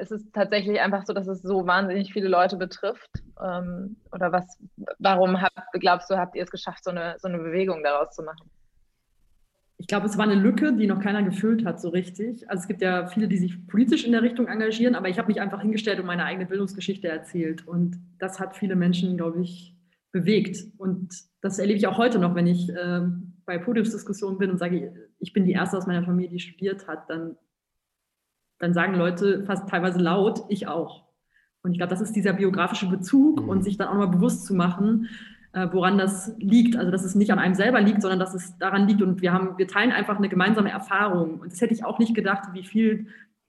Ist 0.00 0.10
es 0.10 0.30
tatsächlich 0.32 0.80
einfach 0.80 1.04
so, 1.06 1.12
dass 1.12 1.28
es 1.28 1.42
so 1.42 1.66
wahnsinnig 1.66 2.12
viele 2.12 2.28
Leute 2.28 2.56
betrifft? 2.56 3.10
Oder 3.36 4.32
was, 4.32 4.58
warum 4.98 5.40
habt, 5.40 5.54
glaubst 5.74 6.10
du, 6.10 6.16
habt 6.16 6.34
ihr 6.34 6.42
es 6.42 6.50
geschafft, 6.50 6.82
so 6.82 6.90
eine, 6.90 7.16
so 7.18 7.28
eine 7.28 7.38
Bewegung 7.38 7.84
daraus 7.84 8.14
zu 8.14 8.22
machen? 8.22 8.50
ich 9.84 9.88
glaube, 9.88 10.06
es 10.06 10.16
war 10.16 10.24
eine 10.24 10.34
Lücke, 10.34 10.72
die 10.72 10.86
noch 10.86 11.00
keiner 11.00 11.22
gefüllt 11.22 11.66
hat 11.66 11.80
so 11.80 11.88
richtig. 11.88 12.48
Also 12.48 12.62
es 12.62 12.68
gibt 12.68 12.80
ja 12.80 13.06
viele, 13.06 13.28
die 13.28 13.36
sich 13.36 13.66
politisch 13.66 14.04
in 14.04 14.12
der 14.12 14.22
Richtung 14.22 14.46
engagieren, 14.46 14.94
aber 14.94 15.08
ich 15.08 15.18
habe 15.18 15.28
mich 15.28 15.40
einfach 15.40 15.60
hingestellt 15.60 16.00
und 16.00 16.06
meine 16.06 16.24
eigene 16.24 16.46
Bildungsgeschichte 16.46 17.08
erzählt. 17.08 17.66
Und 17.66 18.00
das 18.18 18.38
hat 18.38 18.56
viele 18.56 18.76
Menschen, 18.76 19.16
glaube 19.16 19.42
ich, 19.42 19.76
bewegt. 20.10 20.64
Und 20.78 21.12
das 21.42 21.58
erlebe 21.58 21.76
ich 21.76 21.86
auch 21.86 21.98
heute 21.98 22.18
noch, 22.18 22.34
wenn 22.34 22.46
ich 22.46 22.70
äh, 22.70 23.00
bei 23.44 23.58
Podiumsdiskussionen 23.58 24.38
bin 24.38 24.50
und 24.50 24.58
sage, 24.58 24.94
ich 25.18 25.32
bin 25.32 25.44
die 25.44 25.52
Erste 25.52 25.76
aus 25.76 25.86
meiner 25.86 26.04
Familie, 26.04 26.30
die 26.30 26.40
studiert 26.40 26.86
hat, 26.86 27.10
dann, 27.10 27.36
dann 28.64 28.74
sagen 28.74 28.94
Leute 28.94 29.44
fast 29.44 29.68
teilweise 29.68 29.98
laut, 29.98 30.44
ich 30.48 30.66
auch. 30.66 31.04
Und 31.62 31.72
ich 31.72 31.78
glaube, 31.78 31.90
das 31.90 32.00
ist 32.00 32.16
dieser 32.16 32.32
biografische 32.32 32.88
Bezug 32.88 33.40
und 33.46 33.58
mhm. 33.58 33.62
sich 33.62 33.76
dann 33.76 33.88
auch 33.88 33.94
mal 33.94 34.08
bewusst 34.08 34.46
zu 34.46 34.54
machen, 34.54 35.08
äh, 35.52 35.68
woran 35.70 35.98
das 35.98 36.34
liegt. 36.38 36.76
Also 36.76 36.90
dass 36.90 37.04
es 37.04 37.14
nicht 37.14 37.30
an 37.30 37.38
einem 37.38 37.54
selber 37.54 37.80
liegt, 37.80 38.02
sondern 38.02 38.18
dass 38.18 38.34
es 38.34 38.56
daran 38.58 38.88
liegt. 38.88 39.02
Und 39.02 39.22
wir 39.22 39.32
haben, 39.32 39.56
wir 39.58 39.68
teilen 39.68 39.92
einfach 39.92 40.16
eine 40.16 40.28
gemeinsame 40.28 40.70
Erfahrung. 40.70 41.40
Und 41.40 41.52
das 41.52 41.60
hätte 41.60 41.74
ich 41.74 41.84
auch 41.84 41.98
nicht 41.98 42.14
gedacht, 42.14 42.54
wie 42.54 42.64
viel 42.64 43.06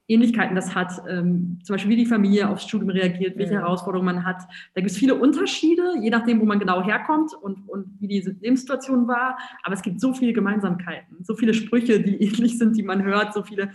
Ähnlichkeiten 0.08 0.56
das 0.56 0.76
hat. 0.76 1.02
Ähm, 1.10 1.60
zum 1.64 1.74
Beispiel, 1.74 1.92
wie 1.92 2.04
die 2.04 2.06
Familie 2.06 2.48
aufs 2.50 2.64
Studium 2.64 2.90
reagiert, 2.90 3.38
welche 3.38 3.56
ja. 3.56 3.62
Herausforderungen 3.62 4.16
man 4.16 4.26
hat. 4.26 4.44
Da 4.76 4.82
gibt 4.82 4.92
es 4.92 4.98
viele 4.98 5.16
Unterschiede, 5.16 5.96
je 6.02 6.10
nachdem, 6.10 6.40
wo 6.42 6.46
man 6.46 6.60
genau 6.60 6.84
herkommt 6.84 7.34
und, 7.34 7.68
und 7.68 8.00
wie 8.00 8.08
diese 8.08 8.32
Lebenssituation 8.32 9.08
war. 9.08 9.38
Aber 9.64 9.74
es 9.74 9.82
gibt 9.82 10.00
so 10.00 10.14
viele 10.14 10.34
Gemeinsamkeiten, 10.34 11.24
so 11.24 11.36
viele 11.36 11.54
Sprüche, 11.54 12.02
die 12.02 12.22
ähnlich 12.22 12.58
sind, 12.58 12.78
die 12.78 12.84
man 12.84 13.04
hört, 13.04 13.34
so 13.34 13.44
viele 13.44 13.72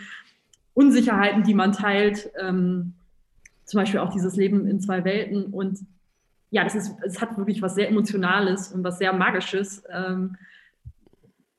Unsicherheiten, 0.81 1.43
die 1.43 1.55
man 1.55 1.73
teilt. 1.73 2.31
Ähm, 2.41 2.95
zum 3.67 3.79
Beispiel 3.79 4.01
auch 4.01 4.13
dieses 4.13 4.35
Leben 4.37 4.67
in 4.67 4.81
zwei 4.81 5.05
Welten. 5.05 5.47
Und 5.47 5.81
ja, 6.51 6.65
das 6.65 6.75
ist, 6.75 6.97
es 7.05 7.21
hat 7.21 7.37
wirklich 7.37 7.63
was 7.63 7.75
sehr 7.75 7.89
Emotionales 7.89 8.73
und 8.73 8.83
was 8.83 8.99
sehr 8.99 9.13
Magisches, 9.13 9.85
ähm, 9.93 10.37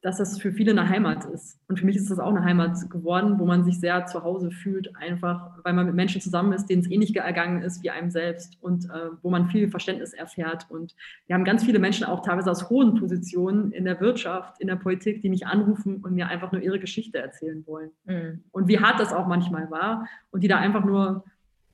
dass 0.02 0.18
das 0.18 0.40
für 0.40 0.52
viele 0.52 0.72
eine 0.72 0.90
Heimat 0.90 1.26
ist. 1.26 1.60
Und 1.68 1.80
für 1.80 1.86
mich 1.86 1.96
ist 1.96 2.10
das 2.10 2.20
auch 2.20 2.30
eine 2.30 2.44
Heimat 2.44 2.90
geworden, 2.90 3.38
wo 3.38 3.46
man 3.46 3.64
sich 3.64 3.80
sehr 3.80 4.06
zu 4.08 4.24
Hause 4.24 4.50
fühlt, 4.50 4.96
einfach 4.96 5.60
weil 5.64 5.74
man 5.74 5.86
mit 5.86 5.96
Menschen 5.96 6.22
zusammen 6.22 6.54
ist, 6.54 6.68
denen 6.68 6.82
es 6.82 6.90
ähnlich 6.90 7.16
ergangen 7.16 7.62
ist 7.62 7.84
wie 7.84 7.92
einem 7.92 8.10
selbst 8.10 8.58
und 8.62 8.86
äh, 8.86 9.10
wo 9.22 9.30
man 9.30 9.50
viel 9.50 9.70
Verständnis 9.70 10.14
erfährt. 10.14 10.66
Und 10.70 10.96
wir 11.28 11.36
haben 11.36 11.44
ganz 11.44 11.64
viele 11.64 11.80
Menschen 11.80 12.06
auch 12.06 12.22
teilweise 12.22 12.50
aus 12.50 12.70
hohen 12.70 12.96
Positionen 12.96 13.72
in 13.72 13.86
der 13.86 14.00
Wirtschaft, 14.02 14.60
in 14.60 14.68
der 14.68 14.76
Politik, 14.76 15.22
die 15.22 15.30
mich 15.30 15.46
anrufen 15.46 15.98
und 15.98 16.16
mir 16.16 16.28
einfach 16.28 16.52
nur 16.52 16.62
ihre 16.62 16.80
Geschichte 16.80 17.20
erzählen 17.20 17.64
wollen. 17.68 17.92
Mhm. 18.06 18.44
Und 18.52 18.68
wie 18.68 18.80
hart 18.80 19.00
das 19.00 19.14
auch 19.14 19.28
manchmal 19.28 19.70
war 19.70 20.08
und 20.32 20.44
die 20.44 20.48
da 20.48 20.58
einfach 20.58 20.84
nur 20.84 21.26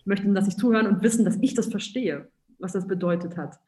möchten, 0.05 0.35
dass 0.35 0.47
ich 0.47 0.57
zuhören 0.57 0.87
und 0.87 1.01
wissen, 1.01 1.25
dass 1.25 1.37
ich 1.41 1.53
das 1.53 1.67
verstehe 1.67 2.27
was 2.59 2.73
das 2.73 2.87
bedeutet 2.87 3.37
hat. 3.37 3.59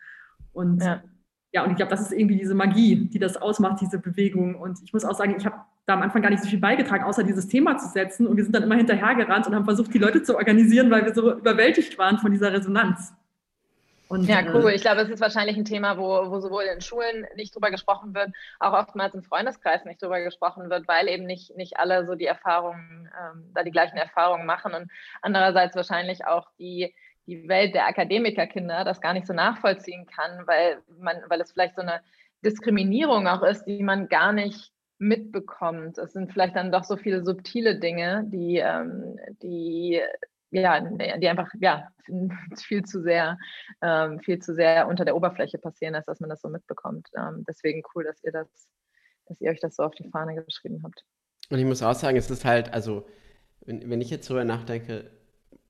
Und 0.53 0.81
ja, 0.81 1.03
ja 1.51 1.63
und 1.63 1.71
ich 1.71 1.77
glaube, 1.77 1.89
das 1.89 2.01
ist 2.01 2.11
irgendwie 2.11 2.37
diese 2.37 2.55
Magie, 2.55 2.95
die 2.95 3.19
das 3.19 3.37
ausmacht, 3.37 3.81
diese 3.81 3.99
Bewegung. 3.99 4.55
Und 4.55 4.79
ich 4.83 4.93
muss 4.93 5.05
auch 5.05 5.15
sagen, 5.15 5.35
ich 5.37 5.45
habe 5.45 5.57
da 5.85 5.93
am 5.93 6.01
Anfang 6.01 6.21
gar 6.21 6.29
nicht 6.29 6.43
so 6.43 6.49
viel 6.49 6.59
beigetragen, 6.59 7.03
außer 7.03 7.23
dieses 7.23 7.47
Thema 7.47 7.77
zu 7.77 7.87
setzen. 7.89 8.27
Und 8.27 8.37
wir 8.37 8.43
sind 8.43 8.55
dann 8.55 8.63
immer 8.63 8.75
hinterhergerannt 8.75 9.47
und 9.47 9.55
haben 9.55 9.65
versucht, 9.65 9.93
die 9.93 9.97
Leute 9.97 10.23
zu 10.23 10.35
organisieren, 10.35 10.91
weil 10.91 11.05
wir 11.05 11.13
so 11.13 11.33
überwältigt 11.33 11.97
waren 11.97 12.19
von 12.19 12.31
dieser 12.31 12.53
Resonanz. 12.53 13.13
Und, 14.09 14.25
ja, 14.25 14.39
äh, 14.39 14.49
cool. 14.53 14.71
Ich 14.71 14.81
glaube, 14.81 15.01
es 15.01 15.09
ist 15.09 15.21
wahrscheinlich 15.21 15.55
ein 15.55 15.65
Thema, 15.65 15.97
wo, 15.97 16.31
wo 16.31 16.39
sowohl 16.39 16.63
in 16.63 16.81
Schulen 16.81 17.27
nicht 17.35 17.55
drüber 17.55 17.69
gesprochen 17.69 18.15
wird, 18.15 18.31
auch 18.59 18.73
oftmals 18.73 19.13
im 19.13 19.21
Freundeskreis 19.21 19.85
nicht 19.85 20.01
drüber 20.01 20.19
gesprochen 20.21 20.69
wird, 20.71 20.87
weil 20.87 21.07
eben 21.07 21.25
nicht, 21.25 21.55
nicht 21.55 21.77
alle 21.77 22.07
so 22.07 22.15
die 22.15 22.25
Erfahrungen, 22.25 23.07
ähm, 23.19 23.51
da 23.53 23.63
die 23.63 23.71
gleichen 23.71 23.97
Erfahrungen 23.97 24.47
machen 24.47 24.73
und 24.73 24.91
andererseits 25.21 25.75
wahrscheinlich 25.75 26.25
auch 26.25 26.47
die, 26.57 26.95
die 27.27 27.47
Welt 27.47 27.75
der 27.75 27.87
Akademikerkinder 27.87 28.83
das 28.83 29.01
gar 29.01 29.13
nicht 29.13 29.27
so 29.27 29.33
nachvollziehen 29.33 30.05
kann, 30.05 30.47
weil 30.47 30.81
man, 30.99 31.17
weil 31.27 31.41
es 31.41 31.51
vielleicht 31.51 31.75
so 31.75 31.81
eine 31.81 32.01
Diskriminierung 32.43 33.27
auch 33.27 33.43
ist, 33.43 33.65
die 33.65 33.83
man 33.83 34.07
gar 34.07 34.31
nicht 34.31 34.71
mitbekommt. 34.97 35.97
Es 35.97 36.13
sind 36.13 36.31
vielleicht 36.31 36.55
dann 36.55 36.71
doch 36.71 36.83
so 36.83 36.97
viele 36.97 37.23
subtile 37.23 37.79
Dinge, 37.79 38.23
die, 38.27 38.57
ähm, 38.57 39.17
die 39.41 40.01
ja, 40.51 40.79
die 40.81 41.27
einfach 41.27 41.49
ja 41.59 41.89
viel 42.57 42.83
zu 42.83 43.01
sehr, 43.01 43.37
ähm, 43.81 44.19
viel 44.19 44.39
zu 44.39 44.53
sehr 44.53 44.87
unter 44.87 45.05
der 45.05 45.15
Oberfläche 45.15 45.57
passieren, 45.57 45.95
als 45.95 46.05
dass 46.05 46.19
man 46.19 46.29
das 46.29 46.41
so 46.41 46.49
mitbekommt. 46.49 47.07
Ähm, 47.15 47.43
deswegen 47.47 47.83
cool, 47.93 48.03
dass 48.03 48.23
ihr 48.23 48.31
das, 48.31 48.47
dass 49.25 49.39
ihr 49.41 49.51
euch 49.51 49.59
das 49.59 49.75
so 49.75 49.83
auf 49.83 49.93
die 49.95 50.09
Fahne 50.09 50.43
geschrieben 50.43 50.81
habt. 50.83 51.03
Und 51.49 51.59
ich 51.59 51.65
muss 51.65 51.83
auch 51.83 51.93
sagen, 51.93 52.17
es 52.17 52.29
ist 52.29 52.45
halt, 52.45 52.73
also 52.73 53.07
wenn, 53.65 53.89
wenn 53.89 54.01
ich 54.01 54.09
jetzt 54.09 54.29
darüber 54.29 54.45
nachdenke, 54.45 55.11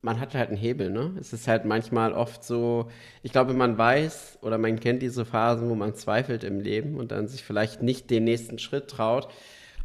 man 0.02 0.20
hat 0.20 0.34
halt 0.34 0.50
einen 0.50 0.58
Hebel, 0.58 0.90
ne? 0.90 1.14
Es 1.20 1.34
ist 1.34 1.48
halt 1.48 1.66
manchmal 1.66 2.14
oft 2.14 2.44
so, 2.44 2.90
ich 3.22 3.32
glaube, 3.32 3.54
man 3.54 3.78
weiß 3.78 4.40
oder 4.42 4.58
man 4.58 4.80
kennt 4.80 5.02
diese 5.02 5.26
Phasen, 5.26 5.70
wo 5.70 5.76
man 5.76 5.94
zweifelt 5.96 6.44
im 6.44 6.62
Leben 6.62 6.96
und 6.96 7.12
dann 7.12 7.28
sich 7.28 7.44
vielleicht 7.44 7.82
nicht 7.82 8.10
den 8.10 8.24
nächsten 8.24 8.60
Schritt 8.60 8.88
traut. 8.90 9.28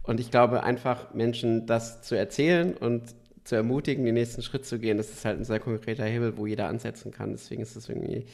Und 0.05 0.21
ich 0.21 0.31
glaube, 0.31 0.63
einfach 0.63 1.15
Menschen 1.15 1.67
das 1.67 2.03
zu 2.03 2.15
erzählen 2.15 2.77
und 2.77 3.03
zu 3.45 3.57
ermutigen, 3.57 4.05
den 4.05 4.15
nächsten 4.15 4.43
Schritt 4.43 4.65
zu 4.67 4.79
gehen, 4.79 4.99
das 4.99 5.11
ist 5.11 5.25
halt 5.25 5.39
ein 5.39 5.45
sehr 5.45 5.61
konkreter 5.61 6.05
Hebel, 6.05 6.37
wo 6.37 6.47
jeder 6.47 6.69
ansetzen 6.69 7.11
kann. 7.11 7.33
Deswegen 7.33 7.63
ist 7.63 7.77
es 7.77 7.89
irgendwie 7.89 8.27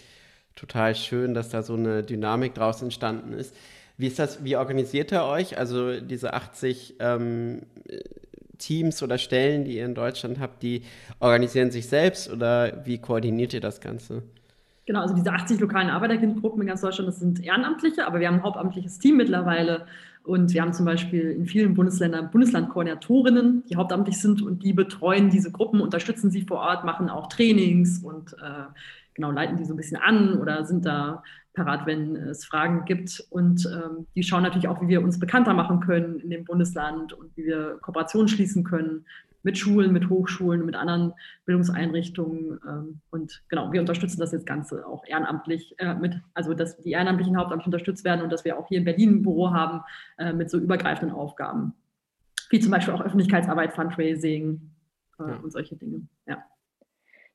total 0.57 0.95
schön, 0.95 1.35
dass 1.35 1.49
da 1.49 1.63
so 1.63 1.75
eine 1.75 2.03
Dynamik 2.03 2.55
draus 2.55 2.83
entstanden 2.83 3.33
ist. 3.33 3.55
Wie 3.97 4.07
ist 4.07 4.19
das, 4.19 4.45
wie 4.45 4.57
organisiert 4.57 5.13
ihr 5.13 5.25
euch? 5.25 5.59
Also 5.59 6.01
diese 6.01 6.33
80 6.35 6.97
ähm, 7.01 7.63
Teams 8.61 9.03
oder 9.03 9.19
Stellen, 9.19 9.65
die 9.65 9.77
ihr 9.77 9.85
in 9.85 9.95
Deutschland 9.95 10.39
habt, 10.39 10.63
die 10.63 10.83
organisieren 11.19 11.73
sich 11.73 11.89
selbst 11.89 12.31
oder 12.31 12.87
wie 12.87 12.99
koordiniert 12.99 13.53
ihr 13.55 13.61
das 13.61 13.81
Ganze? 13.81 14.23
Genau, 14.87 15.03
also 15.03 15.15
diese 15.15 15.33
80 15.33 15.61
lokalen 15.61 15.89
Arbeiterkindgruppen 15.89 16.63
in 16.63 16.69
ganz 16.69 16.81
Deutschland, 16.81 17.09
das 17.09 17.21
sind 17.21 17.45
Ehrenamtliche, 17.45 18.07
aber 18.07 18.21
wir 18.21 18.29
haben 18.29 18.37
ein 18.37 18.43
hauptamtliches 18.43 18.99
Team 18.99 19.17
mittlerweile. 19.17 19.87
Und 20.23 20.53
wir 20.53 20.63
haben 20.63 20.73
zum 20.73 20.85
Beispiel 20.85 21.31
in 21.31 21.47
vielen 21.47 21.75
Bundesländern 21.75 22.31
Bundeslandkoordinatorinnen, 22.31 23.65
die 23.71 23.77
hauptamtlich 23.77 24.21
sind 24.21 24.43
und 24.43 24.63
die 24.63 24.73
betreuen 24.73 25.31
diese 25.31 25.51
Gruppen, 25.51 25.81
unterstützen 25.81 26.31
sie 26.31 26.43
vor 26.43 26.59
Ort, 26.59 26.85
machen 26.85 27.09
auch 27.09 27.29
Trainings 27.29 28.01
und 28.01 28.35
äh, 28.35 28.67
genau 29.15 29.31
leiten 29.31 29.57
die 29.57 29.65
so 29.65 29.75
ein 29.75 29.77
bisschen 29.77 29.97
an 29.97 30.39
oder 30.39 30.65
sind 30.65 30.85
da 30.85 31.23
parat, 31.65 31.87
wenn 31.87 32.17
es 32.17 32.45
Fragen 32.45 32.85
gibt. 32.85 33.25
Und 33.31 33.67
ähm, 33.67 34.07
die 34.15 34.23
schauen 34.23 34.43
natürlich 34.43 34.69
auch, 34.69 34.81
wie 34.81 34.89
wir 34.89 35.03
uns 35.03 35.19
bekannter 35.19 35.55
machen 35.55 35.81
können 35.81 36.21
in 36.21 36.31
dem 36.31 36.45
Bundesland 36.45 37.13
und 37.13 37.37
wie 37.37 37.45
wir 37.45 37.79
Kooperationen 37.81 38.29
schließen 38.29 38.65
können 38.65 39.05
mit 39.43 39.59
Schulen, 39.59 39.93
mit 39.93 40.09
Hochschulen, 40.11 40.65
mit 40.65 40.75
anderen 40.75 41.13
Bildungseinrichtungen. 41.45 42.61
Ähm, 42.67 43.01
und 43.11 43.43
genau, 43.49 43.73
wir 43.73 43.81
unterstützen 43.81 44.21
das 44.21 44.33
jetzt 44.33 44.47
Ganze 44.47 44.87
auch 44.87 45.05
ehrenamtlich 45.07 45.75
äh, 45.79 45.95
mit, 45.95 46.15
also 46.35 46.55
dass 46.55 46.79
die 46.79 46.93
Ehrenamtlichen 46.93 47.37
hauptamtlich 47.37 47.67
unterstützt 47.67 48.05
werden 48.05 48.23
und 48.23 48.31
dass 48.31 48.45
wir 48.45 48.59
auch 48.59 48.69
hier 48.69 48.79
in 48.79 48.85
Berlin 48.85 49.17
ein 49.17 49.23
Büro 49.23 49.51
haben 49.51 49.83
äh, 50.19 50.33
mit 50.33 50.51
so 50.51 50.59
übergreifenden 50.59 51.17
Aufgaben. 51.17 51.75
wie 52.51 52.61
zum 52.61 52.71
Beispiel 52.71 52.95
auch 52.95 53.01
Öffentlichkeitsarbeit, 53.01 53.73
Fundraising 53.73 54.61
äh, 55.19 55.23
ja. 55.23 55.37
und 55.37 55.53
solche 55.53 55.77
Dinge. 55.77 56.03
Ja. 56.27 56.45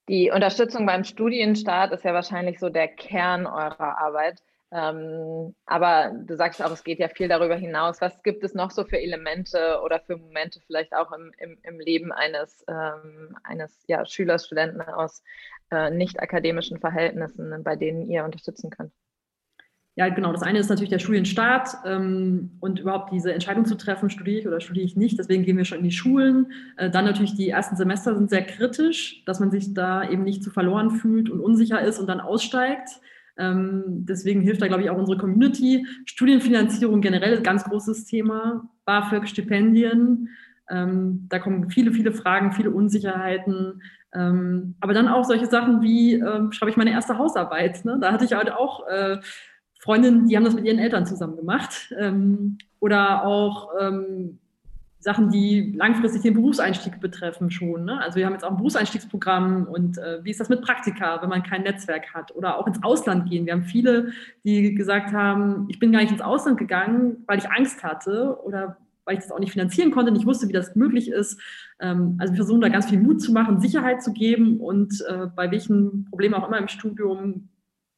Die 0.07 0.29
Unterstützung 0.31 0.85
beim 0.85 1.03
Studienstart 1.03 1.91
ist 1.91 2.03
ja 2.03 2.13
wahrscheinlich 2.13 2.59
so 2.59 2.69
der 2.69 2.87
Kern 2.87 3.47
eurer 3.47 3.97
Arbeit. 3.97 4.41
Ähm, 4.71 5.55
aber 5.65 6.11
du 6.25 6.35
sagst 6.35 6.61
auch, 6.61 6.71
es 6.71 6.83
geht 6.83 6.99
ja 6.99 7.07
viel 7.07 7.27
darüber 7.27 7.55
hinaus. 7.55 8.01
Was 8.01 8.21
gibt 8.23 8.43
es 8.43 8.53
noch 8.53 8.71
so 8.71 8.83
für 8.83 8.99
Elemente 8.99 9.79
oder 9.83 9.99
für 9.99 10.17
Momente 10.17 10.59
vielleicht 10.67 10.93
auch 10.93 11.11
im, 11.11 11.31
im, 11.37 11.57
im 11.63 11.79
Leben 11.79 12.11
eines, 12.11 12.63
ähm, 12.67 13.37
eines 13.43 13.83
ja, 13.87 14.05
Schülers, 14.05 14.45
Studenten 14.45 14.81
aus 14.81 15.23
äh, 15.71 15.89
nicht 15.91 16.19
akademischen 16.19 16.79
Verhältnissen, 16.79 17.63
bei 17.63 17.75
denen 17.75 18.09
ihr 18.09 18.25
unterstützen 18.25 18.69
könnt? 18.69 18.91
Ja, 19.97 20.10
genau. 20.10 20.34
Das 20.34 20.43
eine 20.43 20.60
ist 20.60 20.69
natürlich 20.69 20.89
der 20.89 20.99
Studienstart 20.99 21.69
ähm, 21.86 22.51
und 22.60 22.79
überhaupt 22.79 23.13
diese 23.13 23.34
Entscheidung 23.34 23.65
zu 23.65 23.77
treffen, 23.77 24.10
studiere 24.10 24.39
ich 24.39 24.47
oder 24.47 24.60
studiere 24.60 24.86
ich 24.86 24.97
nicht. 24.97 25.17
Deswegen 25.17 25.43
gehen 25.43 25.55
wir 25.55 25.63
schon 25.63 25.77
in 25.77 25.86
die 25.86 25.91
Schulen. 25.91 26.51
Äh, 26.75 26.89
dann 26.89 27.05
natürlich 27.05 27.36
die 27.36 27.49
ersten 27.49 27.77
Semester 27.77 28.13
sind 28.13 28.29
sehr 28.29 28.43
kritisch, 28.43 29.23
dass 29.25 29.39
man 29.39 29.51
sich 29.51 29.73
da 29.73 30.08
eben 30.10 30.23
nicht 30.23 30.43
zu 30.43 30.51
verloren 30.51 30.91
fühlt 30.91 31.29
und 31.29 31.39
unsicher 31.39 31.81
ist 31.81 31.99
und 31.99 32.08
dann 32.08 32.19
aussteigt. 32.19 32.89
Ähm, 33.38 33.84
deswegen 34.05 34.41
hilft 34.41 34.62
da, 34.62 34.67
glaube 34.67 34.84
ich, 34.84 34.89
auch 34.89 34.97
unsere 34.97 35.17
Community. 35.17 35.88
Studienfinanzierung 36.05 36.99
generell 36.99 37.31
ist 37.31 37.39
ein 37.39 37.43
ganz 37.43 37.63
großes 37.63 38.03
Thema. 38.03 38.69
BAföG, 38.84 39.29
Stipendien. 39.29 40.27
Ähm, 40.69 41.27
da 41.29 41.39
kommen 41.39 41.69
viele, 41.69 41.93
viele 41.93 42.12
Fragen, 42.12 42.51
viele 42.51 42.71
Unsicherheiten. 42.71 43.81
Ähm, 44.13 44.75
aber 44.81 44.93
dann 44.93 45.08
auch 45.08 45.23
solche 45.23 45.45
Sachen 45.45 45.81
wie, 45.81 46.15
äh, 46.15 46.51
schreibe 46.51 46.69
ich 46.69 46.77
meine 46.77 46.91
erste 46.91 47.17
Hausarbeit. 47.17 47.86
Ne? 47.86 47.97
Da 48.01 48.12
hatte 48.12 48.25
ich 48.25 48.34
halt 48.34 48.51
auch 48.51 48.88
äh, 48.88 49.19
Freundinnen, 49.86 50.28
die 50.28 50.36
haben 50.36 50.43
das 50.43 50.56
mit 50.56 50.65
ihren 50.65 50.80
Eltern 50.80 51.06
zusammen 51.06 51.38
gemacht. 51.38 51.93
Ähm, 51.98 52.58
oder 52.80 53.24
auch 53.24 53.69
ähm, 53.80 54.39
Sachen, 54.98 55.30
die 55.30 55.74
langfristig 55.78 56.24
den 56.24 56.34
Berufseinstieg 56.34 57.00
betreffen 57.00 57.52
schon. 57.52 57.86
Ne? 57.86 58.02
Also 58.02 58.17
wir 58.17 58.26
haben 58.26 58.34
jetzt 58.34 58.43
auch 58.43 58.50
ein 58.50 58.58
Berufseinstiegsprogramm 58.58 59.67
und 59.67 60.00
äh, 60.00 60.24
wie 60.24 60.32
ist 60.32 60.39
das 60.39 60.50
mit 60.50 60.63
Praktika, 60.63 61.21
wenn 61.21 61.30
man 61.30 61.43
kein 61.43 61.62
Netzwerk 61.62 62.15
hat? 62.15 62.36
Oder 62.36 62.58
auch 62.58 62.65
ins 62.65 62.82
Ausland 62.82 63.30
gehen. 63.30 63.45
Wir 63.45 63.54
haben 63.54 63.65
viele, 63.65 64.12
die 64.43 64.74
gesagt 64.74 65.13
haben, 65.13 65.67
ich 65.69 65.78
bin 65.78 65.91
gar 65.91 66.02
nicht 66.02 66.12
ins 66.12 66.21
Ausland 66.21 66.58
gegangen, 66.58 67.24
weil 67.28 67.38
ich 67.38 67.52
Angst 67.52 67.84
hatte 67.84 68.39
oder 68.43 68.78
weil 69.06 69.17
ich 69.17 69.24
das 69.24 69.32
auch 69.32 69.39
nicht 69.39 69.52
finanzieren 69.52 69.91
konnte, 69.91 70.12
nicht 70.12 70.26
wusste, 70.26 70.48
wie 70.48 70.54
das 70.54 70.76
möglich 70.76 71.12
ist. 71.12 71.39
Ähm, 71.80 72.15
also 72.17 72.34
wir 72.34 72.38
versuchen 72.38 72.62
da 72.62 72.69
ganz 72.69 72.89
viel 72.89 73.00
Mut 73.00 73.21
zu 73.21 73.32
machen, 73.32 73.62
Sicherheit 73.62 74.02
zu 74.02 74.13
geben 74.13 74.60
und 74.60 75.06
äh, 75.08 75.28
bei 75.36 75.52
welchen 75.52 76.06
Problemen 76.06 76.34
auch 76.34 76.48
immer 76.48 76.58
im 76.58 76.69
Studium 76.69 77.50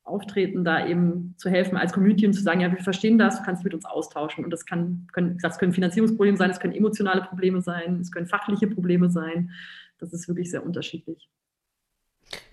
auftreten, 0.08 0.64
da 0.64 0.88
eben 0.88 1.36
zu 1.38 1.50
helfen 1.50 1.78
als 1.78 1.94
Community 1.94 2.26
und 2.26 2.34
zu 2.34 2.42
sagen, 2.42 2.62
ja, 2.62 2.72
wir 2.72 2.84
verstehen 2.84 3.18
das, 3.18 3.38
du 3.38 3.44
kannst 3.44 3.64
mit 3.64 3.74
uns 3.74 3.86
austauschen. 3.86 4.44
Und 4.44 4.52
das 4.52 4.66
kann, 4.66 5.08
können, 5.12 5.38
das 5.42 5.60
können 5.60 5.74
Finanzierungsprobleme 5.74 6.38
sein, 6.38 6.50
es 6.50 6.60
können 6.60 6.74
emotionale 6.74 7.22
Probleme 7.22 7.62
sein, 7.62 8.00
es 8.02 8.12
können 8.12 8.28
fachliche 8.28 8.68
Probleme 8.68 9.10
sein. 9.10 9.52
Das 10.00 10.14
ist 10.14 10.28
wirklich 10.28 10.52
sehr 10.52 10.66
unterschiedlich. 10.66 11.30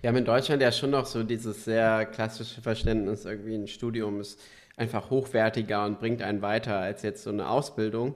Wir 0.01 0.09
haben 0.09 0.17
in 0.17 0.25
Deutschland 0.25 0.61
ja 0.61 0.71
schon 0.71 0.91
noch 0.91 1.05
so 1.05 1.23
dieses 1.23 1.65
sehr 1.65 2.05
klassische 2.05 2.61
Verständnis, 2.61 3.25
irgendwie 3.25 3.55
ein 3.55 3.67
Studium 3.67 4.21
ist 4.21 4.39
einfach 4.77 5.09
hochwertiger 5.09 5.85
und 5.85 5.99
bringt 5.99 6.21
einen 6.21 6.41
weiter 6.41 6.77
als 6.77 7.01
jetzt 7.01 7.23
so 7.23 7.29
eine 7.29 7.49
Ausbildung. 7.49 8.15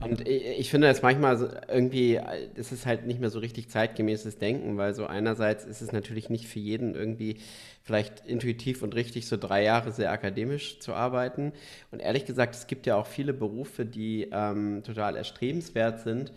Und 0.00 0.26
ich 0.26 0.70
finde 0.70 0.88
das 0.88 1.02
manchmal 1.02 1.62
irgendwie, 1.68 2.18
das 2.56 2.72
ist 2.72 2.86
halt 2.86 3.06
nicht 3.06 3.20
mehr 3.20 3.30
so 3.30 3.38
richtig 3.38 3.68
zeitgemäßes 3.68 4.38
Denken, 4.38 4.78
weil 4.78 4.94
so 4.94 5.06
einerseits 5.06 5.64
ist 5.64 5.82
es 5.82 5.92
natürlich 5.92 6.30
nicht 6.30 6.46
für 6.46 6.60
jeden 6.60 6.94
irgendwie 6.94 7.36
vielleicht 7.82 8.26
intuitiv 8.26 8.82
und 8.82 8.94
richtig 8.94 9.26
so 9.26 9.36
drei 9.36 9.62
Jahre 9.62 9.92
sehr 9.92 10.10
akademisch 10.10 10.80
zu 10.80 10.94
arbeiten. 10.94 11.52
Und 11.90 12.00
ehrlich 12.00 12.24
gesagt, 12.24 12.54
es 12.54 12.66
gibt 12.66 12.86
ja 12.86 12.96
auch 12.96 13.06
viele 13.06 13.34
Berufe, 13.34 13.84
die 13.84 14.28
ähm, 14.32 14.82
total 14.82 15.16
erstrebenswert 15.16 16.00
sind, 16.00 16.32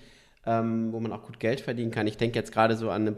ähm, 0.45 0.91
wo 0.91 0.99
man 0.99 1.13
auch 1.13 1.23
gut 1.23 1.39
Geld 1.39 1.61
verdienen 1.61 1.91
kann. 1.91 2.07
Ich 2.07 2.17
denke 2.17 2.37
jetzt 2.37 2.51
gerade 2.51 2.75
so 2.75 2.89
an 2.89 3.07
eine 3.07 3.17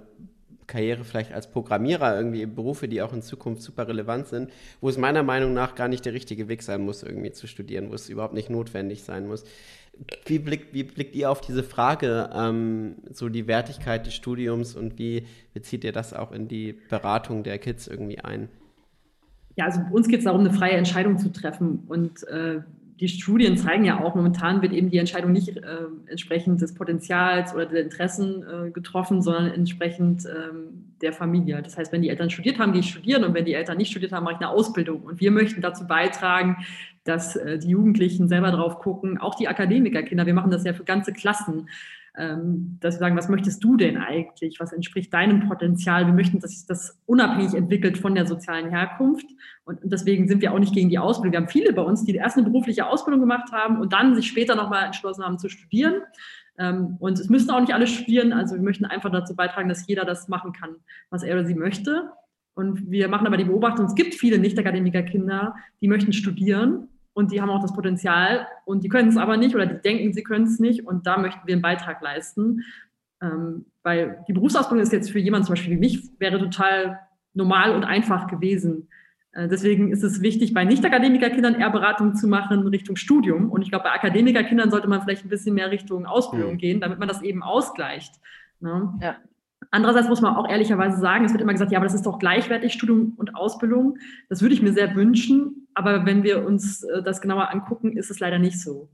Karriere 0.67 1.03
vielleicht 1.05 1.31
als 1.31 1.49
Programmierer, 1.49 2.15
irgendwie 2.15 2.45
Berufe, 2.45 2.87
die 2.87 3.01
auch 3.01 3.13
in 3.13 3.21
Zukunft 3.21 3.61
super 3.61 3.87
relevant 3.87 4.27
sind, 4.27 4.51
wo 4.81 4.89
es 4.89 4.97
meiner 4.97 5.23
Meinung 5.23 5.53
nach 5.53 5.75
gar 5.75 5.87
nicht 5.87 6.05
der 6.05 6.13
richtige 6.13 6.49
Weg 6.49 6.61
sein 6.61 6.81
muss, 6.81 7.03
irgendwie 7.03 7.31
zu 7.31 7.47
studieren, 7.47 7.89
wo 7.89 7.95
es 7.95 8.09
überhaupt 8.09 8.33
nicht 8.33 8.49
notwendig 8.49 9.03
sein 9.03 9.27
muss. 9.27 9.45
Wie 10.25 10.37
blickt, 10.37 10.73
wie 10.73 10.83
blickt 10.83 11.15
ihr 11.15 11.31
auf 11.31 11.41
diese 11.41 11.63
Frage, 11.63 12.29
ähm, 12.35 12.97
so 13.11 13.29
die 13.29 13.47
Wertigkeit 13.47 14.05
des 14.05 14.13
Studiums 14.13 14.75
und 14.75 14.99
wie 14.99 15.25
bezieht 15.53 15.83
ihr 15.83 15.93
das 15.93 16.13
auch 16.13 16.31
in 16.31 16.47
die 16.47 16.73
Beratung 16.89 17.43
der 17.43 17.57
Kids 17.57 17.87
irgendwie 17.87 18.19
ein? 18.19 18.49
Ja, 19.55 19.65
also 19.65 19.81
uns 19.91 20.07
geht 20.07 20.19
es 20.19 20.25
darum, 20.25 20.41
eine 20.41 20.53
freie 20.53 20.73
Entscheidung 20.73 21.17
zu 21.17 21.31
treffen 21.31 21.83
und 21.87 22.27
äh, 22.27 22.59
die 22.99 23.07
Studien 23.07 23.57
zeigen 23.57 23.85
ja 23.85 24.03
auch, 24.03 24.15
momentan 24.15 24.61
wird 24.61 24.73
eben 24.73 24.89
die 24.89 24.97
Entscheidung 24.97 25.31
nicht 25.31 25.55
äh, 25.55 25.61
entsprechend 26.07 26.61
des 26.61 26.73
Potenzials 26.73 27.53
oder 27.53 27.67
der 27.67 27.83
Interessen 27.83 28.43
äh, 28.43 28.71
getroffen, 28.71 29.21
sondern 29.21 29.51
entsprechend 29.51 30.25
ähm, 30.25 30.93
der 31.01 31.13
Familie. 31.13 31.61
Das 31.61 31.77
heißt, 31.77 31.91
wenn 31.91 32.01
die 32.01 32.09
Eltern 32.09 32.29
studiert 32.29 32.57
haben, 32.57 32.71
gehe 32.71 32.81
ich 32.81 32.89
studieren 32.89 33.23
und 33.23 33.35
wenn 33.35 33.45
die 33.45 33.53
Eltern 33.53 33.77
nicht 33.77 33.91
studiert 33.91 34.11
haben, 34.11 34.23
mache 34.23 34.35
ich 34.35 34.39
eine 34.39 34.49
Ausbildung. 34.49 35.01
Und 35.03 35.19
wir 35.19 35.31
möchten 35.31 35.61
dazu 35.61 35.85
beitragen, 35.85 36.57
dass 37.03 37.35
äh, 37.35 37.59
die 37.59 37.69
Jugendlichen 37.69 38.27
selber 38.27 38.51
drauf 38.51 38.79
gucken, 38.79 39.19
auch 39.19 39.35
die 39.35 39.47
Akademikerkinder, 39.47 40.25
wir 40.25 40.33
machen 40.33 40.51
das 40.51 40.63
ja 40.63 40.73
für 40.73 40.83
ganze 40.83 41.13
Klassen, 41.13 41.69
dass 42.17 42.95
wir 42.95 42.99
sagen, 42.99 43.15
was 43.15 43.29
möchtest 43.29 43.63
du 43.63 43.77
denn 43.77 43.97
eigentlich? 43.97 44.59
Was 44.59 44.73
entspricht 44.73 45.13
deinem 45.13 45.47
Potenzial? 45.47 46.07
Wir 46.07 46.13
möchten, 46.13 46.39
dass 46.39 46.49
sich 46.49 46.65
das 46.65 46.99
unabhängig 47.05 47.53
entwickelt 47.53 47.99
von 47.99 48.15
der 48.15 48.25
sozialen 48.25 48.71
Herkunft. 48.71 49.27
Und 49.65 49.79
deswegen 49.83 50.27
sind 50.27 50.41
wir 50.41 50.51
auch 50.51 50.57
nicht 50.57 50.73
gegen 50.73 50.89
die 50.89 50.97
Ausbildung. 50.97 51.33
Wir 51.33 51.39
haben 51.41 51.49
viele 51.49 51.73
bei 51.73 51.83
uns, 51.83 52.03
die 52.05 52.15
erst 52.15 52.35
eine 52.35 52.47
berufliche 52.47 52.87
Ausbildung 52.87 53.21
gemacht 53.21 53.51
haben 53.51 53.79
und 53.79 53.93
dann 53.93 54.15
sich 54.15 54.27
später 54.27 54.55
nochmal 54.55 54.85
entschlossen 54.85 55.23
haben 55.23 55.37
zu 55.37 55.47
studieren. 55.47 56.01
Ähm, 56.57 56.97
und 56.99 57.19
es 57.19 57.29
müssen 57.29 57.51
auch 57.51 57.61
nicht 57.61 57.75
alle 57.75 57.85
studieren. 57.85 58.33
Also 58.33 58.55
wir 58.55 58.63
möchten 58.63 58.85
einfach 58.85 59.11
dazu 59.11 59.35
beitragen, 59.35 59.69
dass 59.69 59.85
jeder 59.85 60.03
das 60.03 60.27
machen 60.27 60.53
kann, 60.53 60.77
was 61.11 61.21
er 61.21 61.35
oder 61.35 61.45
sie 61.45 61.53
möchte. 61.53 62.09
Und 62.55 62.89
wir 62.89 63.09
machen 63.09 63.27
aber 63.27 63.37
die 63.37 63.43
Beobachtung, 63.43 63.85
es 63.85 63.93
gibt 63.93 64.15
viele 64.15 64.39
Nicht-Akademiker-Kinder, 64.39 65.55
die 65.81 65.87
möchten 65.87 66.13
studieren 66.13 66.89
und 67.17 67.31
die 67.31 67.41
haben 67.41 67.49
auch 67.49 67.63
das 67.63 67.73
Potenzial 67.73 68.47
und 68.63 68.83
die 68.83 68.89
können 68.89 69.09
es 69.09 69.17
aber 69.17 69.37
nicht 69.37 69.55
oder 69.55 69.65
die 69.65 69.81
denken, 69.81 70.13
sie 70.13 70.21
können 70.21 70.45
es 70.45 70.59
nicht 70.59 70.85
und 70.85 71.07
da 71.07 71.17
möchten 71.17 71.47
wir 71.47 71.55
einen 71.55 71.63
Beitrag 71.63 71.99
leisten. 72.03 72.63
Ähm, 73.23 73.65
weil 73.81 74.23
die 74.27 74.33
Berufsausbildung 74.33 74.83
ist 74.83 74.93
jetzt 74.93 75.09
für 75.09 75.17
jemanden 75.17 75.47
zum 75.47 75.53
Beispiel 75.53 75.73
wie 75.73 75.79
mich, 75.79 76.11
wäre 76.19 76.37
total 76.37 76.99
normal 77.33 77.73
und 77.73 77.85
einfach 77.85 78.27
gewesen. 78.27 78.87
Äh, 79.31 79.47
deswegen 79.47 79.91
ist 79.91 80.03
es 80.03 80.21
wichtig, 80.21 80.53
bei 80.53 80.63
Nicht-Akademiker-Kindern 80.63 81.55
eher 81.55 81.71
Beratung 81.71 82.13
zu 82.13 82.27
machen 82.27 82.67
Richtung 82.67 82.97
Studium. 82.97 83.49
Und 83.49 83.63
ich 83.63 83.71
glaube, 83.71 83.85
bei 83.85 83.93
Akademiker-Kindern 83.93 84.69
sollte 84.69 84.87
man 84.87 85.01
vielleicht 85.01 85.25
ein 85.25 85.29
bisschen 85.29 85.55
mehr 85.55 85.71
Richtung 85.71 86.05
Ausbildung 86.05 86.53
mhm. 86.53 86.57
gehen, 86.59 86.81
damit 86.81 86.99
man 86.99 87.07
das 87.07 87.23
eben 87.23 87.41
ausgleicht. 87.41 88.13
Ne? 88.59 88.93
Ja. 89.01 89.15
Andererseits 89.71 90.07
muss 90.07 90.21
man 90.21 90.35
auch 90.35 90.47
ehrlicherweise 90.47 90.97
sagen, 90.97 91.25
es 91.25 91.33
wird 91.33 91.41
immer 91.41 91.53
gesagt, 91.53 91.71
ja, 91.71 91.79
aber 91.79 91.85
das 91.85 91.95
ist 91.95 92.05
doch 92.05 92.19
gleichwertig 92.19 92.73
Studium 92.73 93.13
und 93.17 93.35
Ausbildung. 93.35 93.97
Das 94.29 94.41
würde 94.41 94.53
ich 94.53 94.61
mir 94.61 94.73
sehr 94.73 94.95
wünschen, 94.95 95.67
aber 95.73 96.05
wenn 96.05 96.23
wir 96.23 96.45
uns 96.45 96.83
äh, 96.83 97.03
das 97.03 97.21
genauer 97.21 97.51
angucken, 97.51 97.97
ist 97.97 98.11
es 98.11 98.19
leider 98.19 98.39
nicht 98.39 98.59
so. 98.59 98.89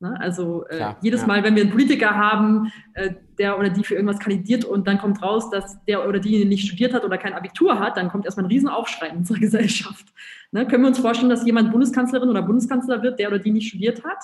Ne? 0.00 0.18
Also 0.20 0.66
äh, 0.68 0.76
Klar, 0.76 0.96
jedes 1.02 1.22
ja. 1.22 1.26
Mal, 1.26 1.42
wenn 1.44 1.54
wir 1.54 1.62
einen 1.62 1.70
Politiker 1.70 2.10
haben, 2.10 2.72
äh, 2.94 3.14
der 3.38 3.58
oder 3.58 3.70
die 3.70 3.84
für 3.84 3.94
irgendwas 3.94 4.18
kandidiert 4.18 4.64
und 4.64 4.86
dann 4.86 4.98
kommt 4.98 5.22
raus, 5.22 5.50
dass 5.50 5.84
der 5.84 6.08
oder 6.08 6.20
die 6.20 6.44
nicht 6.44 6.66
studiert 6.66 6.92
hat 6.92 7.04
oder 7.04 7.18
kein 7.18 7.32
Abitur 7.32 7.78
hat, 7.78 7.96
dann 7.96 8.08
kommt 8.08 8.24
erstmal 8.24 8.44
ein 8.44 8.50
Riesenaufschrei 8.50 9.08
in 9.08 9.18
unserer 9.18 9.38
Gesellschaft. 9.40 10.06
Ne? 10.52 10.66
Können 10.66 10.82
wir 10.82 10.88
uns 10.88 10.98
vorstellen, 10.98 11.30
dass 11.30 11.46
jemand 11.46 11.72
Bundeskanzlerin 11.72 12.28
oder 12.28 12.42
Bundeskanzler 12.42 13.02
wird, 13.02 13.18
der 13.18 13.28
oder 13.28 13.38
die 13.38 13.50
nicht 13.50 13.68
studiert 13.68 14.04
hat? 14.04 14.22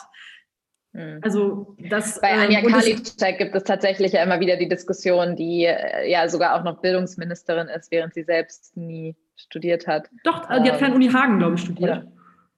Hm. 0.93 1.21
Also 1.23 1.77
das, 1.89 2.21
Bei 2.21 2.33
Anja 2.33 2.61
ähm, 2.61 2.67
Karliczek 2.67 3.39
gibt 3.39 3.55
es 3.55 3.63
tatsächlich 3.63 4.13
ja 4.13 4.25
immer 4.25 4.41
wieder 4.41 4.57
die 4.57 4.69
Diskussion, 4.69 5.37
die 5.37 5.65
äh, 5.65 6.11
ja 6.11 6.29
sogar 6.29 6.59
auch 6.59 6.65
noch 6.65 6.81
Bildungsministerin 6.81 7.69
ist, 7.69 7.93
während 7.93 8.13
sie 8.13 8.25
selbst 8.25 8.77
nie 8.77 9.15
studiert 9.37 9.87
hat. 9.87 10.09
Doch, 10.25 10.51
ähm, 10.51 10.65
die 10.65 10.71
hat 10.71 10.81
ähm, 10.81 10.87
Fernuni 10.87 11.09
Hagen, 11.09 11.39
glaube 11.39 11.55
ich, 11.55 11.61
studiert. 11.61 11.91
Oder? 11.91 12.13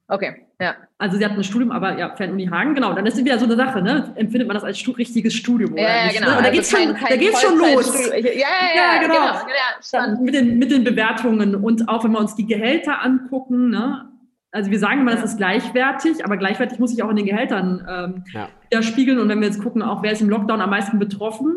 Okay, 0.08 0.46
ja. 0.60 0.76
Also 0.98 1.18
sie 1.18 1.24
hat 1.24 1.32
ein 1.32 1.44
Studium, 1.44 1.72
aber 1.72 1.98
ja, 1.98 2.14
Fernuni 2.16 2.46
Hagen, 2.46 2.74
genau. 2.74 2.94
Dann 2.94 3.04
ist 3.06 3.18
es 3.18 3.24
wieder 3.24 3.38
so 3.38 3.44
eine 3.44 3.56
Sache, 3.56 3.82
ne? 3.82 4.12
Empfindet 4.16 4.48
man 4.48 4.54
das 4.54 4.64
als 4.64 4.78
stu 4.78 4.92
richtiges 4.92 5.34
Studium? 5.34 5.72
Oder 5.74 5.82
ja, 5.82 6.04
nicht, 6.04 6.18
genau. 6.18 6.30
Ne? 6.30 6.36
Und 6.36 6.42
da 6.42 6.48
also 6.48 6.60
geht 7.18 7.32
es 7.34 7.40
schon, 7.40 7.58
schon 7.58 7.58
los. 7.58 8.10
Ja, 8.10 8.18
ja, 8.18 8.48
ja, 8.74 9.00
genau. 9.00 9.14
genau. 9.14 9.46
Ja, 9.92 10.16
mit, 10.20 10.34
den, 10.34 10.58
mit 10.58 10.70
den 10.70 10.84
Bewertungen 10.84 11.54
und 11.54 11.88
auch 11.88 12.04
wenn 12.04 12.12
wir 12.12 12.18
uns 12.18 12.34
die 12.34 12.46
Gehälter 12.46 13.02
angucken, 13.02 13.70
ne? 13.70 14.11
Also 14.52 14.70
wir 14.70 14.78
sagen 14.78 15.00
immer, 15.00 15.12
das 15.12 15.24
ist 15.24 15.38
gleichwertig, 15.38 16.24
aber 16.24 16.36
gleichwertig 16.36 16.78
muss 16.78 16.90
sich 16.90 17.02
auch 17.02 17.10
in 17.10 17.16
den 17.16 17.24
Gehältern 17.24 17.86
ähm, 17.88 18.24
ja. 18.32 18.48
widerspiegeln. 18.70 19.18
Und 19.18 19.28
wenn 19.28 19.40
wir 19.40 19.48
jetzt 19.48 19.62
gucken, 19.62 19.82
auch 19.82 20.02
wer 20.02 20.12
ist 20.12 20.20
im 20.20 20.28
Lockdown 20.28 20.60
am 20.60 20.70
meisten 20.70 20.98
betroffen, 20.98 21.56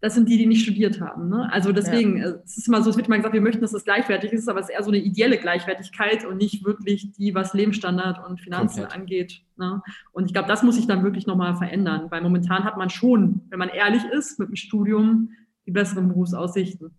das 0.00 0.14
sind 0.14 0.28
die, 0.28 0.36
die 0.36 0.46
nicht 0.46 0.62
studiert 0.62 1.00
haben. 1.00 1.28
Ne? 1.30 1.50
Also 1.50 1.72
deswegen, 1.72 2.18
ja. 2.18 2.34
es 2.44 2.58
ist 2.58 2.68
immer 2.68 2.82
so, 2.82 2.90
es 2.90 2.96
wird 2.96 3.06
immer 3.06 3.16
gesagt, 3.16 3.32
wir 3.32 3.40
möchten, 3.40 3.62
dass 3.62 3.72
das 3.72 3.84
gleichwertig 3.84 4.32
ist, 4.32 4.48
aber 4.48 4.60
es 4.60 4.68
ist 4.68 4.74
eher 4.74 4.82
so 4.82 4.90
eine 4.90 4.98
ideelle 4.98 5.38
Gleichwertigkeit 5.38 6.26
und 6.26 6.36
nicht 6.38 6.64
wirklich 6.64 7.12
die, 7.12 7.34
was 7.34 7.54
Lebensstandard 7.54 8.26
und 8.26 8.40
Finanzen 8.40 8.82
Komplett. 8.82 9.00
angeht. 9.00 9.42
Ne? 9.56 9.82
Und 10.12 10.26
ich 10.26 10.32
glaube, 10.32 10.48
das 10.48 10.62
muss 10.62 10.76
sich 10.76 10.86
dann 10.86 11.04
wirklich 11.04 11.26
nochmal 11.26 11.56
verändern, 11.56 12.06
weil 12.10 12.20
momentan 12.20 12.64
hat 12.64 12.76
man 12.76 12.90
schon, 12.90 13.42
wenn 13.48 13.58
man 13.58 13.70
ehrlich 13.70 14.04
ist, 14.04 14.38
mit 14.38 14.48
dem 14.48 14.56
Studium 14.56 15.30
die 15.66 15.70
besseren 15.70 16.08
Berufsaussichten. 16.08 16.90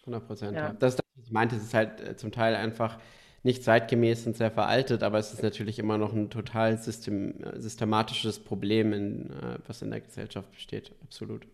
100 0.00 0.26
Prozent, 0.26 0.56
ja. 0.56 0.68
ja. 0.68 0.72
Das 0.72 0.94
ist 0.94 0.98
das, 0.98 1.06
was 1.16 1.26
ich 1.26 1.32
meinte, 1.32 1.56
es 1.56 1.62
ist 1.62 1.74
halt 1.74 2.00
äh, 2.00 2.16
zum 2.16 2.32
Teil 2.32 2.56
einfach 2.56 2.98
nicht 3.42 3.64
zeitgemäß 3.64 4.26
und 4.26 4.36
sehr 4.36 4.50
veraltet, 4.50 5.02
aber 5.02 5.18
es 5.18 5.32
ist 5.32 5.42
natürlich 5.42 5.78
immer 5.78 5.98
noch 5.98 6.12
ein 6.12 6.30
total 6.30 6.76
system, 6.76 7.34
systematisches 7.54 8.38
Problem, 8.38 8.92
in, 8.92 9.30
äh, 9.30 9.58
was 9.66 9.82
in 9.82 9.90
der 9.90 10.00
Gesellschaft 10.00 10.50
besteht. 10.52 10.92
Absolut. 11.02 11.46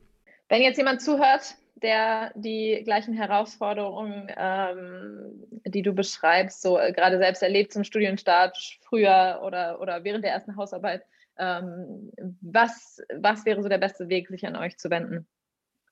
Wenn 0.49 0.63
jetzt 0.63 0.79
jemand 0.79 1.01
zuhört, 1.01 1.55
der 1.77 2.33
die 2.35 2.83
gleichen 2.85 3.15
Herausforderungen, 3.15 4.33
ähm, 4.37 5.45
die 5.65 5.83
du 5.83 5.93
beschreibst, 5.93 6.63
so 6.63 6.79
äh, 6.79 6.93
gerade 6.93 7.19
selbst 7.19 7.43
erlebt 7.43 7.73
zum 7.73 7.85
Studienstart, 7.85 8.57
früher 8.83 9.43
oder, 9.45 9.81
oder 9.81 10.03
während 10.03 10.25
der 10.25 10.33
ersten 10.33 10.57
Hausarbeit, 10.57 11.03
ähm, 11.39 12.11
was, 12.41 13.03
was 13.15 13.45
wäre 13.45 13.63
so 13.63 13.69
der 13.69 13.79
beste 13.79 14.09
Weg, 14.09 14.29
sich 14.29 14.47
an 14.47 14.57
euch 14.57 14.79
zu 14.79 14.91
wenden? 14.91 15.27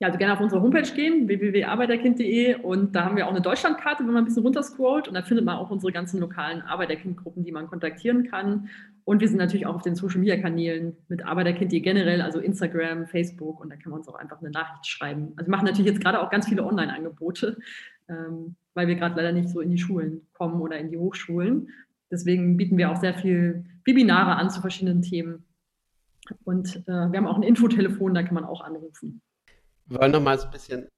Ja, 0.00 0.09
also 0.09 0.18
gerne 0.18 0.33
auf 0.33 0.40
unsere 0.40 0.61
Homepage 0.61 0.92
gehen, 0.92 1.28
www.arbeiterkind.de 1.28 2.57
und 2.57 2.96
da 2.96 3.04
haben 3.04 3.16
wir 3.16 3.26
auch 3.26 3.30
eine 3.30 3.40
Deutschlandkarte, 3.40 4.04
wenn 4.04 4.12
man 4.12 4.22
ein 4.22 4.24
bisschen 4.24 4.42
runterscrollt 4.42 5.07
und 5.07 5.14
da 5.14 5.22
findet 5.22 5.44
man 5.44 5.57
auch 5.57 5.70
unsere 5.70 5.92
ganzen 5.92 6.18
lokalen 6.18 6.62
Arbeiterkindgruppen, 6.62 7.44
die 7.44 7.52
man 7.52 7.68
kontaktieren 7.68 8.28
kann. 8.28 8.68
Und 9.04 9.20
wir 9.20 9.28
sind 9.28 9.37
natürlich 9.37 9.66
auch 9.66 9.76
auf 9.76 9.83
den 9.83 9.94
Social 9.94 10.18
Media 10.18 10.37
Kanälen 10.37 10.96
mit 11.09 11.24
Arbeiterkind.de 11.24 11.78
generell, 11.78 12.22
also 12.22 12.40
Instagram, 12.40 13.07
Facebook 13.07 13.61
und 13.61 13.70
da 13.70 13.76
kann 13.76 13.90
man 13.90 14.00
uns 14.00 14.09
auch 14.09 14.16
einfach 14.16 14.40
eine 14.40 14.50
Nachricht 14.50 14.87
schreiben. 14.88 15.33
Also 15.37 15.48
wir 15.48 15.57
machen 15.57 15.66
natürlich 15.66 15.92
jetzt 15.92 16.02
gerade 16.02 16.20
auch 16.20 16.30
ganz 16.30 16.48
viele 16.48 16.64
Online-Angebote, 16.64 17.57
ähm, 18.09 18.57
weil 18.74 18.88
wir 18.88 18.96
gerade 18.96 19.14
leider 19.14 19.30
nicht 19.30 19.48
so 19.48 19.61
in 19.61 19.70
die 19.70 19.78
Schulen 19.78 20.26
kommen 20.33 20.61
oder 20.61 20.76
in 20.76 20.90
die 20.90 20.98
Hochschulen. 20.98 21.68
Deswegen 22.11 22.57
bieten 22.57 22.78
wir 22.78 22.90
auch 22.90 22.96
sehr 22.96 23.14
viel 23.14 23.64
Webinare 23.85 24.37
an 24.37 24.50
zu 24.50 24.61
verschiedenen 24.61 25.02
Themen. 25.02 25.44
Und 26.42 26.76
äh, 26.88 27.12
wir 27.12 27.16
haben 27.16 27.26
auch 27.26 27.37
ein 27.37 27.42
Infotelefon, 27.44 28.14
da 28.14 28.24
kann 28.24 28.35
man 28.35 28.44
auch 28.44 28.61
anrufen. 28.61 29.20
Wir 29.87 30.01
wollen 30.01 30.12
noch 30.12 30.23
mal 30.23 30.38
so 30.38 30.47
ein 30.47 30.51
bisschen 30.51 30.88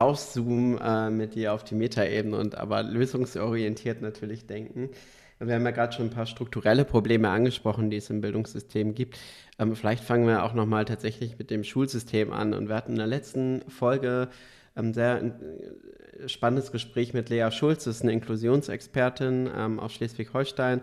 rauszoomen 0.00 0.78
äh, 0.78 1.10
mit 1.10 1.34
dir 1.34 1.52
auf 1.52 1.64
die 1.64 1.74
Metaebene 1.74 2.36
und 2.36 2.54
aber 2.56 2.82
lösungsorientiert 2.82 4.02
natürlich 4.02 4.46
denken. 4.46 4.90
Wir 5.38 5.54
haben 5.54 5.64
ja 5.64 5.70
gerade 5.70 5.92
schon 5.92 6.06
ein 6.06 6.10
paar 6.10 6.26
strukturelle 6.26 6.84
Probleme 6.84 7.28
angesprochen, 7.28 7.90
die 7.90 7.98
es 7.98 8.08
im 8.08 8.20
Bildungssystem 8.20 8.94
gibt. 8.94 9.18
Ähm, 9.58 9.76
vielleicht 9.76 10.02
fangen 10.02 10.26
wir 10.26 10.44
auch 10.44 10.54
noch 10.54 10.66
mal 10.66 10.84
tatsächlich 10.84 11.38
mit 11.38 11.50
dem 11.50 11.64
Schulsystem 11.64 12.32
an. 12.32 12.54
Und 12.54 12.68
wir 12.68 12.76
hatten 12.76 12.92
in 12.92 12.98
der 12.98 13.06
letzten 13.06 13.62
Folge 13.68 14.28
ein 14.74 14.86
ähm, 14.86 14.94
sehr 14.94 15.22
äh, 15.22 16.28
spannendes 16.28 16.72
Gespräch 16.72 17.12
mit 17.12 17.28
Lea 17.28 17.50
Schulz, 17.50 17.84
das 17.84 17.96
ist 17.96 18.02
eine 18.02 18.12
Inklusionsexpertin 18.12 19.50
ähm, 19.54 19.80
aus 19.80 19.92
Schleswig-Holstein, 19.94 20.80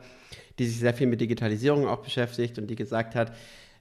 die 0.60 0.66
sich 0.66 0.80
sehr 0.80 0.94
viel 0.94 1.08
mit 1.08 1.22
Digitalisierung 1.22 1.88
auch 1.88 2.04
beschäftigt 2.04 2.60
und 2.60 2.68
die 2.68 2.76
gesagt 2.76 3.16
hat, 3.16 3.32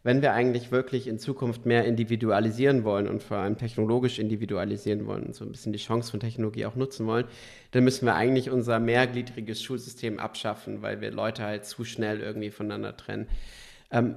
wenn 0.02 0.22
wir 0.22 0.32
eigentlich 0.32 0.72
wirklich 0.72 1.06
in 1.06 1.18
Zukunft 1.18 1.64
mehr 1.64 1.84
individualisieren 1.84 2.84
wollen 2.84 3.06
und 3.06 3.22
vor 3.22 3.36
allem 3.38 3.56
technologisch 3.56 4.18
individualisieren 4.18 5.06
wollen 5.06 5.24
und 5.24 5.34
so 5.34 5.44
ein 5.44 5.52
bisschen 5.52 5.72
die 5.72 5.78
Chance 5.78 6.10
von 6.10 6.20
Technologie 6.20 6.66
auch 6.66 6.74
nutzen 6.74 7.06
wollen, 7.06 7.26
dann 7.70 7.84
müssen 7.84 8.06
wir 8.06 8.14
eigentlich 8.14 8.50
unser 8.50 8.80
mehrgliedriges 8.80 9.62
Schulsystem 9.62 10.18
abschaffen, 10.18 10.82
weil 10.82 11.00
wir 11.00 11.10
Leute 11.12 11.44
halt 11.44 11.64
zu 11.64 11.84
schnell 11.84 12.20
irgendwie 12.20 12.50
voneinander 12.50 12.96
trennen. 12.96 13.28
Ähm, 13.90 14.16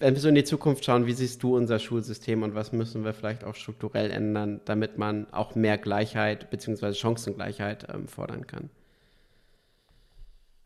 wenn 0.00 0.14
wir 0.14 0.20
so 0.20 0.28
in 0.28 0.34
die 0.34 0.44
Zukunft 0.44 0.84
schauen, 0.84 1.06
wie 1.06 1.12
siehst 1.12 1.42
du 1.42 1.56
unser 1.56 1.78
Schulsystem 1.78 2.42
und 2.42 2.54
was 2.54 2.72
müssen 2.72 3.04
wir 3.04 3.14
vielleicht 3.14 3.42
auch 3.44 3.54
strukturell 3.54 4.10
ändern, 4.10 4.60
damit 4.64 4.96
man 4.96 5.26
auch 5.32 5.54
mehr 5.54 5.78
Gleichheit 5.78 6.50
bzw. 6.50 6.92
Chancengleichheit 6.92 7.86
ähm, 7.92 8.06
fordern 8.06 8.46
kann? 8.46 8.70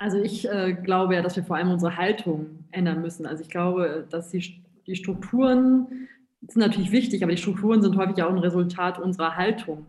Also 0.03 0.19
ich 0.19 0.49
äh, 0.49 0.73
glaube 0.73 1.15
ja, 1.15 1.23
dass 1.23 1.37
wir 1.37 1.45
vor 1.45 1.55
allem 1.55 1.71
unsere 1.71 1.97
Haltung 1.97 2.65
ändern 2.73 3.03
müssen. 3.03 3.25
Also 3.25 3.45
ich 3.45 3.49
glaube, 3.49 4.05
dass 4.11 4.31
die, 4.31 4.61
die 4.85 4.97
Strukturen 4.97 6.09
sind 6.41 6.61
natürlich 6.61 6.91
wichtig, 6.91 7.23
aber 7.23 7.31
die 7.31 7.41
Strukturen 7.41 7.83
sind 7.83 7.97
häufig 7.97 8.21
auch 8.21 8.31
ein 8.31 8.39
Resultat 8.39 8.99
unserer 8.99 9.37
Haltung. 9.37 9.87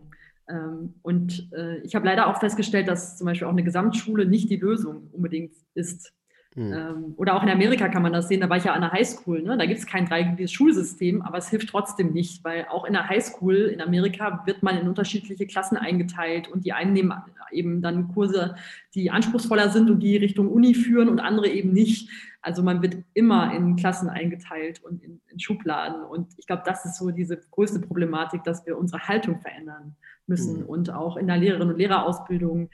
Ähm, 0.48 0.94
und 1.02 1.52
äh, 1.52 1.78
ich 1.78 1.96
habe 1.96 2.06
leider 2.06 2.28
auch 2.28 2.38
festgestellt, 2.38 2.86
dass 2.86 3.18
zum 3.18 3.24
Beispiel 3.24 3.48
auch 3.48 3.52
eine 3.52 3.64
Gesamtschule 3.64 4.24
nicht 4.24 4.48
die 4.50 4.56
Lösung 4.56 5.08
unbedingt 5.10 5.50
ist. 5.74 6.12
Mhm. 6.56 6.72
Ähm, 6.72 7.14
oder 7.16 7.34
auch 7.34 7.42
in 7.42 7.48
Amerika 7.48 7.88
kann 7.88 8.02
man 8.02 8.12
das 8.12 8.28
sehen, 8.28 8.40
da 8.40 8.48
war 8.48 8.56
ich 8.56 8.64
ja 8.64 8.74
an 8.74 8.80
der 8.80 8.92
Highschool, 8.92 9.42
ne? 9.42 9.58
da 9.58 9.66
gibt 9.66 9.80
es 9.80 9.86
kein 9.86 10.06
dreigliedriges 10.06 10.52
Schulsystem, 10.52 11.20
aber 11.22 11.38
es 11.38 11.48
hilft 11.48 11.68
trotzdem 11.68 12.12
nicht, 12.12 12.44
weil 12.44 12.66
auch 12.70 12.84
in 12.84 12.92
der 12.92 13.08
Highschool 13.08 13.56
in 13.56 13.80
Amerika 13.80 14.42
wird 14.46 14.62
man 14.62 14.78
in 14.78 14.86
unterschiedliche 14.86 15.46
Klassen 15.46 15.76
eingeteilt 15.76 16.48
und 16.48 16.64
die 16.64 16.72
einen 16.72 16.92
nehmen 16.92 17.12
eben 17.50 17.82
dann 17.82 18.08
Kurse, 18.08 18.54
die 18.94 19.10
anspruchsvoller 19.10 19.70
sind 19.70 19.90
und 19.90 20.00
die 20.00 20.16
Richtung 20.16 20.48
Uni 20.48 20.74
führen 20.74 21.08
und 21.08 21.20
andere 21.20 21.48
eben 21.48 21.72
nicht. 21.72 22.08
Also 22.40 22.62
man 22.62 22.82
wird 22.82 22.96
immer 23.14 23.54
in 23.54 23.74
Klassen 23.76 24.08
eingeteilt 24.08 24.82
und 24.84 25.02
in, 25.02 25.20
in 25.28 25.40
Schubladen 25.40 26.04
und 26.04 26.28
ich 26.36 26.46
glaube, 26.46 26.62
das 26.64 26.84
ist 26.84 26.98
so 26.98 27.10
diese 27.10 27.36
größte 27.50 27.80
Problematik, 27.80 28.44
dass 28.44 28.64
wir 28.64 28.78
unsere 28.78 29.08
Haltung 29.08 29.40
verändern 29.40 29.96
müssen 30.26 30.60
mhm. 30.60 30.66
und 30.66 30.90
auch 30.92 31.16
in 31.16 31.26
der 31.26 31.36
Lehrerinnen- 31.36 31.70
und 31.70 31.78
Lehrerausbildung 31.78 32.70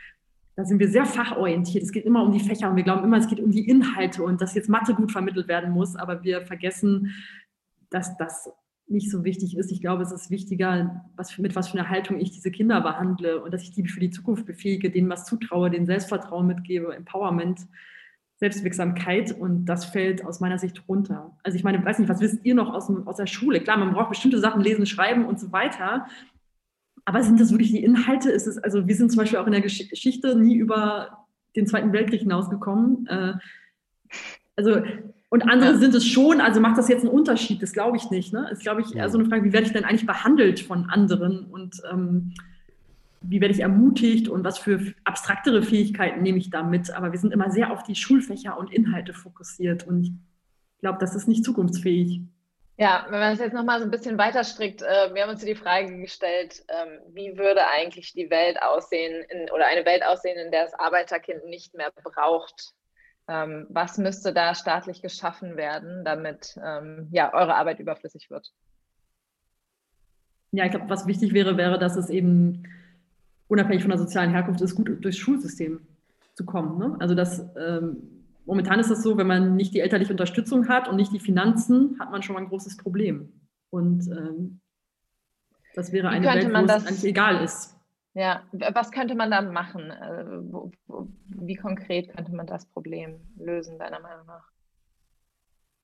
da 0.61 0.67
sind 0.67 0.79
wir 0.79 0.91
sehr 0.91 1.07
fachorientiert. 1.07 1.83
Es 1.83 1.91
geht 1.91 2.05
immer 2.05 2.23
um 2.23 2.33
die 2.33 2.41
Fächer 2.41 2.69
und 2.69 2.77
wir 2.77 2.83
glauben 2.83 3.03
immer, 3.03 3.17
es 3.17 3.29
geht 3.29 3.41
um 3.41 3.51
die 3.51 3.67
Inhalte 3.67 4.23
und 4.23 4.43
dass 4.43 4.55
jetzt 4.55 4.69
Mathe 4.69 4.93
gut 4.93 5.11
vermittelt 5.11 5.49
werden 5.49 5.71
muss, 5.71 5.97
aber 5.97 6.23
wir 6.23 6.43
vergessen, 6.43 7.15
dass 7.89 8.15
das 8.19 8.51
nicht 8.87 9.11
so 9.11 9.25
wichtig 9.25 9.57
ist. 9.57 9.73
Ich 9.73 9.81
glaube, 9.81 10.03
es 10.03 10.13
ist 10.13 10.31
wichtiger, 10.31 11.07
was, 11.17 11.39
mit 11.39 11.57
was 11.57 11.69
für 11.69 11.79
einer 11.79 11.89
Haltung 11.89 12.21
ich 12.21 12.33
diese 12.33 12.51
Kinder 12.51 12.83
behandle 12.83 13.43
und 13.43 13.55
dass 13.55 13.63
ich 13.63 13.71
die 13.71 13.89
für 13.89 14.01
die 14.01 14.11
Zukunft 14.11 14.45
befähige, 14.45 14.91
denen 14.91 15.09
was 15.09 15.25
zutraue, 15.25 15.71
denen 15.71 15.87
Selbstvertrauen 15.87 16.47
mitgebe, 16.47 16.95
Empowerment, 16.95 17.67
Selbstwirksamkeit 18.37 19.33
und 19.33 19.65
das 19.65 19.87
fällt 19.87 20.27
aus 20.27 20.41
meiner 20.41 20.59
Sicht 20.59 20.87
runter. 20.89 21.39
Also 21.43 21.57
ich 21.57 21.65
meine, 21.65 21.83
weiß 21.83 22.01
nicht, 22.01 22.11
was 22.11 22.21
wisst 22.21 22.45
ihr 22.45 22.55
noch 22.55 22.75
aus, 22.75 22.91
aus 23.07 23.17
der 23.17 23.27
Schule? 23.27 23.63
Klar, 23.63 23.79
man 23.79 23.95
braucht 23.95 24.11
bestimmte 24.11 24.41
Sachen, 24.41 24.61
lesen, 24.61 24.85
schreiben 24.85 25.25
und 25.25 25.41
so 25.41 25.53
weiter, 25.53 26.07
aber 27.05 27.23
sind 27.23 27.41
das 27.41 27.51
wirklich 27.51 27.71
die 27.71 27.83
Inhalte? 27.83 28.31
Ist 28.31 28.47
es, 28.47 28.59
also 28.59 28.87
wir 28.87 28.95
sind 28.95 29.11
zum 29.11 29.19
Beispiel 29.19 29.39
auch 29.39 29.47
in 29.47 29.53
der 29.53 29.61
Geschichte 29.61 30.37
nie 30.37 30.57
über 30.57 31.27
den 31.57 31.67
Zweiten 31.67 31.93
Weltkrieg 31.93 32.21
hinausgekommen. 32.21 33.07
Äh, 33.07 33.35
also, 34.57 34.83
und 35.29 35.43
andere 35.43 35.73
ja. 35.73 35.79
sind 35.79 35.95
es 35.95 36.07
schon, 36.07 36.41
also 36.41 36.61
macht 36.61 36.79
das 36.79 36.89
jetzt 36.89 37.05
einen 37.05 37.13
Unterschied? 37.13 37.63
Das 37.63 37.73
glaube 37.73 37.97
ich 37.97 38.11
nicht. 38.11 38.33
Ne? 38.33 38.49
Ist, 38.51 38.63
glaube 38.63 38.81
ich, 38.81 38.95
eher 38.95 39.09
so 39.09 39.19
eine 39.19 39.29
Frage, 39.29 39.45
wie 39.45 39.53
werde 39.53 39.67
ich 39.67 39.73
denn 39.73 39.85
eigentlich 39.85 40.07
behandelt 40.07 40.61
von 40.61 40.91
anderen 40.91 41.47
und 41.47 41.81
ähm, 41.91 42.35
wie 43.23 43.41
werde 43.41 43.55
ich 43.55 43.61
ermutigt 43.61 44.29
und 44.29 44.45
was 44.45 44.59
für 44.59 44.81
abstraktere 45.05 45.63
Fähigkeiten 45.63 46.23
nehme 46.23 46.39
ich 46.39 46.51
da 46.51 46.63
mit? 46.63 46.91
Aber 46.93 47.13
wir 47.13 47.19
sind 47.19 47.33
immer 47.33 47.51
sehr 47.51 47.71
auf 47.71 47.83
die 47.83 47.95
Schulfächer 47.95 48.59
und 48.59 48.73
Inhalte 48.73 49.13
fokussiert 49.13 49.87
und 49.87 50.05
ich 50.05 50.81
glaube, 50.81 50.99
das 50.99 51.15
ist 51.15 51.29
nicht 51.29 51.45
zukunftsfähig. 51.45 52.23
Ja, 52.81 53.05
wenn 53.11 53.21
man 53.21 53.35
es 53.35 53.41
jetzt 53.41 53.53
nochmal 53.53 53.79
so 53.79 53.85
ein 53.85 53.91
bisschen 53.91 54.17
weiter 54.17 54.43
strickt, 54.43 54.81
äh, 54.81 55.13
wir 55.13 55.23
haben 55.23 55.29
uns 55.29 55.45
die 55.45 55.55
Frage 55.55 55.95
gestellt, 55.99 56.65
ähm, 56.69 57.01
wie 57.13 57.37
würde 57.37 57.69
eigentlich 57.69 58.15
die 58.15 58.31
Welt 58.31 58.57
aussehen 58.63 59.23
in, 59.29 59.51
oder 59.51 59.67
eine 59.67 59.85
Welt 59.85 60.03
aussehen, 60.03 60.39
in 60.39 60.51
der 60.51 60.65
das 60.65 60.73
Arbeiterkind 60.73 61.45
nicht 61.45 61.75
mehr 61.75 61.93
braucht? 62.03 62.73
Ähm, 63.29 63.67
was 63.69 63.99
müsste 63.99 64.33
da 64.33 64.55
staatlich 64.55 65.03
geschaffen 65.03 65.59
werden, 65.59 66.07
damit 66.07 66.59
ähm, 66.65 67.09
ja, 67.11 67.35
eure 67.35 67.55
Arbeit 67.55 67.81
überflüssig 67.81 68.31
wird? 68.31 68.51
Ja, 70.53 70.65
ich 70.65 70.71
glaube, 70.71 70.89
was 70.89 71.07
wichtig 71.07 71.35
wäre, 71.35 71.59
wäre, 71.59 71.79
dass 71.79 71.97
es 71.97 72.09
eben 72.09 72.63
unabhängig 73.49 73.83
von 73.83 73.91
der 73.91 73.99
sozialen 73.99 74.31
Herkunft 74.31 74.63
ist, 74.63 74.75
gut 74.75 75.05
durchs 75.05 75.19
Schulsystem 75.19 75.87
zu 76.33 76.47
kommen. 76.47 76.79
Ne? 76.79 76.97
Also 76.99 77.15
dass 77.15 77.41
ähm, 77.59 78.20
momentan 78.51 78.81
ist 78.81 78.91
es 78.91 79.05
so, 79.05 79.17
wenn 79.17 79.29
man 79.29 79.55
nicht 79.55 79.75
die 79.75 79.79
elterliche 79.79 80.13
Unterstützung 80.13 80.69
hat 80.69 80.89
und 80.89 80.97
nicht 80.97 81.13
die 81.13 81.21
Finanzen, 81.21 81.97
hat 82.01 82.11
man 82.11 82.21
schon 82.21 82.35
mal 82.35 82.41
ein 82.43 82.49
großes 82.49 82.79
Problem. 82.79 83.33
Und 83.71 84.09
ähm, 84.09 84.61
das 85.77 85.93
wäre 85.93 86.09
eine 86.09 86.27
Welt, 86.27 86.49
wo 86.49 86.67
das, 86.67 86.83
es 86.83 86.89
eigentlich 86.89 87.05
egal 87.05 87.45
ist. 87.45 87.77
Ja, 88.15 88.43
was 88.51 88.91
könnte 88.91 89.15
man 89.15 89.31
da 89.31 89.41
machen? 89.41 89.93
Äh, 89.93 90.25
wie 91.29 91.55
konkret 91.55 92.13
könnte 92.13 92.35
man 92.35 92.49
das 92.49 92.67
Problem 92.67 93.21
lösen, 93.39 93.79
deiner 93.79 94.01
Meinung 94.01 94.27
nach? 94.27 94.49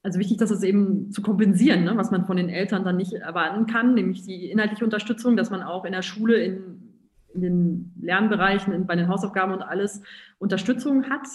Also 0.02 0.18
wichtig, 0.18 0.38
dass 0.38 0.50
es 0.50 0.64
eben 0.64 1.12
zu 1.12 1.22
kompensieren, 1.22 1.84
ne, 1.84 1.96
was 1.96 2.10
man 2.10 2.26
von 2.26 2.36
den 2.36 2.48
Eltern 2.48 2.82
dann 2.82 2.96
nicht 2.96 3.12
erwarten 3.12 3.66
kann, 3.66 3.94
nämlich 3.94 4.22
die 4.22 4.50
inhaltliche 4.50 4.84
Unterstützung, 4.84 5.36
dass 5.36 5.50
man 5.50 5.62
auch 5.62 5.84
in 5.84 5.92
der 5.92 6.02
Schule, 6.02 6.42
in, 6.42 6.98
in 7.32 7.40
den 7.42 7.94
Lernbereichen, 8.00 8.72
in, 8.72 8.88
bei 8.88 8.96
den 8.96 9.06
Hausaufgaben 9.06 9.52
und 9.52 9.62
alles 9.62 10.02
Unterstützung 10.38 11.08
hat, 11.08 11.28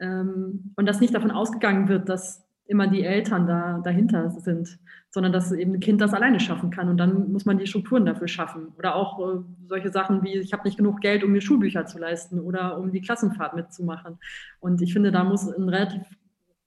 ähm, 0.00 0.72
und 0.76 0.86
dass 0.86 1.00
nicht 1.00 1.14
davon 1.14 1.30
ausgegangen 1.30 1.88
wird, 1.88 2.08
dass 2.08 2.48
immer 2.68 2.86
die 2.86 3.02
Eltern 3.02 3.46
da 3.46 3.80
dahinter 3.82 4.30
sind, 4.30 4.78
sondern 5.10 5.32
dass 5.32 5.50
eben 5.52 5.74
ein 5.74 5.80
Kind 5.80 6.00
das 6.00 6.12
alleine 6.12 6.38
schaffen 6.38 6.70
kann. 6.70 6.88
Und 6.88 6.98
dann 6.98 7.32
muss 7.32 7.46
man 7.46 7.56
die 7.56 7.66
Strukturen 7.66 8.04
dafür 8.04 8.28
schaffen. 8.28 8.68
Oder 8.76 8.94
auch 8.94 9.18
äh, 9.18 9.40
solche 9.66 9.90
Sachen 9.90 10.22
wie, 10.22 10.36
ich 10.36 10.52
habe 10.52 10.64
nicht 10.64 10.76
genug 10.76 11.00
Geld, 11.00 11.24
um 11.24 11.32
mir 11.32 11.40
Schulbücher 11.40 11.86
zu 11.86 11.98
leisten 11.98 12.38
oder 12.38 12.78
um 12.78 12.92
die 12.92 13.00
Klassenfahrt 13.00 13.56
mitzumachen. 13.56 14.18
Und 14.60 14.82
ich 14.82 14.92
finde, 14.92 15.10
da 15.10 15.24
muss 15.24 15.48
ein 15.48 15.68
relativ 15.68 16.02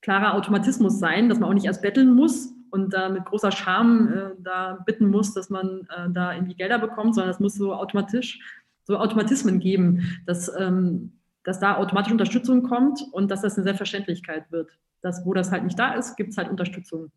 klarer 0.01 0.33
Automatismus 0.33 0.99
sein, 0.99 1.29
dass 1.29 1.39
man 1.39 1.49
auch 1.49 1.53
nicht 1.53 1.65
erst 1.65 1.83
betteln 1.83 2.15
muss 2.15 2.51
und 2.71 2.93
da 2.93 3.09
mit 3.09 3.25
großer 3.25 3.51
Scham 3.51 4.07
äh, 4.11 4.31
da 4.39 4.81
bitten 4.85 5.07
muss, 5.07 5.35
dass 5.35 5.51
man 5.51 5.87
äh, 5.95 6.09
da 6.09 6.33
irgendwie 6.33 6.55
Gelder 6.55 6.79
bekommt, 6.79 7.13
sondern 7.13 7.31
es 7.31 7.39
muss 7.39 7.53
so 7.53 7.75
automatisch, 7.75 8.39
so 8.85 8.97
Automatismen 8.97 9.59
geben, 9.59 10.19
dass 10.25 10.51
ähm, 10.57 11.20
dass 11.43 11.59
da 11.59 11.77
automatisch 11.77 12.11
Unterstützung 12.11 12.63
kommt 12.63 13.01
und 13.11 13.31
dass 13.31 13.41
das 13.41 13.55
eine 13.55 13.63
Selbstverständlichkeit 13.63 14.51
wird. 14.51 14.77
Dass, 15.01 15.25
wo 15.25 15.33
das 15.33 15.51
halt 15.51 15.63
nicht 15.63 15.79
da 15.79 15.93
ist, 15.93 16.15
gibt 16.15 16.31
es 16.31 16.37
halt 16.37 16.49
Unterstützung. 16.49 17.11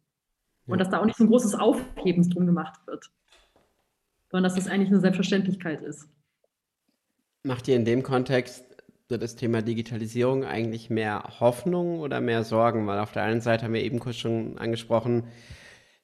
Ja. 0.66 0.72
Und 0.72 0.78
dass 0.78 0.88
da 0.88 1.00
auch 1.00 1.04
nicht 1.04 1.18
so 1.18 1.24
ein 1.24 1.28
großes 1.28 1.54
Aufhebens 1.54 2.30
drum 2.30 2.46
gemacht 2.46 2.80
wird, 2.86 3.10
sondern 4.30 4.44
dass 4.44 4.54
das 4.54 4.68
eigentlich 4.68 4.88
eine 4.88 5.00
Selbstverständlichkeit 5.00 5.82
ist. 5.82 6.08
Macht 7.42 7.68
ihr 7.68 7.76
in 7.76 7.84
dem 7.84 8.02
Kontext 8.02 8.64
so 9.10 9.18
das 9.18 9.36
Thema 9.36 9.60
Digitalisierung 9.60 10.44
eigentlich 10.44 10.88
mehr 10.88 11.24
Hoffnung 11.40 12.00
oder 12.00 12.22
mehr 12.22 12.42
Sorgen? 12.42 12.86
Weil 12.86 13.00
auf 13.00 13.12
der 13.12 13.24
einen 13.24 13.42
Seite 13.42 13.64
haben 13.64 13.74
wir 13.74 13.82
eben 13.82 13.98
kurz 13.98 14.16
schon 14.16 14.56
angesprochen, 14.56 15.24